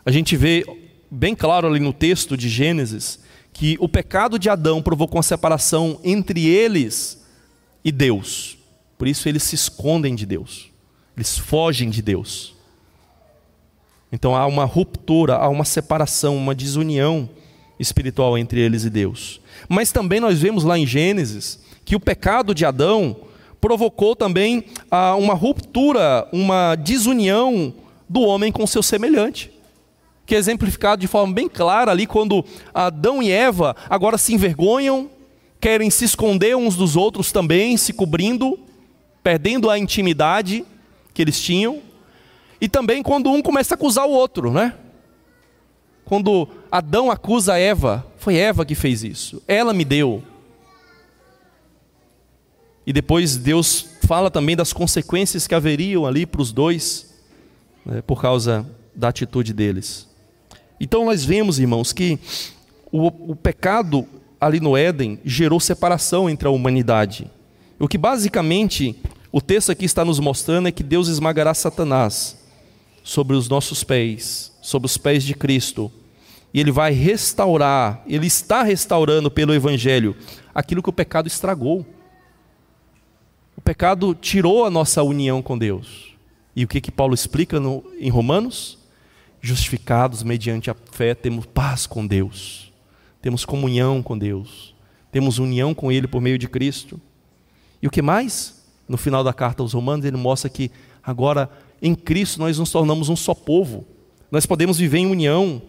A 0.10 0.12
gente 0.12 0.36
vê 0.36 0.66
bem 1.12 1.36
claro 1.36 1.68
ali 1.68 1.80
no 1.80 1.94
texto 1.94 2.36
de 2.36 2.50
Gênesis, 2.50 3.20
que 3.54 3.78
o 3.80 3.88
pecado 3.88 4.40
de 4.40 4.50
Adão 4.50 4.82
provocou 4.82 5.18
uma 5.18 5.22
separação 5.24 6.00
entre 6.04 6.48
eles 6.48 7.24
e 7.86 7.92
Deus. 7.92 8.58
Por 8.98 9.08
isso 9.08 9.30
eles 9.30 9.44
se 9.44 9.54
escondem 9.54 10.16
de 10.16 10.26
Deus. 10.26 10.72
Eles 11.16 11.38
fogem 11.38 11.92
de 11.92 12.02
Deus. 12.02 12.56
Então 14.12 14.36
há 14.36 14.48
uma 14.48 14.66
ruptura, 14.66 15.36
há 15.36 15.48
uma 15.48 15.64
separação, 15.64 16.36
uma 16.36 16.56
desunião 16.56 17.30
espiritual 17.80 18.36
entre 18.36 18.60
eles 18.60 18.86
e 18.86 18.90
Deus. 18.90 19.40
Mas 19.70 19.92
também 19.92 20.20
nós 20.20 20.40
vemos 20.40 20.64
lá 20.64 20.76
em 20.76 20.88
Gênesis 20.88 21.60
que 21.86 21.96
o 21.96 22.00
pecado 22.00 22.56
de 22.56 22.66
Adão 22.66 23.16
provocou 23.62 24.16
também 24.16 24.66
ah, 24.90 25.16
uma 25.16 25.36
ruptura, 25.36 26.28
uma 26.34 26.74
desunião 26.74 27.76
do 28.10 28.22
homem 28.22 28.52
com 28.52 28.66
seu 28.66 28.82
semelhante. 28.82 29.59
Que 30.30 30.36
é 30.36 30.38
exemplificado 30.38 31.02
de 31.02 31.08
forma 31.08 31.34
bem 31.34 31.50
clara 31.50 31.90
ali 31.90 32.06
quando 32.06 32.46
Adão 32.72 33.20
e 33.20 33.32
Eva 33.32 33.76
agora 33.90 34.16
se 34.16 34.32
envergonham, 34.32 35.10
querem 35.60 35.90
se 35.90 36.06
esconder 36.06 36.56
uns 36.56 36.76
dos 36.76 36.96
outros 36.96 37.32
também, 37.32 37.76
se 37.78 37.94
cobrindo, 37.94 38.60
perdendo 39.24 39.72
a 39.72 39.80
intimidade 39.80 40.64
que 41.16 41.24
eles 41.24 41.42
tinham, 41.42 41.82
e 42.62 42.70
também 42.70 43.02
quando 43.02 43.32
um 43.32 43.42
começa 43.42 43.74
a 43.74 43.76
acusar 43.76 44.06
o 44.06 44.12
outro, 44.12 44.52
né? 44.52 44.76
Quando 46.06 46.48
Adão 46.72 47.10
acusa 47.10 47.58
Eva, 47.58 48.06
foi 48.16 48.36
Eva 48.36 48.64
que 48.64 48.76
fez 48.76 49.04
isso, 49.04 49.42
ela 49.48 49.74
me 49.74 49.84
deu. 49.84 50.22
E 52.86 52.94
depois 52.94 53.36
Deus 53.36 53.98
fala 54.04 54.30
também 54.30 54.56
das 54.56 54.74
consequências 54.74 55.48
que 55.48 55.56
haveriam 55.56 56.06
ali 56.06 56.28
para 56.28 56.42
os 56.44 56.52
dois, 56.52 57.20
né, 57.84 58.04
por 58.04 58.22
causa 58.22 58.64
da 58.96 59.08
atitude 59.08 59.54
deles. 59.54 60.08
Então 60.80 61.06
nós 61.06 61.26
vemos, 61.26 61.60
irmãos, 61.60 61.92
que 61.92 62.18
o, 62.92 63.08
o 63.32 63.36
pecado 63.36 64.08
ali 64.40 64.60
no 64.60 64.78
Éden 64.78 65.20
gerou 65.26 65.60
separação 65.60 66.30
entre 66.30 66.48
a 66.48 66.52
humanidade. 66.52 67.30
O 67.78 67.88
que 67.88 67.98
basicamente 67.98 68.96
o 69.32 69.42
texto 69.42 69.72
aqui 69.72 69.86
está 69.86 70.04
nos 70.04 70.20
mostrando 70.20 70.68
é 70.68 70.72
que 70.72 70.82
Deus 70.82 71.08
esmagará 71.08 71.54
Satanás 71.54 72.38
sobre 73.04 73.36
os 73.36 73.48
nossos 73.48 73.84
pés, 73.84 74.52
sobre 74.62 74.86
os 74.86 74.98
pés 74.98 75.24
de 75.24 75.34
Cristo. 75.34 75.92
e 76.52 76.60
ele 76.60 76.72
vai 76.72 76.92
restaurar, 76.92 78.04
ele 78.08 78.26
está 78.26 78.64
restaurando 78.64 79.30
pelo 79.30 79.54
Evangelho 79.54 80.16
aquilo 80.54 80.82
que 80.82 80.90
o 80.90 80.94
pecado 80.94 81.28
estragou. 81.28 81.86
O 83.56 83.62
pecado 83.62 84.16
tirou 84.16 84.66
a 84.66 84.70
nossa 84.72 85.04
união 85.04 85.44
com 85.44 85.56
Deus. 85.56 86.16
E 86.56 86.64
o 86.64 86.68
que, 86.68 86.82
que 86.82 86.92
Paulo 86.92 87.14
explica 87.14 87.60
no, 87.60 87.84
em 88.00 88.10
Romanos? 88.10 88.79
Justificados 89.42 90.24
mediante 90.24 90.70
a 90.70 90.76
fé, 90.92 91.16
temos 91.16 91.46
paz 91.46 91.88
com 91.88 92.06
Deus, 92.06 92.74
temos 93.22 93.46
comunhão 93.46 94.04
com 94.04 94.18
Deus, 94.18 94.76
temos 95.12 95.40
união 95.40 95.74
com 95.74 95.92
Ele 95.92 96.08
por 96.08 96.22
meio 96.22 96.38
de 96.38 96.48
Cristo. 96.48 97.00
E 97.82 97.88
o 97.88 97.90
que 97.90 98.02
mais? 98.02 98.62
No 98.88 98.98
final 98.98 99.24
da 99.24 99.34
carta 99.34 99.64
aos 99.64 99.74
Romanos, 99.74 100.06
ele 100.06 100.18
mostra 100.18 100.50
que 100.50 100.70
agora 101.04 101.50
em 101.82 101.96
Cristo 101.96 102.40
nós 102.40 102.58
nos 102.58 102.72
tornamos 102.72 103.08
um 103.08 103.16
só 103.16 103.34
povo, 103.34 103.86
nós 104.32 104.46
podemos 104.46 104.78
viver 104.78 104.98
em 104.98 105.06
união, 105.06 105.62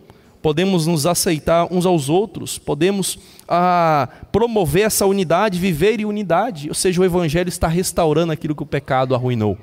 podemos 0.42 0.86
nos 0.86 1.06
aceitar 1.06 1.68
uns 1.70 1.86
aos 1.86 2.08
outros, 2.08 2.58
podemos 2.58 3.18
ah, 3.46 4.08
promover 4.32 4.84
essa 4.84 5.06
unidade, 5.06 5.58
viver 5.58 6.00
em 6.00 6.04
unidade. 6.04 6.68
Ou 6.68 6.74
seja, 6.74 7.00
o 7.00 7.04
Evangelho 7.04 7.48
está 7.48 7.68
restaurando 7.68 8.32
aquilo 8.32 8.54
que 8.54 8.62
o 8.62 8.66
pecado 8.66 9.14
arruinou. 9.14 9.58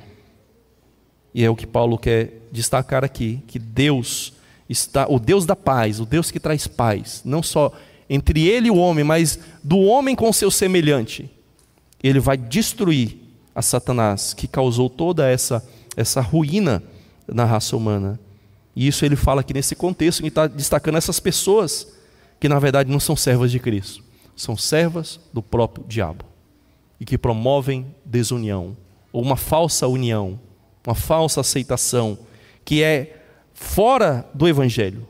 E 1.38 1.44
é 1.44 1.50
o 1.52 1.56
que 1.56 1.68
Paulo 1.68 2.00
quer 2.00 2.50
destacar 2.52 3.04
aqui, 3.04 3.44
que 3.46 3.60
Deus 3.60 4.34
está, 4.68 5.06
o 5.08 5.20
Deus 5.20 5.46
da 5.46 5.56
paz, 5.56 6.00
o 6.00 6.06
Deus 6.06 6.32
que 6.32 6.40
traz 6.40 6.66
paz, 6.66 7.22
não 7.24 7.44
só 7.44 7.72
entre 8.10 8.48
ele 8.48 8.70
e 8.70 8.72
o 8.72 8.76
homem, 8.76 9.04
mas 9.04 9.38
do 9.64 9.78
homem 9.78 10.16
com 10.16 10.34
seu 10.34 10.50
semelhante. 10.50 11.30
Ele 12.02 12.20
vai 12.20 12.38
destruir 12.38 13.20
a 13.54 13.62
Satanás, 13.62 14.34
que 14.34 14.48
causou 14.48 14.90
toda 14.90 15.30
essa, 15.30 15.64
essa 15.96 16.22
ruína 16.22 16.82
na 17.28 17.46
raça 17.46 17.78
humana. 17.78 18.20
E 18.76 18.88
isso 18.88 19.06
ele 19.06 19.16
fala 19.16 19.42
aqui 19.42 19.54
nesse 19.54 19.76
contexto, 19.76 20.24
que 20.24 20.30
está 20.30 20.48
destacando 20.48 20.98
essas 20.98 21.20
pessoas 21.20 21.88
que 22.40 22.50
na 22.50 22.58
verdade 22.58 22.90
não 22.90 23.00
são 23.00 23.16
servas 23.16 23.52
de 23.52 23.60
Cristo, 23.60 24.04
são 24.36 24.58
servas 24.58 25.20
do 25.32 25.44
próprio 25.44 25.86
diabo 25.88 26.26
e 27.00 27.06
que 27.06 27.16
promovem 27.16 27.86
desunião 28.04 28.76
ou 29.14 29.22
uma 29.22 29.38
falsa 29.38 29.88
união, 29.88 30.40
uma 30.88 30.96
falsa 30.96 31.42
aceitação 31.42 32.18
que 32.64 32.82
é 32.82 33.20
fora 33.54 34.26
do 34.34 34.48
evangelho. 34.48 35.06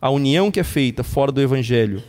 A 0.00 0.10
união 0.10 0.48
que 0.48 0.60
é 0.60 0.64
feita 0.64 1.02
fora 1.02 1.32
do 1.32 1.40
evangelho, 1.40 2.00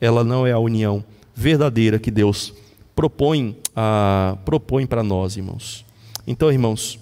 ela 0.00 0.24
não 0.24 0.44
é 0.44 0.50
a 0.50 0.58
união 0.58 1.04
verdadeira 1.32 1.96
que 1.96 2.10
Deus 2.10 2.52
propõe, 2.96 3.56
ah, 3.76 4.36
propõe 4.44 4.84
para 4.84 5.04
nós, 5.04 5.36
irmãos. 5.36 5.84
Então, 6.26 6.50
irmãos, 6.50 6.98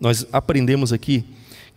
nós 0.00 0.26
aprendemos 0.32 0.92
aqui 0.92 1.24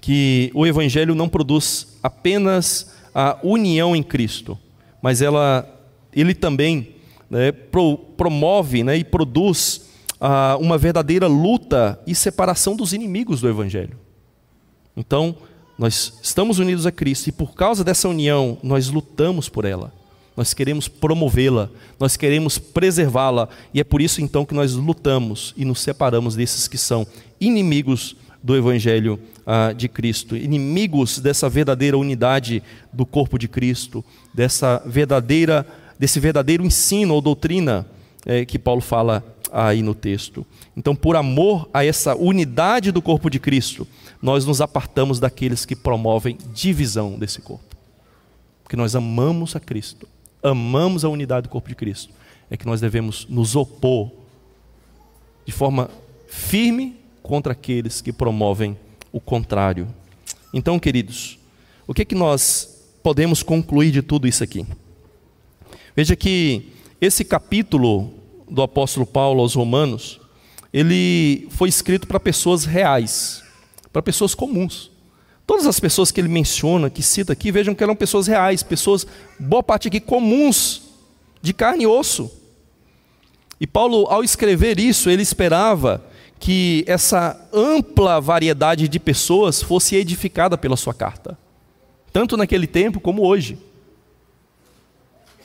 que 0.01 0.49
o 0.55 0.65
Evangelho 0.65 1.13
não 1.13 1.29
produz 1.29 1.99
apenas 2.01 2.91
a 3.13 3.37
união 3.43 3.95
em 3.95 4.01
Cristo, 4.01 4.57
mas 5.01 5.21
ela, 5.21 5.67
ele 6.13 6.33
também 6.33 6.95
né, 7.29 7.51
pro, 7.51 7.97
promove 7.97 8.83
né, 8.83 8.97
e 8.97 9.03
produz 9.03 9.85
ah, 10.19 10.57
uma 10.59 10.77
verdadeira 10.77 11.27
luta 11.27 11.99
e 12.05 12.15
separação 12.15 12.75
dos 12.75 12.93
inimigos 12.93 13.41
do 13.41 13.49
Evangelho. 13.49 13.97
Então, 14.95 15.35
nós 15.77 16.19
estamos 16.21 16.59
unidos 16.59 16.85
a 16.85 16.91
Cristo 16.91 17.27
e 17.27 17.31
por 17.31 17.53
causa 17.53 17.83
dessa 17.83 18.07
união, 18.07 18.57
nós 18.63 18.89
lutamos 18.89 19.49
por 19.49 19.65
ela. 19.65 19.93
Nós 20.35 20.53
queremos 20.53 20.87
promovê-la, 20.87 21.69
nós 21.97 22.17
queremos 22.17 22.57
preservá-la, 22.57 23.47
e 23.73 23.79
é 23.79 23.83
por 23.83 24.01
isso 24.01 24.21
então 24.21 24.45
que 24.45 24.53
nós 24.53 24.73
lutamos 24.73 25.53
e 25.55 25.63
nos 25.63 25.79
separamos 25.79 26.35
desses 26.35 26.67
que 26.67 26.77
são 26.77 27.07
inimigos 27.39 28.17
do 28.43 28.55
Evangelho 28.55 29.19
ah, 29.45 29.71
de 29.71 29.87
Cristo, 29.87 30.35
inimigos 30.35 31.19
dessa 31.19 31.47
verdadeira 31.47 31.97
unidade 31.97 32.61
do 32.91 33.05
corpo 33.05 33.39
de 33.39 33.47
Cristo, 33.47 34.03
dessa 34.33 34.81
verdadeira, 34.85 35.65
desse 35.97 36.19
verdadeiro 36.19 36.65
ensino 36.65 37.13
ou 37.13 37.21
doutrina 37.21 37.85
eh, 38.25 38.43
que 38.43 38.59
Paulo 38.59 38.81
fala 38.81 39.23
aí 39.55 39.81
no 39.81 39.95
texto. 39.95 40.45
Então, 40.75 40.93
por 40.93 41.15
amor 41.15 41.69
a 41.73 41.85
essa 41.85 42.13
unidade 42.13 42.91
do 42.91 43.01
corpo 43.01 43.29
de 43.29 43.39
Cristo, 43.39 43.87
nós 44.21 44.45
nos 44.45 44.59
apartamos 44.59 45.17
daqueles 45.17 45.65
que 45.65 45.77
promovem 45.77 46.37
divisão 46.53 47.17
desse 47.17 47.39
corpo. 47.41 47.73
Porque 48.61 48.75
nós 48.75 48.97
amamos 48.97 49.55
a 49.55 49.59
Cristo, 49.61 50.09
amamos 50.43 51.05
a 51.05 51.09
unidade 51.09 51.43
do 51.43 51.49
corpo 51.49 51.69
de 51.69 51.75
Cristo. 51.75 52.13
É 52.49 52.57
que 52.57 52.65
nós 52.65 52.81
devemos 52.81 53.25
nos 53.29 53.55
opor 53.55 54.11
de 55.45 55.53
forma 55.53 55.89
firme 56.27 56.97
contra 57.23 57.53
aqueles 57.53 58.01
que 58.01 58.11
promovem 58.11 58.77
o 59.09 59.21
contrário. 59.21 59.87
Então, 60.53 60.77
queridos, 60.77 61.39
o 61.87 61.93
que 61.93 62.01
é 62.01 62.05
que 62.05 62.15
nós 62.15 62.83
podemos 63.01 63.41
concluir 63.41 63.91
de 63.91 64.01
tudo 64.01 64.27
isso 64.27 64.43
aqui? 64.43 64.65
Veja 65.95 66.13
que 66.13 66.73
esse 66.99 67.23
capítulo 67.23 68.24
do 68.49 68.61
apóstolo 68.61 69.05
Paulo 69.05 69.41
aos 69.41 69.55
Romanos, 69.55 70.19
ele 70.73 71.47
foi 71.51 71.69
escrito 71.69 72.05
para 72.05 72.19
pessoas 72.19 72.65
reais, 72.65 73.43
para 73.91 74.01
pessoas 74.01 74.35
comuns. 74.35 74.91
Todas 75.47 75.67
as 75.67 75.79
pessoas 75.79 76.11
que 76.11 76.19
ele 76.19 76.27
menciona, 76.27 76.89
que 76.89 77.03
cita 77.03 77.33
aqui, 77.33 77.51
vejam 77.51 77.75
que 77.75 77.83
eram 77.83 77.95
pessoas 77.95 78.27
reais, 78.27 78.63
pessoas, 78.63 79.05
boa 79.39 79.61
parte 79.61 79.87
aqui, 79.87 79.99
comuns, 79.99 80.81
de 81.41 81.53
carne 81.53 81.83
e 81.83 81.87
osso. 81.87 82.31
E 83.59 83.67
Paulo, 83.67 84.07
ao 84.09 84.23
escrever 84.23 84.79
isso, 84.79 85.09
ele 85.09 85.21
esperava 85.21 86.03
que 86.39 86.83
essa 86.87 87.39
ampla 87.53 88.19
variedade 88.19 88.87
de 88.87 88.99
pessoas 88.99 89.61
fosse 89.61 89.95
edificada 89.95 90.57
pela 90.57 90.75
sua 90.75 90.93
carta, 90.93 91.37
tanto 92.11 92.35
naquele 92.35 92.67
tempo 92.67 92.99
como 92.99 93.25
hoje. 93.25 93.57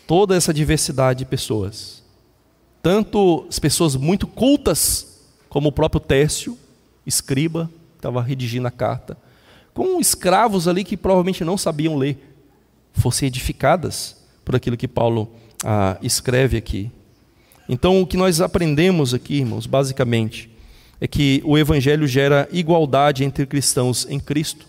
Toda 0.07 0.35
essa 0.35 0.53
diversidade 0.53 1.21
de 1.21 1.25
pessoas, 1.25 2.00
tanto 2.83 3.47
as 3.49 3.59
pessoas 3.59 3.97
muito 3.97 4.27
cultas, 4.27 5.21
como 5.49 5.69
o 5.69 5.73
próprio 5.73 6.01
Tércio, 6.01 6.59
escriba, 7.07 7.71
estava 7.97 8.23
redigindo 8.23 8.67
a 8.67 8.71
carta, 8.71 9.17
com 9.75 10.01
escravos 10.01 10.67
ali 10.67 10.85
que 10.85 10.97
provavelmente 10.97 11.45
não 11.45 11.59
sabiam 11.59 11.97
ler, 11.97 12.19
fossem 12.93 13.27
edificadas 13.27 14.17
por 14.45 14.57
aquilo 14.57 14.77
que 14.77 14.89
Paulo 14.89 15.31
ah, 15.65 15.97
escreve 16.03 16.57
aqui. 16.57 16.91
Então, 17.69 18.03
o 18.03 18.07
que 18.07 18.17
nós 18.17 18.41
aprendemos 18.41 19.15
aqui, 19.15 19.37
irmãos, 19.37 19.67
basicamente, 19.67 20.51
é 21.01 21.07
que 21.07 21.41
o 21.45 21.57
Evangelho 21.57 22.07
gera 22.07 22.49
igualdade 22.53 23.25
entre 23.25 23.47
cristãos 23.47 24.07
em 24.09 24.19
Cristo. 24.19 24.67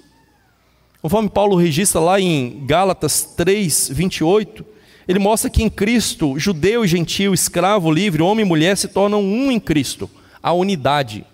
Conforme 1.02 1.30
Paulo 1.30 1.56
registra 1.56 2.00
lá 2.00 2.20
em 2.22 2.64
Gálatas 2.66 3.24
3, 3.36 3.90
28, 3.92 4.64
ele 5.12 5.20
mostra 5.20 5.50
que 5.50 5.62
em 5.62 5.70
Cristo, 5.70 6.40
judeu 6.40 6.86
e 6.86 6.88
gentil, 6.88 7.34
escravo, 7.34 7.92
livre, 7.92 8.24
homem 8.24 8.46
e 8.46 8.48
mulher 8.48 8.78
se 8.78 8.88
tornam 8.88 9.22
um 9.22 9.52
em 9.52 9.60
Cristo, 9.60 10.10
a 10.42 10.54
unidade. 10.54 11.26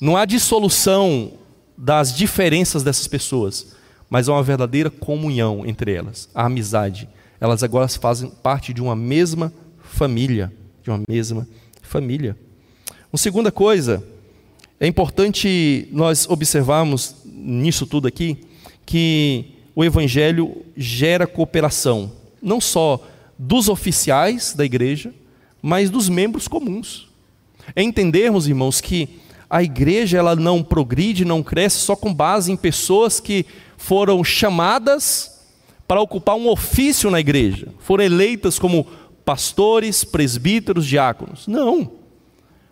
Não 0.00 0.16
há 0.16 0.24
dissolução 0.24 1.34
das 1.78 2.12
diferenças 2.12 2.82
dessas 2.82 3.06
pessoas, 3.06 3.76
mas 4.10 4.28
há 4.28 4.32
uma 4.32 4.42
verdadeira 4.42 4.90
comunhão 4.90 5.64
entre 5.64 5.94
elas, 5.94 6.28
a 6.34 6.46
amizade. 6.46 7.08
Elas 7.40 7.62
agora 7.62 7.86
fazem 7.86 8.28
parte 8.28 8.74
de 8.74 8.82
uma 8.82 8.96
mesma 8.96 9.52
família, 9.80 10.52
de 10.82 10.90
uma 10.90 11.02
mesma 11.08 11.46
família. 11.80 12.36
Uma 13.12 13.18
segunda 13.18 13.52
coisa, 13.52 14.02
é 14.80 14.86
importante 14.88 15.88
nós 15.92 16.28
observarmos 16.28 17.14
nisso 17.24 17.86
tudo 17.86 18.08
aqui, 18.08 18.36
que 18.84 19.52
o 19.76 19.84
Evangelho 19.84 20.64
gera 20.74 21.26
cooperação, 21.26 22.10
não 22.42 22.62
só 22.62 23.06
dos 23.38 23.68
oficiais 23.68 24.54
da 24.54 24.64
igreja, 24.64 25.12
mas 25.60 25.90
dos 25.90 26.08
membros 26.08 26.48
comuns. 26.48 27.10
É 27.74 27.82
entendermos, 27.82 28.48
irmãos, 28.48 28.80
que 28.80 29.20
a 29.50 29.62
igreja 29.62 30.16
ela 30.16 30.34
não 30.34 30.62
progride, 30.62 31.26
não 31.26 31.42
cresce 31.42 31.80
só 31.80 31.94
com 31.94 32.12
base 32.12 32.50
em 32.50 32.56
pessoas 32.56 33.20
que 33.20 33.44
foram 33.76 34.24
chamadas 34.24 35.44
para 35.86 36.00
ocupar 36.00 36.36
um 36.36 36.48
ofício 36.48 37.10
na 37.10 37.20
igreja, 37.20 37.68
foram 37.78 38.02
eleitas 38.02 38.58
como 38.58 38.86
pastores, 39.26 40.04
presbíteros, 40.04 40.86
diáconos. 40.86 41.46
Não. 41.46 41.92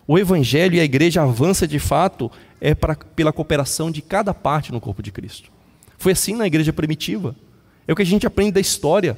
O 0.07 0.17
evangelho 0.17 0.75
e 0.75 0.79
a 0.79 0.83
igreja 0.83 1.21
avança 1.21 1.67
de 1.67 1.77
fato 1.77 2.31
é 2.59 2.73
pra, 2.73 2.95
pela 2.95 3.31
cooperação 3.31 3.91
de 3.91 4.01
cada 4.01 4.33
parte 4.33 4.71
no 4.71 4.81
corpo 4.81 5.03
de 5.03 5.11
Cristo. 5.11 5.54
Foi 5.97 6.11
assim 6.11 6.35
na 6.35 6.47
igreja 6.47 6.73
primitiva. 6.73 7.35
É 7.87 7.93
o 7.93 7.95
que 7.95 8.01
a 8.01 8.05
gente 8.05 8.25
aprende 8.25 8.51
da 8.51 8.59
história. 8.59 9.17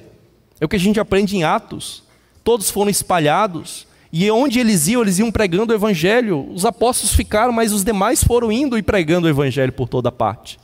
É 0.59 0.65
o 0.65 0.69
que 0.69 0.75
a 0.75 0.79
gente 0.79 0.99
aprende 0.99 1.35
em 1.35 1.43
Atos. 1.43 2.03
Todos 2.43 2.69
foram 2.69 2.89
espalhados. 2.89 3.87
E 4.11 4.29
onde 4.31 4.59
eles 4.59 4.87
iam, 4.87 5.01
eles 5.01 5.19
iam 5.19 5.31
pregando 5.31 5.73
o 5.73 5.75
evangelho. 5.75 6.49
Os 6.51 6.65
apóstolos 6.65 7.13
ficaram, 7.13 7.51
mas 7.51 7.73
os 7.73 7.83
demais 7.83 8.23
foram 8.23 8.51
indo 8.51 8.77
e 8.77 8.81
pregando 8.81 9.27
o 9.27 9.29
evangelho 9.29 9.71
por 9.73 9.87
toda 9.87 10.11
parte. 10.11 10.59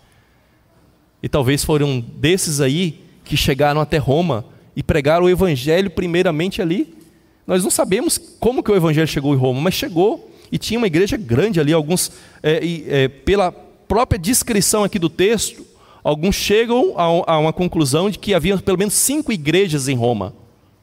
E 1.21 1.29
talvez 1.29 1.63
foram 1.63 1.99
desses 1.99 2.61
aí 2.61 3.01
que 3.23 3.37
chegaram 3.37 3.79
até 3.79 3.97
Roma 3.97 4.45
e 4.75 4.83
pregaram 4.83 5.25
o 5.25 5.29
evangelho 5.29 5.89
primeiramente 5.89 6.61
ali. 6.61 6.93
Nós 7.45 7.63
não 7.63 7.71
sabemos 7.71 8.17
como 8.39 8.63
que 8.63 8.71
o 8.71 8.75
evangelho 8.75 9.07
chegou 9.07 9.33
em 9.33 9.37
Roma, 9.37 9.61
mas 9.61 9.73
chegou 9.73 10.31
e 10.51 10.57
tinha 10.57 10.77
uma 10.77 10.87
igreja 10.87 11.17
grande 11.17 11.59
ali. 11.59 11.73
Alguns, 11.73 12.11
é, 12.41 12.59
é, 12.87 13.07
pela 13.07 13.51
própria 13.51 14.17
descrição 14.17 14.83
aqui 14.83 14.97
do 14.97 15.09
texto, 15.09 15.65
alguns 16.03 16.35
chegam 16.35 16.93
a, 16.97 17.37
uma 17.37 17.53
conclusão 17.53 18.09
de 18.09 18.19
que 18.19 18.33
havia 18.33 18.57
pelo 18.57 18.77
menos 18.77 18.93
cinco 18.93 19.31
igrejas 19.31 19.87
em 19.87 19.95
Roma. 19.95 20.33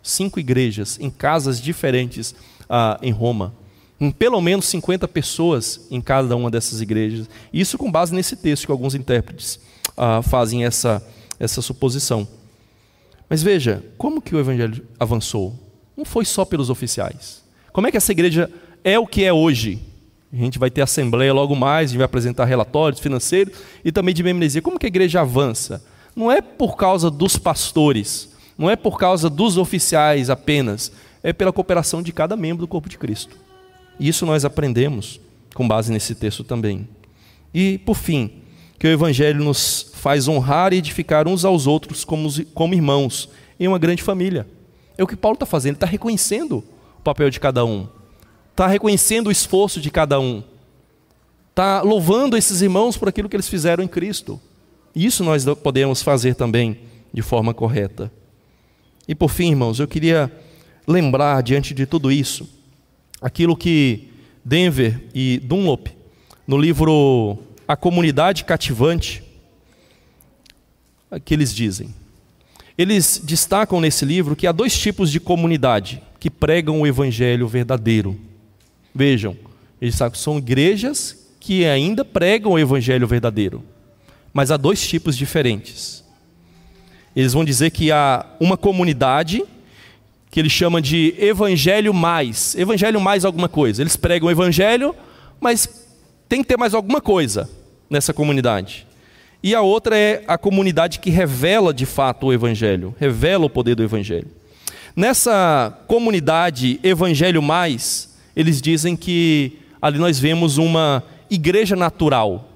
Cinco 0.02 0.40
igrejas 0.40 0.98
em 1.00 1.10
casas 1.10 1.60
diferentes 1.60 2.32
uh, 2.62 2.98
em 3.02 3.12
Roma. 3.12 3.54
Com 3.98 4.10
pelo 4.10 4.40
menos 4.40 4.64
50 4.66 5.06
pessoas 5.08 5.86
em 5.90 6.00
cada 6.00 6.34
uma 6.34 6.50
dessas 6.50 6.80
igrejas. 6.80 7.28
Isso 7.52 7.76
com 7.76 7.90
base 7.90 8.14
nesse 8.14 8.34
texto 8.36 8.64
que 8.64 8.72
alguns 8.72 8.94
intérpretes 8.94 9.60
uh, 9.90 10.22
fazem 10.22 10.64
essa, 10.64 11.06
essa 11.38 11.60
suposição. 11.60 12.26
Mas 13.28 13.42
veja, 13.42 13.84
como 13.98 14.22
que 14.22 14.34
o 14.34 14.40
evangelho 14.40 14.84
avançou? 14.98 15.54
Não 15.96 16.04
foi 16.04 16.24
só 16.24 16.44
pelos 16.44 16.70
oficiais. 16.70 17.44
Como 17.72 17.86
é 17.86 17.90
que 17.90 17.96
essa 17.96 18.10
igreja 18.10 18.50
é 18.82 18.98
o 18.98 19.06
que 19.06 19.22
é 19.22 19.32
hoje? 19.32 19.89
A 20.32 20.36
gente 20.36 20.58
vai 20.58 20.70
ter 20.70 20.82
assembleia 20.82 21.34
logo 21.34 21.56
mais, 21.56 21.86
a 21.86 21.88
gente 21.88 21.98
vai 21.98 22.04
apresentar 22.04 22.44
relatórios 22.44 23.00
financeiros 23.00 23.58
e 23.84 23.90
também 23.90 24.14
de 24.14 24.22
membresia. 24.22 24.62
Como 24.62 24.78
que 24.78 24.86
a 24.86 24.88
igreja 24.88 25.20
avança? 25.22 25.82
Não 26.14 26.30
é 26.30 26.40
por 26.40 26.76
causa 26.76 27.10
dos 27.10 27.36
pastores, 27.36 28.30
não 28.56 28.70
é 28.70 28.76
por 28.76 28.96
causa 28.96 29.28
dos 29.28 29.56
oficiais 29.56 30.30
apenas, 30.30 30.92
é 31.22 31.32
pela 31.32 31.52
cooperação 31.52 32.02
de 32.02 32.12
cada 32.12 32.36
membro 32.36 32.64
do 32.64 32.68
corpo 32.68 32.88
de 32.88 32.96
Cristo. 32.96 33.36
E 33.98 34.08
isso 34.08 34.24
nós 34.24 34.44
aprendemos 34.44 35.20
com 35.54 35.66
base 35.66 35.92
nesse 35.92 36.14
texto 36.14 36.44
também. 36.44 36.88
E, 37.52 37.78
por 37.78 37.96
fim, 37.96 38.30
que 38.78 38.86
o 38.86 38.90
Evangelho 38.90 39.44
nos 39.44 39.90
faz 39.94 40.28
honrar 40.28 40.72
e 40.72 40.76
edificar 40.76 41.26
uns 41.26 41.44
aos 41.44 41.66
outros 41.66 42.04
como, 42.04 42.28
como 42.54 42.72
irmãos 42.72 43.28
em 43.58 43.66
uma 43.66 43.78
grande 43.78 44.02
família. 44.02 44.46
É 44.96 45.02
o 45.02 45.06
que 45.06 45.16
Paulo 45.16 45.34
está 45.34 45.44
fazendo, 45.44 45.72
ele 45.72 45.76
está 45.76 45.86
reconhecendo 45.86 46.64
o 46.98 47.02
papel 47.02 47.30
de 47.30 47.40
cada 47.40 47.64
um 47.64 47.88
está 48.60 48.66
reconhecendo 48.66 49.28
o 49.28 49.30
esforço 49.30 49.80
de 49.80 49.90
cada 49.90 50.20
um, 50.20 50.42
está 51.48 51.80
louvando 51.80 52.36
esses 52.36 52.60
irmãos 52.60 52.94
por 52.94 53.08
aquilo 53.08 53.26
que 53.26 53.34
eles 53.34 53.48
fizeram 53.48 53.82
em 53.82 53.88
Cristo. 53.88 54.38
Isso 54.94 55.24
nós 55.24 55.46
podemos 55.62 56.02
fazer 56.02 56.34
também 56.34 56.80
de 57.10 57.22
forma 57.22 57.54
correta. 57.54 58.12
E 59.08 59.14
por 59.14 59.30
fim, 59.30 59.48
irmãos, 59.48 59.80
eu 59.80 59.88
queria 59.88 60.30
lembrar, 60.86 61.42
diante 61.42 61.72
de 61.72 61.86
tudo 61.86 62.12
isso, 62.12 62.46
aquilo 63.18 63.56
que 63.56 64.10
Denver 64.44 65.08
e 65.14 65.38
Dunlop, 65.38 65.86
no 66.46 66.58
livro 66.58 67.38
A 67.66 67.74
Comunidade 67.74 68.44
Cativante, 68.44 69.22
que 71.24 71.32
eles 71.32 71.54
dizem. 71.54 71.94
Eles 72.76 73.22
destacam 73.24 73.80
nesse 73.80 74.04
livro 74.04 74.36
que 74.36 74.46
há 74.46 74.52
dois 74.52 74.78
tipos 74.78 75.10
de 75.10 75.18
comunidade 75.18 76.02
que 76.18 76.28
pregam 76.28 76.78
o 76.82 76.86
evangelho 76.86 77.48
verdadeiro. 77.48 78.28
Vejam, 78.94 79.36
eles 79.80 79.98
são 80.14 80.38
igrejas 80.38 81.16
que 81.38 81.64
ainda 81.64 82.04
pregam 82.04 82.52
o 82.52 82.58
evangelho 82.58 83.06
verdadeiro, 83.06 83.64
mas 84.32 84.50
há 84.50 84.56
dois 84.56 84.86
tipos 84.86 85.16
diferentes. 85.16 86.04
Eles 87.14 87.32
vão 87.32 87.44
dizer 87.44 87.70
que 87.70 87.90
há 87.90 88.24
uma 88.38 88.56
comunidade 88.56 89.42
que 90.30 90.38
eles 90.38 90.52
chamam 90.52 90.80
de 90.80 91.14
evangelho 91.18 91.92
mais, 91.92 92.54
evangelho 92.54 93.00
mais 93.00 93.24
alguma 93.24 93.48
coisa. 93.48 93.82
Eles 93.82 93.96
pregam 93.96 94.28
o 94.28 94.30
evangelho, 94.30 94.94
mas 95.40 95.88
tem 96.28 96.42
que 96.42 96.48
ter 96.48 96.56
mais 96.56 96.72
alguma 96.72 97.00
coisa 97.00 97.50
nessa 97.88 98.14
comunidade. 98.14 98.86
E 99.42 99.54
a 99.54 99.62
outra 99.62 99.98
é 99.98 100.22
a 100.28 100.38
comunidade 100.38 101.00
que 101.00 101.10
revela 101.10 101.74
de 101.74 101.86
fato 101.86 102.26
o 102.26 102.32
evangelho, 102.32 102.94
revela 103.00 103.46
o 103.46 103.50
poder 103.50 103.74
do 103.74 103.82
evangelho. 103.82 104.28
Nessa 104.94 105.76
comunidade 105.86 106.78
evangelho 106.82 107.42
mais, 107.42 108.09
eles 108.34 108.60
dizem 108.60 108.96
que 108.96 109.58
ali 109.80 109.98
nós 109.98 110.18
vemos 110.18 110.58
uma 110.58 111.02
igreja 111.30 111.76
natural, 111.76 112.48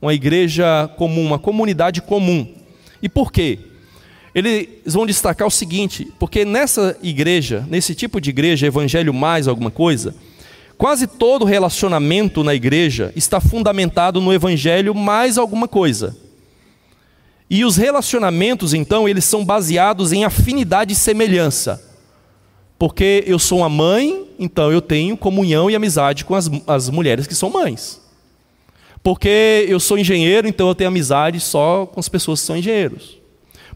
uma 0.00 0.14
igreja 0.14 0.88
comum, 0.96 1.24
uma 1.24 1.38
comunidade 1.38 2.00
comum. 2.02 2.46
E 3.02 3.08
por 3.08 3.32
quê? 3.32 3.58
Eles 4.34 4.92
vão 4.92 5.06
destacar 5.06 5.48
o 5.48 5.50
seguinte: 5.50 6.12
porque 6.18 6.44
nessa 6.44 6.96
igreja, 7.02 7.66
nesse 7.68 7.94
tipo 7.94 8.20
de 8.20 8.30
igreja, 8.30 8.66
evangelho 8.66 9.14
mais 9.14 9.48
alguma 9.48 9.70
coisa, 9.70 10.14
quase 10.76 11.06
todo 11.06 11.44
relacionamento 11.44 12.44
na 12.44 12.54
igreja 12.54 13.12
está 13.16 13.40
fundamentado 13.40 14.20
no 14.20 14.32
evangelho 14.32 14.94
mais 14.94 15.38
alguma 15.38 15.66
coisa. 15.66 16.16
E 17.48 17.64
os 17.64 17.76
relacionamentos, 17.76 18.74
então, 18.74 19.08
eles 19.08 19.24
são 19.24 19.44
baseados 19.44 20.12
em 20.12 20.24
afinidade 20.24 20.92
e 20.92 20.96
semelhança. 20.96 21.82
Porque 22.78 23.24
eu 23.26 23.38
sou 23.38 23.58
uma 23.58 23.68
mãe, 23.68 24.26
então 24.38 24.70
eu 24.70 24.82
tenho 24.82 25.16
comunhão 25.16 25.70
e 25.70 25.74
amizade 25.74 26.24
com 26.24 26.34
as, 26.34 26.50
as 26.66 26.90
mulheres 26.90 27.26
que 27.26 27.34
são 27.34 27.50
mães. 27.50 28.00
Porque 29.02 29.64
eu 29.68 29.78
sou 29.80 29.98
engenheiro, 29.98 30.48
então 30.48 30.68
eu 30.68 30.74
tenho 30.74 30.88
amizade 30.88 31.40
só 31.40 31.86
com 31.86 32.00
as 32.00 32.08
pessoas 32.08 32.40
que 32.40 32.46
são 32.46 32.56
engenheiros. 32.56 33.18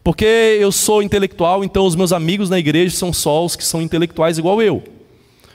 Porque 0.03 0.25
eu 0.25 0.73
sou 0.73 1.03
intelectual, 1.03 1.63
então 1.63 1.87
os 1.87 1.95
meus 1.95 2.13
amigos 2.13 2.51
na 2.51 2.59
igreja 2.59 2.97
são 2.97 3.13
só 3.13 3.45
os 3.45 3.55
que 3.55 3.65
são 3.65 3.81
intelectuais 3.81 4.39
igual 4.39 4.61
eu. 4.61 4.83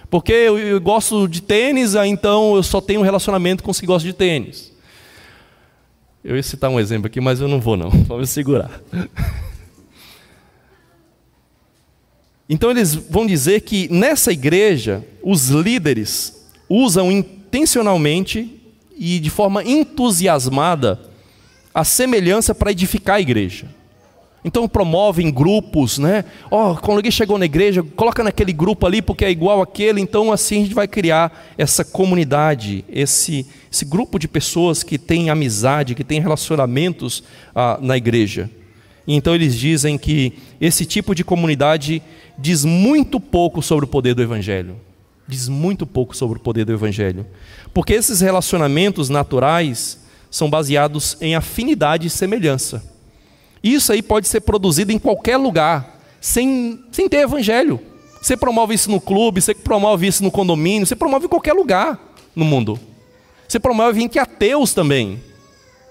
Porque 0.09 0.31
eu, 0.31 0.57
eu 0.57 0.79
gosto 0.79 1.27
de 1.27 1.41
tênis, 1.41 1.95
então 1.95 2.55
eu 2.55 2.63
só 2.63 2.79
tenho 2.79 3.01
relacionamento 3.01 3.63
com 3.63 3.71
os 3.71 3.79
que 3.79 3.85
gostam 3.85 4.09
de 4.09 4.15
tênis. 4.15 4.71
Eu 6.23 6.35
ia 6.35 6.43
citar 6.43 6.69
um 6.69 6.79
exemplo 6.79 7.07
aqui, 7.07 7.19
mas 7.19 7.39
eu 7.41 7.47
não 7.47 7.59
vou 7.59 7.75
não. 7.75 7.89
Vamos 8.07 8.29
segurar. 8.29 8.81
Então 12.49 12.69
eles 12.69 12.93
vão 12.93 13.25
dizer 13.25 13.61
que 13.61 13.91
nessa 13.91 14.31
igreja 14.31 15.03
os 15.23 15.49
líderes 15.49 16.45
usam 16.69 17.11
intencionalmente 17.11 18.61
e 18.95 19.19
de 19.19 19.29
forma 19.29 19.63
entusiasmada 19.63 20.99
a 21.73 21.83
semelhança 21.83 22.53
para 22.55 22.71
edificar 22.71 23.17
a 23.17 23.21
igreja. 23.21 23.67
Então 24.45 24.67
promovem 24.67 25.31
grupos, 25.31 25.97
né? 25.97 26.23
Ó, 26.51 26.71
oh, 26.71 26.75
quando 26.75 26.97
alguém 26.97 27.11
chegou 27.11 27.35
na 27.39 27.45
igreja, 27.45 27.81
coloca 27.81 28.23
naquele 28.23 28.53
grupo 28.53 28.85
ali 28.85 29.01
porque 29.01 29.25
é 29.25 29.31
igual 29.31 29.59
aquele. 29.59 29.99
Então 29.99 30.31
assim 30.31 30.59
a 30.59 30.63
gente 30.65 30.75
vai 30.75 30.87
criar 30.87 31.47
essa 31.57 31.83
comunidade, 31.83 32.85
esse, 32.87 33.47
esse 33.71 33.83
grupo 33.83 34.19
de 34.19 34.27
pessoas 34.27 34.83
que 34.83 34.99
têm 34.99 35.31
amizade, 35.31 35.95
que 35.95 36.03
têm 36.03 36.21
relacionamentos 36.21 37.23
ah, 37.55 37.79
na 37.81 37.97
igreja. 37.97 38.47
E 39.07 39.15
então 39.15 39.35
eles 39.35 39.55
dizem 39.55 39.97
que 39.97 40.33
esse 40.59 40.85
tipo 40.85 41.13
de 41.13 41.23
comunidade 41.23 42.01
diz 42.37 42.65
muito 42.65 43.19
pouco 43.19 43.61
sobre 43.61 43.85
o 43.85 43.87
poder 43.87 44.13
do 44.13 44.21
Evangelho. 44.21 44.75
Diz 45.27 45.47
muito 45.47 45.85
pouco 45.85 46.15
sobre 46.15 46.37
o 46.37 46.41
poder 46.41 46.65
do 46.65 46.73
Evangelho. 46.73 47.25
Porque 47.73 47.93
esses 47.93 48.21
relacionamentos 48.21 49.09
naturais 49.09 49.99
são 50.29 50.49
baseados 50.49 51.17
em 51.21 51.35
afinidade 51.35 52.07
e 52.07 52.09
semelhança. 52.09 52.83
Isso 53.63 53.91
aí 53.91 54.01
pode 54.01 54.27
ser 54.27 54.41
produzido 54.41 54.91
em 54.91 54.99
qualquer 54.99 55.37
lugar, 55.37 55.99
sem, 56.21 56.79
sem 56.91 57.09
ter 57.09 57.21
Evangelho. 57.21 57.79
Você 58.21 58.35
promove 58.35 58.73
isso 58.73 58.89
no 58.89 58.99
clube, 58.99 59.41
você 59.41 59.53
promove 59.53 60.07
isso 60.07 60.23
no 60.23 60.31
condomínio, 60.31 60.85
você 60.85 60.95
promove 60.95 61.25
em 61.25 61.29
qualquer 61.29 61.53
lugar 61.53 61.99
no 62.35 62.43
mundo. 62.43 62.79
Você 63.47 63.59
promove 63.59 64.03
em 64.03 64.07
que 64.07 64.19
ateus 64.19 64.73
também. 64.73 65.21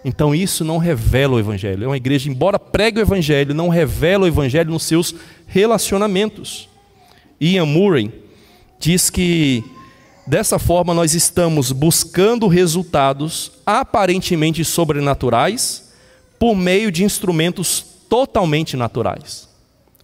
Então 0.05 0.34
isso 0.34 0.64
não 0.64 0.76
revela 0.76 1.34
o 1.34 1.38
Evangelho. 1.38 1.84
É 1.84 1.86
uma 1.86 1.96
igreja, 1.96 2.28
embora 2.28 2.59
pregue 2.59 2.98
o 2.98 3.02
Evangelho, 3.02 3.55
não 3.55 3.70
revela 3.70 4.24
o 4.24 4.28
Evangelho 4.28 4.70
nos 4.70 4.82
seus 4.82 5.14
relacionamentos. 5.46 6.68
Ian 7.40 7.64
Murray 7.64 8.12
diz 8.78 9.09
que 9.09 9.64
dessa 10.26 10.59
forma 10.59 10.92
nós 10.92 11.14
estamos 11.14 11.72
buscando 11.72 12.46
resultados 12.48 13.52
aparentemente 13.64 14.62
sobrenaturais 14.62 15.94
por 16.38 16.55
meio 16.55 16.92
de 16.92 17.02
instrumentos 17.02 17.82
totalmente 18.07 18.76
naturais. 18.76 19.48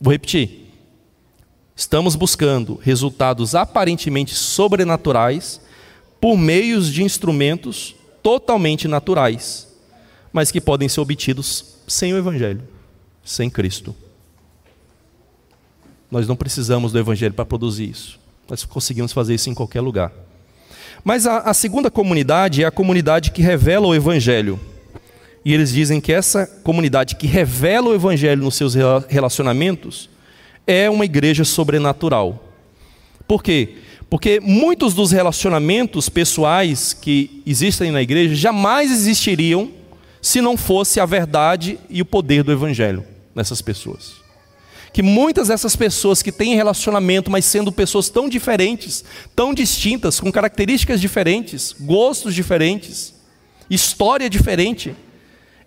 Vou 0.01 0.13
repetir. 0.13 0.73
Estamos 1.77 2.17
buscando 2.17 2.81
resultados 2.83 3.55
aparentemente 3.55 4.35
sobrenaturais 4.35 5.61
por 6.19 6.39
meios 6.39 6.91
de 6.91 7.03
instrumentos 7.03 7.95
totalmente 8.23 8.89
naturais 8.89 9.70
mas 10.33 10.51
que 10.51 10.61
podem 10.61 10.89
ser 10.89 11.01
obtidos 11.01 11.77
sem 11.87 12.15
o 12.15 12.19
Evangelho, 12.19 12.63
sem 13.25 13.51
Cristo. 13.51 13.95
Nós 16.11 16.27
não 16.27 16.37
precisamos 16.37 16.93
do 16.93 16.99
Evangelho 16.99 17.35
para 17.35 17.45
produzir 17.45 17.89
isso. 17.89 18.19
Nós 18.49 18.65
conseguimos 18.65 19.13
fazer 19.13 19.35
isso 19.35 19.49
em 19.49 19.55
qualquer 19.55 19.81
lugar. 19.81 20.13
Mas 21.05 21.27
a, 21.27 21.39
a, 21.39 21.55
segunda 21.55 21.91
comunidade 21.91 22.63
é 22.63 22.67
a 22.67 22.71
comunidade 22.71 23.31
que 23.31 23.43
revela 23.43 23.87
o 23.87 23.95
Evangelho. 23.95 24.59
E 25.45 25.55
eles 25.55 25.73
dizem 25.73 26.01
que 26.01 26.13
essa 26.13 26.47
comunidade 26.47 27.17
que 27.17 27.27
revela 27.27 27.89
o 27.89 27.95
Evangelho 27.95 28.43
nos 28.43 28.57
seus 28.57 28.75
relacionamentos 29.09 30.11
é 30.67 30.91
uma 30.91 31.05
igreja 31.05 31.45
sobrenatural. 31.45 32.45
Por 33.27 33.43
quê? 33.43 33.77
Porque 34.11 34.41
muitos 34.41 34.93
dos 34.93 35.13
relacionamentos 35.13 36.09
pessoais 36.09 36.93
que 36.93 37.43
existem 37.47 37.93
na 37.93 38.03
igreja 38.03 38.35
jamais 38.35 38.91
existiriam 38.91 39.71
se 40.21 40.41
não 40.41 40.57
fosse 40.57 41.01
a 41.01 41.07
verdade 41.07 41.79
e 41.89 42.03
o 42.03 42.05
poder 42.05 42.43
do 42.43 42.53
Evangelho 42.53 43.05
nessas 43.35 43.63
pessoas. 43.63 44.21
Que 44.93 45.03
muitas 45.03 45.49
dessas 45.49 45.77
pessoas 45.77 46.21
que 46.21 46.33
têm 46.33 46.57
relacionamento, 46.57 47.31
mas 47.31 47.45
sendo 47.45 47.71
pessoas 47.71 48.09
tão 48.09 48.29
diferentes, 48.29 49.05
tão 49.37 49.55
distintas, 49.55 50.19
com 50.19 50.33
características 50.33 51.01
diferentes, 51.01 51.75
gostos 51.81 52.35
diferentes, 52.35 53.15
história 53.71 54.29
diferente, 54.29 54.95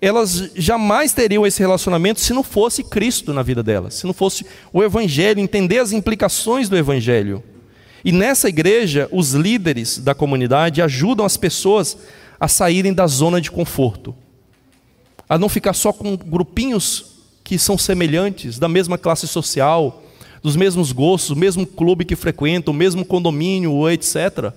elas 0.02 0.52
jamais 0.56 1.14
teriam 1.14 1.48
esse 1.48 1.62
relacionamento 1.62 2.20
se 2.20 2.34
não 2.34 2.44
fosse 2.44 2.84
Cristo 2.84 3.34
na 3.34 3.42
vida 3.42 3.64
delas, 3.64 3.94
se 3.94 4.06
não 4.06 4.14
fosse 4.14 4.46
o 4.74 4.84
Evangelho, 4.84 5.40
entender 5.40 5.80
as 5.80 5.94
implicações 5.94 6.68
do 6.68 6.78
Evangelho. 6.78 7.42
E 8.04 8.12
nessa 8.12 8.50
igreja, 8.50 9.08
os 9.14 9.32
líderes 9.32 9.98
da 9.98 10.14
comunidade 10.14 10.82
ajudam 10.82 11.26
as 11.26 11.38
pessoas 11.38 11.98
a 12.38 12.50
saírem 12.50 12.94
da 12.94 13.08
zona 13.08 13.40
de 13.40 13.50
conforto, 13.50 14.14
a 15.34 15.40
não 15.40 15.50
ficar 15.50 15.74
só 15.74 15.92
com 15.92 16.16
grupinhos 16.16 17.06
que 17.44 17.58
são 17.58 17.76
semelhantes, 17.76 18.60
da 18.60 18.70
mesma 18.70 19.00
classe 19.00 19.28
social, 19.28 20.04
dos 20.44 20.56
mesmos 20.56 20.92
gostos, 20.92 21.32
o 21.32 21.36
mesmo 21.36 21.66
clube 21.66 22.06
que 22.06 22.16
frequentam, 22.16 22.72
o 22.72 22.78
mesmo 22.78 23.04
condomínio, 23.04 23.90
etc. 23.90 24.54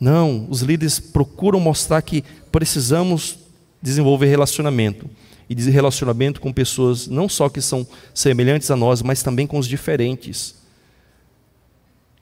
Não, 0.00 0.46
os 0.48 0.62
líderes 0.62 0.98
procuram 0.98 1.60
mostrar 1.60 2.00
que 2.00 2.24
precisamos 2.50 3.36
desenvolver 3.82 4.28
relacionamento. 4.28 5.10
E 5.46 5.54
relacionamento 5.54 6.40
com 6.40 6.50
pessoas 6.50 7.06
não 7.06 7.28
só 7.28 7.50
que 7.50 7.60
são 7.60 7.86
semelhantes 8.14 8.70
a 8.70 8.76
nós, 8.76 9.02
mas 9.02 9.22
também 9.22 9.46
com 9.46 9.58
os 9.58 9.68
diferentes. 9.68 10.54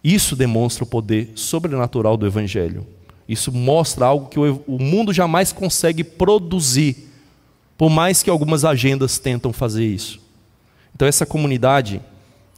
Isso 0.02 0.34
demonstra 0.34 0.82
o 0.82 0.88
poder 0.88 1.30
sobrenatural 1.36 2.16
do 2.16 2.26
Evangelho. 2.26 2.84
Isso 3.28 3.52
mostra 3.52 4.06
algo 4.06 4.26
que 4.26 4.40
o 4.40 4.78
mundo 4.80 5.12
jamais 5.12 5.52
consegue 5.52 6.02
produzir, 6.02 7.09
por 7.80 7.88
mais 7.88 8.22
que 8.22 8.28
algumas 8.28 8.62
agendas 8.62 9.18
tentam 9.18 9.54
fazer 9.54 9.86
isso. 9.86 10.20
Então, 10.94 11.08
essa 11.08 11.24
comunidade, 11.24 12.02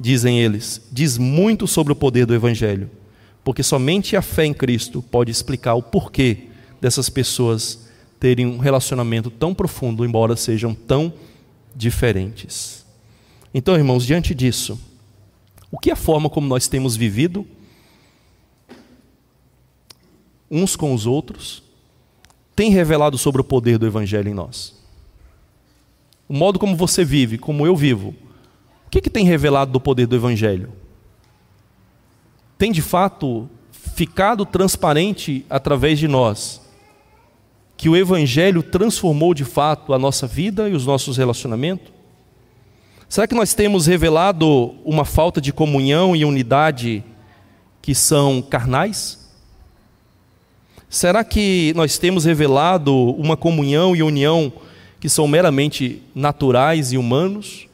dizem 0.01 0.41
eles, 0.41 0.83
diz 0.91 1.17
muito 1.17 1.69
sobre 1.69 1.93
o 1.93 1.95
poder 1.95 2.27
do 2.27 2.35
Evangelho, 2.35 2.91
porque 3.45 3.63
somente 3.63 4.17
a 4.17 4.21
fé 4.21 4.47
em 4.47 4.53
Cristo 4.53 5.01
pode 5.01 5.31
explicar 5.31 5.75
o 5.75 5.83
porquê 5.83 6.49
dessas 6.81 7.09
pessoas 7.09 7.87
terem 8.19 8.47
um 8.47 8.59
relacionamento 8.59 9.31
tão 9.31 9.55
profundo, 9.55 10.05
embora 10.05 10.35
sejam 10.35 10.75
tão 10.75 11.13
diferentes. 11.73 12.85
Então, 13.55 13.77
irmãos, 13.77 14.05
diante 14.05 14.35
disso, 14.35 14.77
o 15.71 15.79
que 15.79 15.91
é 15.91 15.93
a 15.93 15.97
forma 15.97 16.29
como 16.29 16.49
nós 16.49 16.67
temos 16.67 16.97
vivido 16.97 17.47
uns 20.51 20.75
com 20.75 20.93
os 20.93 21.07
outros 21.07 21.63
tem 22.57 22.73
revelado 22.73 23.17
sobre 23.17 23.41
o 23.41 23.45
poder 23.45 23.79
do 23.79 23.87
Evangelho 23.87 24.29
em 24.29 24.35
nós? 24.35 24.82
O 26.29 26.35
modo 26.35 26.59
como 26.59 26.77
você 26.77 27.05
vive, 27.05 27.39
como 27.39 27.67
eu 27.67 27.77
vivo, 27.77 28.15
o 28.87 28.91
que, 28.91 29.01
que 29.01 29.11
tem 29.11 29.25
revelado 29.25 29.73
do 29.73 29.81
poder 29.81 30.07
do 30.07 30.17
Evangelho? 30.17 30.73
Tem 32.57 32.71
de 32.71 32.83
fato 32.83 33.49
ficado 33.71 34.47
transparente 34.47 35.45
através 35.51 35.99
de 35.99 36.07
nós 36.07 36.63
que 37.77 37.89
o 37.89 37.97
Evangelho 37.97 38.63
transformou 38.63 39.35
de 39.35 39.45
fato 39.45 39.93
a 39.93 39.99
nossa 39.99 40.25
vida 40.25 40.69
e 40.69 40.73
os 40.73 40.87
nossos 40.87 41.17
relacionamentos? 41.17 41.93
Será 43.09 43.27
que 43.27 43.35
nós 43.35 43.55
temos 43.55 43.87
revelado 43.87 44.75
uma 44.85 45.05
falta 45.05 45.41
de 45.41 45.53
comunhão 45.53 46.15
e 46.15 46.25
unidade 46.25 47.05
que 47.83 47.93
são 47.93 48.41
carnais? 48.41 49.29
Será 50.89 51.25
que 51.25 51.73
nós 51.75 51.99
temos 51.99 52.25
revelado 52.25 52.95
uma 52.95 53.37
comunhão 53.37 53.97
e 53.97 54.03
união 54.03 54.53
que 55.03 55.09
são 55.09 55.27
meramente 55.27 56.01
naturais 56.15 56.93
e 56.93 56.97
humanos? 56.97 57.67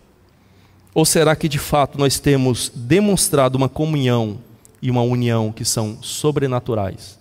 Ou 0.94 1.04
será 1.04 1.36
que 1.36 1.46
de 1.46 1.58
fato 1.58 1.98
nós 1.98 2.18
temos 2.18 2.72
demonstrado 2.74 3.58
uma 3.58 3.68
comunhão 3.68 4.38
e 4.80 4.90
uma 4.90 5.02
união 5.02 5.52
que 5.52 5.62
são 5.62 6.02
sobrenaturais? 6.02 7.18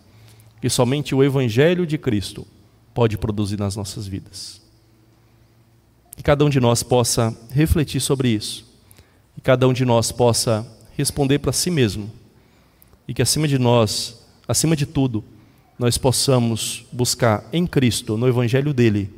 Que 0.62 0.70
somente 0.70 1.14
o 1.14 1.22
Evangelho 1.22 1.86
de 1.86 1.98
Cristo 1.98 2.48
pode 2.94 3.18
produzir 3.18 3.60
nas 3.60 3.76
nossas 3.76 4.08
vidas. 4.08 4.62
Que 6.16 6.24
cada 6.24 6.46
um 6.46 6.50
de 6.50 6.62
nós 6.62 6.84
possa 6.84 7.38
refletir 7.52 8.00
sobre 8.00 8.30
isso. 8.30 8.66
Que 9.36 9.42
cada 9.42 9.68
um 9.68 9.74
de 9.74 9.84
nós 9.84 10.10
possa 10.10 10.66
responder 10.96 11.40
para 11.40 11.52
si 11.52 11.70
mesmo. 11.70 12.10
E 13.06 13.14
que 13.14 13.22
acima 13.22 13.46
de 13.46 13.60
nós, 13.60 14.26
acima 14.48 14.74
de 14.74 14.86
tudo, 14.86 15.22
nós 15.78 15.98
possamos 15.98 16.86
buscar 16.94 17.44
em 17.52 17.68
Cristo, 17.68 18.16
no 18.16 18.26
Evangelho 18.26 18.74
dele, 18.74 19.18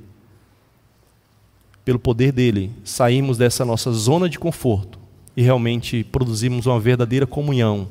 pelo 1.90 1.98
poder 1.98 2.32
dele, 2.32 2.72
sairmos 2.84 3.36
dessa 3.36 3.66
nossa 3.66 3.92
zona 3.92 4.30
de 4.30 4.38
conforto 4.38 5.00
e 5.36 5.42
realmente 5.42 6.04
produzirmos 6.04 6.68
uma 6.68 6.80
verdadeira 6.80 7.26
comunhão, 7.26 7.88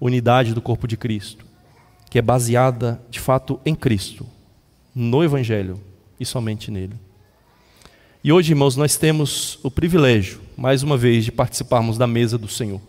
unidade 0.00 0.54
do 0.54 0.62
corpo 0.62 0.88
de 0.88 0.96
Cristo, 0.96 1.44
que 2.08 2.18
é 2.18 2.22
baseada 2.22 2.98
de 3.10 3.20
fato 3.20 3.60
em 3.66 3.74
Cristo, 3.74 4.26
no 4.94 5.22
Evangelho 5.22 5.78
e 6.18 6.24
somente 6.24 6.70
nele. 6.70 6.94
E 8.24 8.32
hoje, 8.32 8.52
irmãos, 8.52 8.74
nós 8.74 8.96
temos 8.96 9.58
o 9.62 9.70
privilégio, 9.70 10.40
mais 10.56 10.82
uma 10.82 10.96
vez, 10.96 11.26
de 11.26 11.30
participarmos 11.30 11.98
da 11.98 12.06
mesa 12.06 12.38
do 12.38 12.48
Senhor. 12.48 12.80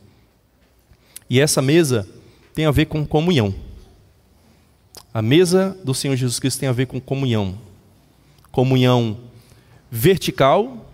E 1.29 1.41
essa 1.41 1.61
mesa 1.61 2.07
tem 2.55 2.65
a 2.65 2.71
ver 2.71 2.85
com 2.85 3.05
comunhão. 3.05 3.53
A 5.13 5.21
mesa 5.21 5.77
do 5.83 5.93
Senhor 5.93 6.15
Jesus 6.15 6.39
Cristo 6.39 6.61
tem 6.61 6.69
a 6.69 6.71
ver 6.71 6.85
com 6.85 7.01
comunhão. 7.01 7.57
Comunhão 8.49 9.29
vertical 9.91 10.85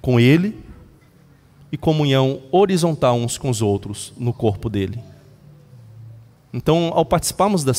com 0.00 0.18
Ele 0.18 0.58
e 1.70 1.76
comunhão 1.76 2.40
horizontal 2.50 3.16
uns 3.16 3.36
com 3.36 3.50
os 3.50 3.60
outros 3.60 4.14
no 4.16 4.32
corpo 4.32 4.70
dele. 4.70 4.98
Então, 6.52 6.90
ao 6.94 7.04
participarmos 7.04 7.62
da 7.62 7.74